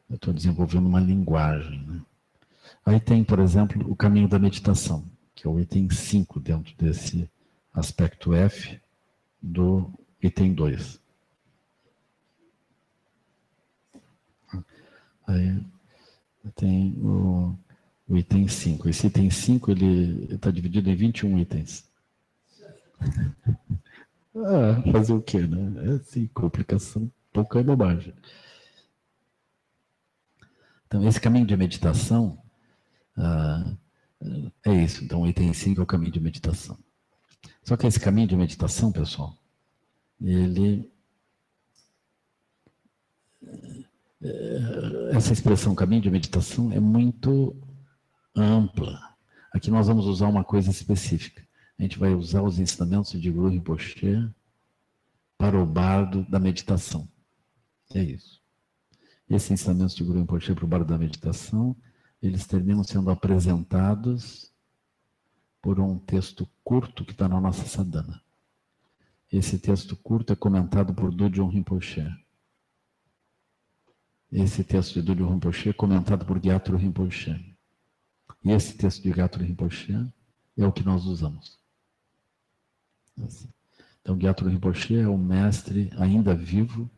Eu 0.09 0.17
estou 0.17 0.33
desenvolvendo 0.33 0.87
uma 0.87 0.99
linguagem, 0.99 1.79
né? 1.83 2.01
Aí 2.87 2.99
tem, 2.99 3.23
por 3.23 3.39
exemplo, 3.39 3.87
o 3.87 3.95
caminho 3.95 4.27
da 4.27 4.39
meditação, 4.39 5.05
que 5.35 5.47
é 5.47 5.51
o 5.51 5.61
item 5.61 5.91
5 5.91 6.41
dentro 6.41 6.75
desse 6.75 7.31
aspecto 7.75 8.33
F 8.33 8.81
do 9.43 9.93
item 10.23 10.55
2. 10.55 10.99
Aí 15.27 15.63
tem 16.57 16.95
o, 16.97 17.55
o 18.09 18.17
item 18.17 18.49
5. 18.49 18.89
Esse 18.89 19.09
item 19.09 19.29
5 19.29 19.71
ele 19.71 20.35
está 20.35 20.51
dividido 20.51 20.89
em 20.89 20.97
21 20.97 21.39
itens. 21.41 21.85
Ah, 24.35 24.81
fazer 24.93 25.13
o 25.13 25.23
quê, 25.23 25.41
né? 25.41 25.91
É 25.91 25.95
assim, 25.97 26.27
complicação, 26.29 27.11
pouca 27.33 27.59
é 27.59 27.63
bobagem. 27.63 28.15
Então, 30.87 31.07
esse 31.07 31.21
caminho 31.21 31.47
de 31.47 31.57
meditação 31.57 32.41
ah, 33.17 33.77
é 34.65 34.73
isso. 34.73 35.05
Então, 35.05 35.23
o 35.23 35.27
item 35.27 35.53
5 35.53 35.81
é 35.81 35.85
o 35.85 35.87
caminho 35.87 36.13
de 36.13 36.21
meditação. 36.21 36.79
Só 37.65 37.77
que 37.77 37.87
esse 37.87 37.99
caminho 38.01 38.29
de 38.29 38.37
meditação, 38.37 38.93
pessoal, 38.93 39.37
ele. 40.21 40.91
Eh, 44.23 45.11
essa 45.13 45.33
expressão 45.33 45.75
caminho 45.75 46.03
de 46.03 46.11
meditação 46.11 46.71
é 46.73 46.81
muito 46.81 47.57
ampla. 48.37 49.01
Aqui 49.53 49.71
nós 49.71 49.89
vamos 49.89 50.07
usar 50.07 50.29
uma 50.29 50.45
coisa 50.45 50.71
específica 50.71 51.43
a 51.81 51.83
gente 51.83 51.99
vai 51.99 52.15
usar 52.15 52.43
os 52.43 52.59
ensinamentos 52.59 53.19
de 53.19 53.31
Guru 53.31 53.49
Rinpoche 53.49 54.31
para 55.39 55.59
o 55.59 55.65
bardo 55.65 56.27
da 56.29 56.39
meditação. 56.39 57.09
É 57.95 58.03
isso. 58.03 58.39
Esses 59.27 59.51
ensinamentos 59.51 59.95
de 59.95 60.05
Guru 60.05 60.19
Rinpoche 60.19 60.55
para 60.55 60.65
o 60.67 60.69
bardo 60.69 60.85
da 60.85 60.99
meditação, 60.99 61.75
eles 62.21 62.47
terminam 62.47 62.85
sendo 62.85 63.11
apresentados 63.11 64.53
por 65.63 65.81
um 65.81 65.99
texto 65.99 66.47
curto 66.63 67.03
que 67.03 67.13
está 67.13 67.27
na 67.27 67.41
nossa 67.41 67.65
sadhana. 67.65 68.23
Esse 69.33 69.59
texto 69.59 69.97
curto 69.97 70.35
é 70.35 70.37
comentado 70.37 70.93
por 70.93 71.11
Dudjon 71.11 71.49
Rinpoche. 71.49 72.07
Esse 74.31 74.63
texto 74.63 75.01
de 75.01 75.03
Dudjon 75.03 75.31
Rinpoche 75.31 75.71
é 75.71 75.73
comentado 75.73 76.27
por 76.27 76.39
Gyatro 76.39 76.77
Rinpoche. 76.77 77.57
E 78.45 78.51
esse 78.51 78.77
texto 78.77 79.03
de 79.03 79.15
Gyatro 79.15 79.43
Rinpoche 79.43 79.95
é 80.59 80.67
o 80.67 80.73
que 80.73 80.85
nós 80.85 81.07
usamos. 81.07 81.60
Então, 84.01 84.19
Gyatro 84.19 84.49
Rinpoche 84.49 84.97
é 84.97 85.07
o 85.07 85.19
mestre 85.19 85.91
ainda 85.97 86.35
vivo 86.35 86.91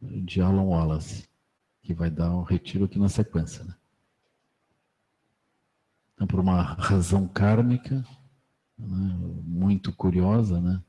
de 0.00 0.40
Alan 0.40 0.62
Wallace, 0.62 1.28
que 1.82 1.94
vai 1.94 2.10
dar 2.10 2.30
um 2.30 2.42
retiro 2.42 2.84
aqui 2.84 2.98
na 2.98 3.08
sequência. 3.08 3.64
Né? 3.64 3.74
Então, 6.14 6.26
por 6.26 6.40
uma 6.40 6.62
razão 6.62 7.28
kármica, 7.28 8.04
né, 8.78 9.16
muito 9.44 9.92
curiosa, 9.92 10.60
né? 10.60 10.82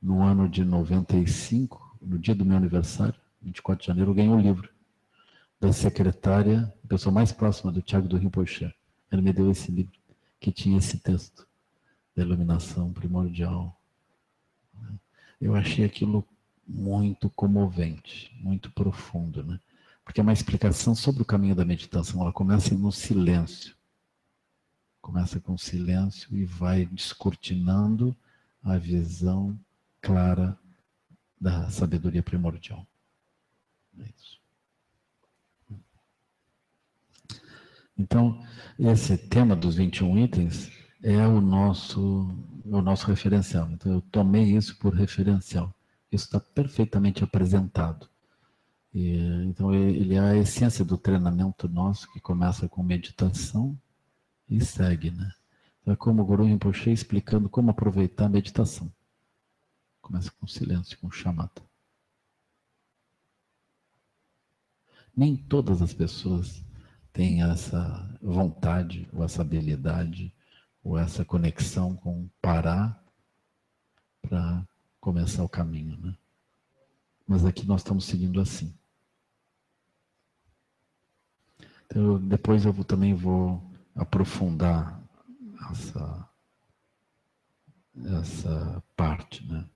no 0.00 0.22
ano 0.22 0.48
de 0.48 0.64
95, 0.64 1.98
no 2.02 2.18
dia 2.18 2.34
do 2.34 2.44
meu 2.44 2.56
aniversário, 2.56 3.14
24 3.40 3.82
de 3.82 3.86
janeiro, 3.86 4.10
eu 4.10 4.14
ganhei 4.14 4.30
um 4.30 4.40
livro 4.40 4.68
da 5.60 5.72
secretária, 5.72 6.72
a 6.84 6.88
pessoa 6.88 7.12
mais 7.12 7.30
próxima 7.30 7.70
do 7.70 7.80
Tiago 7.80 8.08
do 8.08 8.16
Rinpoche. 8.16 8.74
Ele 9.10 9.22
me 9.22 9.32
deu 9.32 9.50
esse 9.50 9.70
livro, 9.70 9.92
que 10.40 10.50
tinha 10.50 10.78
esse 10.78 10.98
texto 10.98 11.46
da 12.16 12.22
iluminação 12.22 12.92
primordial 12.92 13.80
eu 15.40 15.54
achei 15.54 15.84
aquilo 15.84 16.26
muito 16.66 17.28
comovente, 17.30 18.32
muito 18.40 18.70
profundo, 18.70 19.42
né? 19.42 19.60
Porque 20.04 20.20
é 20.20 20.22
uma 20.22 20.32
explicação 20.32 20.94
sobre 20.94 21.22
o 21.22 21.26
caminho 21.26 21.54
da 21.54 21.64
meditação, 21.64 22.22
ela 22.22 22.32
começa 22.32 22.74
no 22.74 22.92
silêncio. 22.92 23.74
Começa 25.00 25.40
com 25.40 25.58
silêncio 25.58 26.36
e 26.36 26.44
vai 26.44 26.86
descortinando 26.86 28.16
a 28.62 28.78
visão 28.78 29.58
clara 30.00 30.56
da 31.40 31.68
sabedoria 31.70 32.22
primordial. 32.22 32.86
É 33.98 34.04
isso. 34.04 34.40
Então, 37.98 38.44
esse 38.78 39.18
tema 39.18 39.54
dos 39.54 39.76
21 39.76 40.18
itens 40.18 40.72
é 41.02 41.26
o 41.26 41.40
nosso 41.40 42.32
o 42.64 42.82
nosso 42.82 43.06
referencial. 43.06 43.70
Então, 43.70 43.92
eu 43.92 44.00
tomei 44.00 44.56
isso 44.56 44.76
por 44.78 44.94
referencial. 44.94 45.74
Isso 46.10 46.26
está 46.26 46.40
perfeitamente 46.40 47.24
apresentado. 47.24 48.08
E, 48.92 49.16
então, 49.44 49.74
ele 49.74 50.14
é 50.14 50.20
a 50.20 50.36
essência 50.36 50.84
do 50.84 50.98
treinamento 50.98 51.68
nosso, 51.68 52.10
que 52.12 52.20
começa 52.20 52.68
com 52.68 52.82
meditação 52.82 53.78
e 54.48 54.60
segue, 54.62 55.10
né? 55.10 55.32
Então, 55.80 55.94
é 55.94 55.96
como 55.96 56.22
o 56.22 56.24
Guru 56.24 56.44
Rinpoche 56.44 56.90
explicando 56.90 57.48
como 57.48 57.70
aproveitar 57.70 58.26
a 58.26 58.28
meditação. 58.28 58.92
Começa 60.00 60.30
com 60.32 60.46
silêncio, 60.46 60.98
com 60.98 61.10
chamada. 61.10 61.62
Nem 65.16 65.36
todas 65.36 65.82
as 65.82 65.92
pessoas 65.92 66.62
têm 67.12 67.42
essa 67.42 68.18
vontade 68.22 69.08
ou 69.12 69.24
essa 69.24 69.42
habilidade 69.42 70.32
ou 70.82 70.98
essa 70.98 71.24
conexão 71.24 71.96
com 71.96 72.28
parar 72.40 72.62
Pará 72.62 73.02
para 74.20 74.66
começar 75.00 75.42
o 75.42 75.48
caminho, 75.48 75.96
né? 75.98 76.16
Mas 77.26 77.44
aqui 77.44 77.66
nós 77.66 77.80
estamos 77.80 78.04
seguindo 78.04 78.40
assim. 78.40 78.76
Então, 81.86 82.02
eu, 82.02 82.18
depois 82.18 82.64
eu 82.64 82.72
vou, 82.72 82.84
também 82.84 83.14
vou 83.14 83.62
aprofundar 83.94 85.02
essa, 85.70 86.28
essa 88.20 88.82
parte, 88.96 89.46
né? 89.46 89.68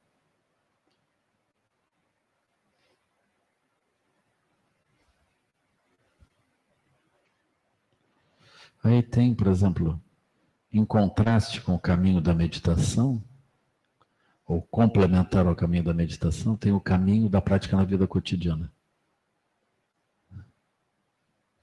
Aí 8.83 9.03
tem, 9.03 9.35
por 9.35 9.49
exemplo, 9.49 10.01
em 10.77 10.85
contraste 10.85 11.61
com 11.61 11.75
o 11.75 11.79
caminho 11.79 12.21
da 12.21 12.35
meditação, 12.35 13.23
ou 14.47 14.63
complementar 14.63 15.47
ao 15.47 15.57
caminho 15.57 15.83
da 15.83 15.95
meditação, 15.95 16.57
tem 16.57 16.73
o 16.73 16.81
caminho 16.81 17.29
da 17.29 17.41
prática 17.41 17.77
na 17.77 17.85
vida 17.85 18.07
cotidiana. 18.07 18.73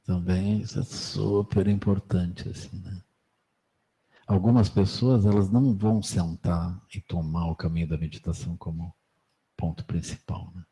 Também 0.03 0.59
isso 0.59 0.79
é 0.79 0.83
super 0.83 1.67
importante, 1.67 2.49
assim, 2.49 2.77
né? 2.79 3.01
Algumas 4.27 4.67
pessoas, 4.67 5.25
elas 5.25 5.49
não 5.49 5.73
vão 5.73 6.01
sentar 6.01 6.81
e 6.93 6.99
tomar 6.99 7.45
o 7.47 7.55
caminho 7.55 7.87
da 7.87 7.97
meditação 7.97 8.57
como 8.57 8.93
ponto 9.55 9.85
principal, 9.85 10.51
né? 10.55 10.65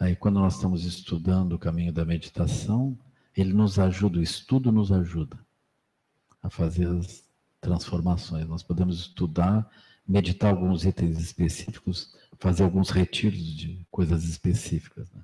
Aí, 0.00 0.16
quando 0.16 0.40
nós 0.40 0.54
estamos 0.54 0.84
estudando 0.84 1.52
o 1.52 1.58
caminho 1.58 1.92
da 1.92 2.04
meditação, 2.04 2.98
ele 3.36 3.52
nos 3.52 3.78
ajuda, 3.78 4.18
o 4.18 4.22
estudo 4.22 4.72
nos 4.72 4.90
ajuda 4.90 5.38
a 6.42 6.48
fazer 6.50 6.88
as 6.88 7.22
transformações. 7.62 8.46
Nós 8.46 8.62
podemos 8.62 8.98
estudar, 8.98 9.70
meditar 10.06 10.50
alguns 10.50 10.84
itens 10.84 11.18
específicos, 11.18 12.14
fazer 12.38 12.64
alguns 12.64 12.90
retiros 12.90 13.38
de 13.38 13.86
coisas 13.90 14.24
específicas. 14.24 15.10
Né? 15.12 15.22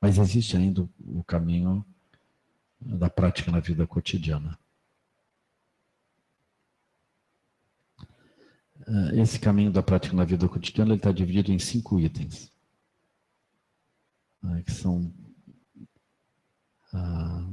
Mas 0.00 0.18
existe 0.18 0.56
ainda 0.56 0.86
o 1.06 1.24
caminho 1.24 1.86
da 2.80 3.08
prática 3.08 3.50
na 3.50 3.60
vida 3.60 3.86
cotidiana. 3.86 4.58
Eh, 8.86 9.20
esse 9.20 9.38
caminho 9.38 9.70
da 9.70 9.82
prática 9.82 10.14
na 10.14 10.24
vida 10.24 10.48
cotidiana 10.48 10.94
está 10.94 11.12
dividido 11.12 11.52
em 11.52 11.58
cinco 11.58 12.00
itens, 12.00 12.50
né, 14.42 14.62
que 14.62 14.72
são 14.72 15.12
ah, 16.92 17.46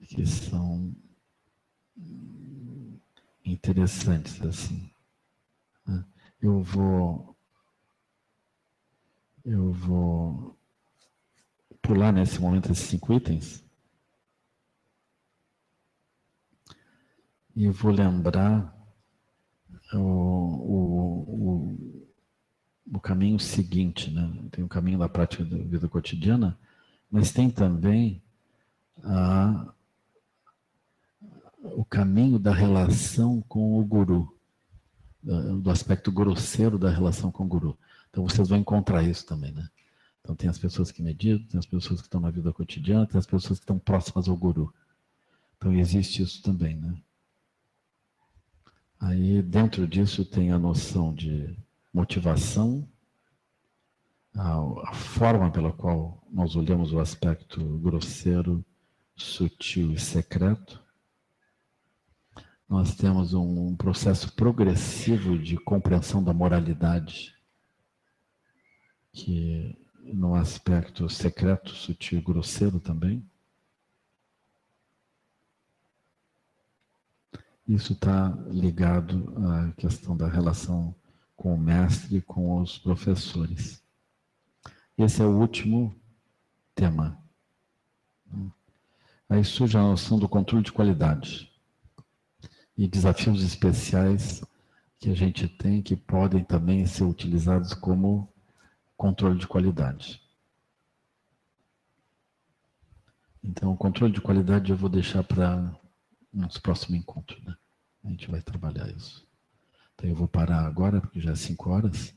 que 0.00 0.26
são 0.26 0.94
interessantes 3.52 4.40
assim. 4.42 4.90
Né. 5.86 6.04
Eu 6.40 6.62
vou 6.62 7.36
eu 9.44 9.72
vou 9.72 10.58
pular 11.80 12.12
nesse 12.12 12.40
momento 12.40 12.70
esses 12.70 12.86
cinco 12.86 13.12
itens 13.12 13.64
e 17.58 17.68
vou 17.70 17.90
lembrar 17.90 18.72
o, 19.92 19.98
o, 19.98 20.76
o, 21.26 22.04
o, 22.94 23.00
caminho 23.00 23.40
seguinte, 23.40 24.10
né? 24.12 24.48
Tem 24.52 24.62
o 24.62 24.68
caminho 24.68 24.98
da 24.98 25.08
prática 25.08 25.44
da 25.44 25.56
vida 25.56 25.88
cotidiana, 25.88 26.56
mas 27.10 27.32
tem 27.32 27.50
também 27.50 28.22
a, 29.02 29.72
o 31.74 31.84
caminho 31.84 32.38
da 32.38 32.52
relação 32.52 33.42
com 33.42 33.78
o 33.78 33.84
guru, 33.84 34.36
do 35.22 35.70
aspecto 35.70 36.10
grosseiro 36.10 36.78
da 36.78 36.90
relação 36.90 37.30
com 37.30 37.44
o 37.44 37.48
guru. 37.48 37.78
Então 38.10 38.26
vocês 38.26 38.48
vão 38.48 38.58
encontrar 38.58 39.02
isso 39.02 39.26
também, 39.26 39.52
né? 39.52 39.68
Então 40.20 40.34
tem 40.34 40.48
as 40.48 40.58
pessoas 40.58 40.90
que 40.90 41.02
meditam, 41.02 41.46
tem 41.48 41.58
as 41.58 41.66
pessoas 41.66 42.00
que 42.00 42.06
estão 42.06 42.20
na 42.20 42.30
vida 42.30 42.52
cotidiana, 42.52 43.06
tem 43.06 43.18
as 43.18 43.26
pessoas 43.26 43.58
que 43.58 43.64
estão 43.64 43.78
próximas 43.78 44.28
ao 44.28 44.36
guru. 44.36 44.72
Então 45.56 45.72
existe 45.72 46.22
isso 46.22 46.42
também, 46.42 46.76
né? 46.76 46.94
Aí 49.00 49.42
dentro 49.42 49.86
disso 49.86 50.24
tem 50.24 50.50
a 50.50 50.58
noção 50.58 51.14
de 51.14 51.56
motivação, 51.92 52.86
a, 54.34 54.90
a, 54.90 54.92
forma 54.92 55.50
pela 55.50 55.72
qual 55.72 56.22
nós 56.30 56.56
olhamos 56.56 56.92
o 56.92 57.00
aspecto 57.00 57.62
grosseiro, 57.78 58.64
sutil 59.16 59.92
e 59.92 59.98
secreto. 59.98 60.82
Nós 62.68 62.94
temos 62.94 63.32
um, 63.32 63.74
processo 63.74 64.30
progressivo 64.34 65.38
de 65.38 65.56
compreensão 65.56 66.22
da 66.22 66.34
moralidade, 66.34 67.34
que 69.10 69.74
no 70.12 70.34
aspecto 70.34 71.08
secreto, 71.08 71.70
sutil 71.70 72.18
e 72.18 72.22
grosseiro 72.22 72.78
também. 72.78 73.24
Isso 77.66 77.94
está 77.94 78.28
ligado 78.48 79.34
à 79.46 79.72
questão 79.72 80.14
da 80.14 80.28
relação 80.28 80.94
com 81.34 81.54
o 81.54 81.58
mestre 81.58 82.18
e 82.18 82.22
com 82.22 82.60
os 82.60 82.76
professores. 82.76 83.82
Esse 84.96 85.22
é 85.22 85.24
o 85.24 85.38
último 85.38 85.94
tema. 86.74 87.18
Aí 89.26 89.42
surge 89.42 89.76
a 89.78 89.82
noção 89.82 90.18
do 90.18 90.28
controle 90.28 90.64
de 90.64 90.72
qualidade 90.72 91.48
e 92.78 92.86
desafios 92.86 93.42
especiais 93.42 94.40
que 95.00 95.10
a 95.10 95.14
gente 95.14 95.48
tem 95.48 95.82
que 95.82 95.96
podem 95.96 96.44
também 96.44 96.86
ser 96.86 97.02
utilizados 97.02 97.74
como 97.74 98.32
controle 98.96 99.36
de 99.36 99.48
qualidade. 99.48 100.22
Então, 103.42 103.72
o 103.72 103.76
controle 103.76 104.12
de 104.12 104.20
qualidade 104.20 104.70
eu 104.70 104.76
vou 104.76 104.88
deixar 104.88 105.24
para 105.24 105.76
nosso 106.32 106.62
próximo 106.62 106.94
encontro, 106.94 107.36
né? 107.42 107.56
A 108.04 108.10
gente 108.10 108.30
vai 108.30 108.40
trabalhar 108.40 108.88
isso. 108.90 109.26
Então 109.94 110.08
eu 110.08 110.14
vou 110.14 110.28
parar 110.28 110.64
agora, 110.64 111.00
porque 111.00 111.20
já 111.20 111.32
é 111.32 111.36
5 111.36 111.70
horas. 111.70 112.14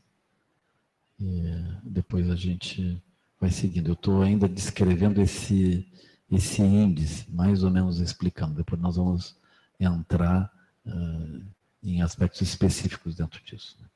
E 1.19 1.41
depois 1.83 2.29
a 2.29 2.35
gente 2.35 3.01
vai 3.39 3.49
seguindo. 3.49 3.87
Eu 3.87 3.93
estou 3.93 4.21
ainda 4.21 4.47
descrevendo 4.47 5.19
esse, 5.21 5.91
esse 6.29 6.61
índice, 6.61 7.31
mais 7.31 7.63
ou 7.63 7.71
menos 7.71 7.99
explicando. 7.99 8.55
Depois 8.55 8.79
nós 8.79 8.95
vamos 8.95 9.40
entrar 9.83 10.51
uh, 10.85 11.45
em 11.83 12.01
aspectos 12.01 12.41
específicos 12.41 13.15
dentro 13.15 13.43
disso. 13.43 13.77
Né? 13.81 13.87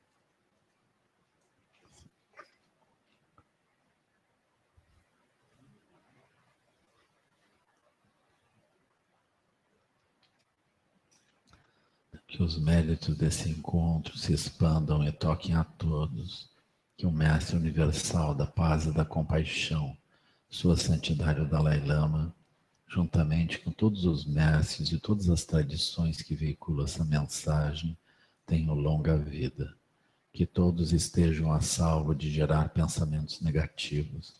que 12.36 12.44
os 12.44 12.60
méritos 12.60 13.16
desse 13.16 13.50
encontro 13.50 14.18
se 14.18 14.34
expandam 14.34 15.02
e 15.08 15.10
toquem 15.10 15.56
a 15.56 15.64
todos, 15.64 16.50
que 16.98 17.06
o 17.06 17.12
Mestre 17.12 17.56
Universal 17.56 18.36
da 18.36 18.46
Paz 18.46 18.86
e 18.86 18.92
da 18.92 19.06
Compaixão, 19.06 19.98
Sua 20.50 20.76
Santidade 20.76 21.40
o 21.40 21.48
Dalai 21.48 21.80
Lama, 21.80 22.35
juntamente 22.88 23.60
com 23.60 23.72
todos 23.72 24.06
os 24.06 24.26
mestres 24.26 24.92
e 24.92 25.00
todas 25.00 25.30
as 25.30 25.44
tradições 25.44 26.22
que 26.22 26.36
veiculam 26.36 26.86
essa 26.86 27.04
mensagem, 27.04 27.98
tenham 28.46 28.76
longa 28.76 29.18
vida. 29.18 29.76
Que 30.32 30.46
todos 30.46 30.92
estejam 30.92 31.52
a 31.52 31.62
salvo 31.62 32.14
de 32.14 32.30
gerar 32.30 32.70
pensamentos 32.70 33.40
negativos. 33.42 34.34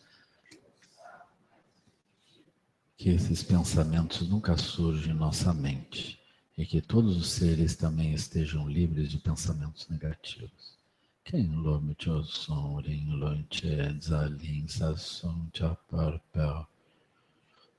Que 2.96 3.10
esses 3.10 3.42
pensamentos 3.42 4.28
nunca 4.28 4.56
surjam 4.56 5.14
em 5.14 5.18
nossa 5.18 5.52
mente 5.54 6.20
e 6.56 6.64
que 6.64 6.80
todos 6.80 7.16
os 7.16 7.30
seres 7.30 7.76
também 7.76 8.14
estejam 8.14 8.68
livres 8.68 9.10
de 9.10 9.18
pensamentos 9.18 9.86
negativos. 9.88 10.76
Quem 11.24 11.50
lome 11.50 11.94
cho 11.98 12.22
som 12.22 12.78
ring 12.78 13.10
lon 13.18 13.44
che 13.50 13.98
zaling 14.00 14.68
sa 14.68 14.96
som 14.96 15.50
cha 15.52 15.74
par 15.90 16.20
pel 16.32 16.68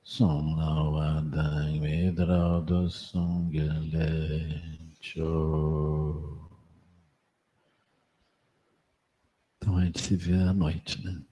som 0.08 0.56
na 0.56 0.88
wadang 0.88 1.84
vidra 1.84 2.64
do 2.64 2.88
som 2.88 3.50
gele 3.52 4.56
cho. 5.00 6.48
Então 9.56 9.76
a 9.76 9.84
gente 9.84 10.00
se 10.00 10.16
vê 10.16 10.32
à 10.32 10.54
noite, 10.54 11.04
né? 11.04 11.27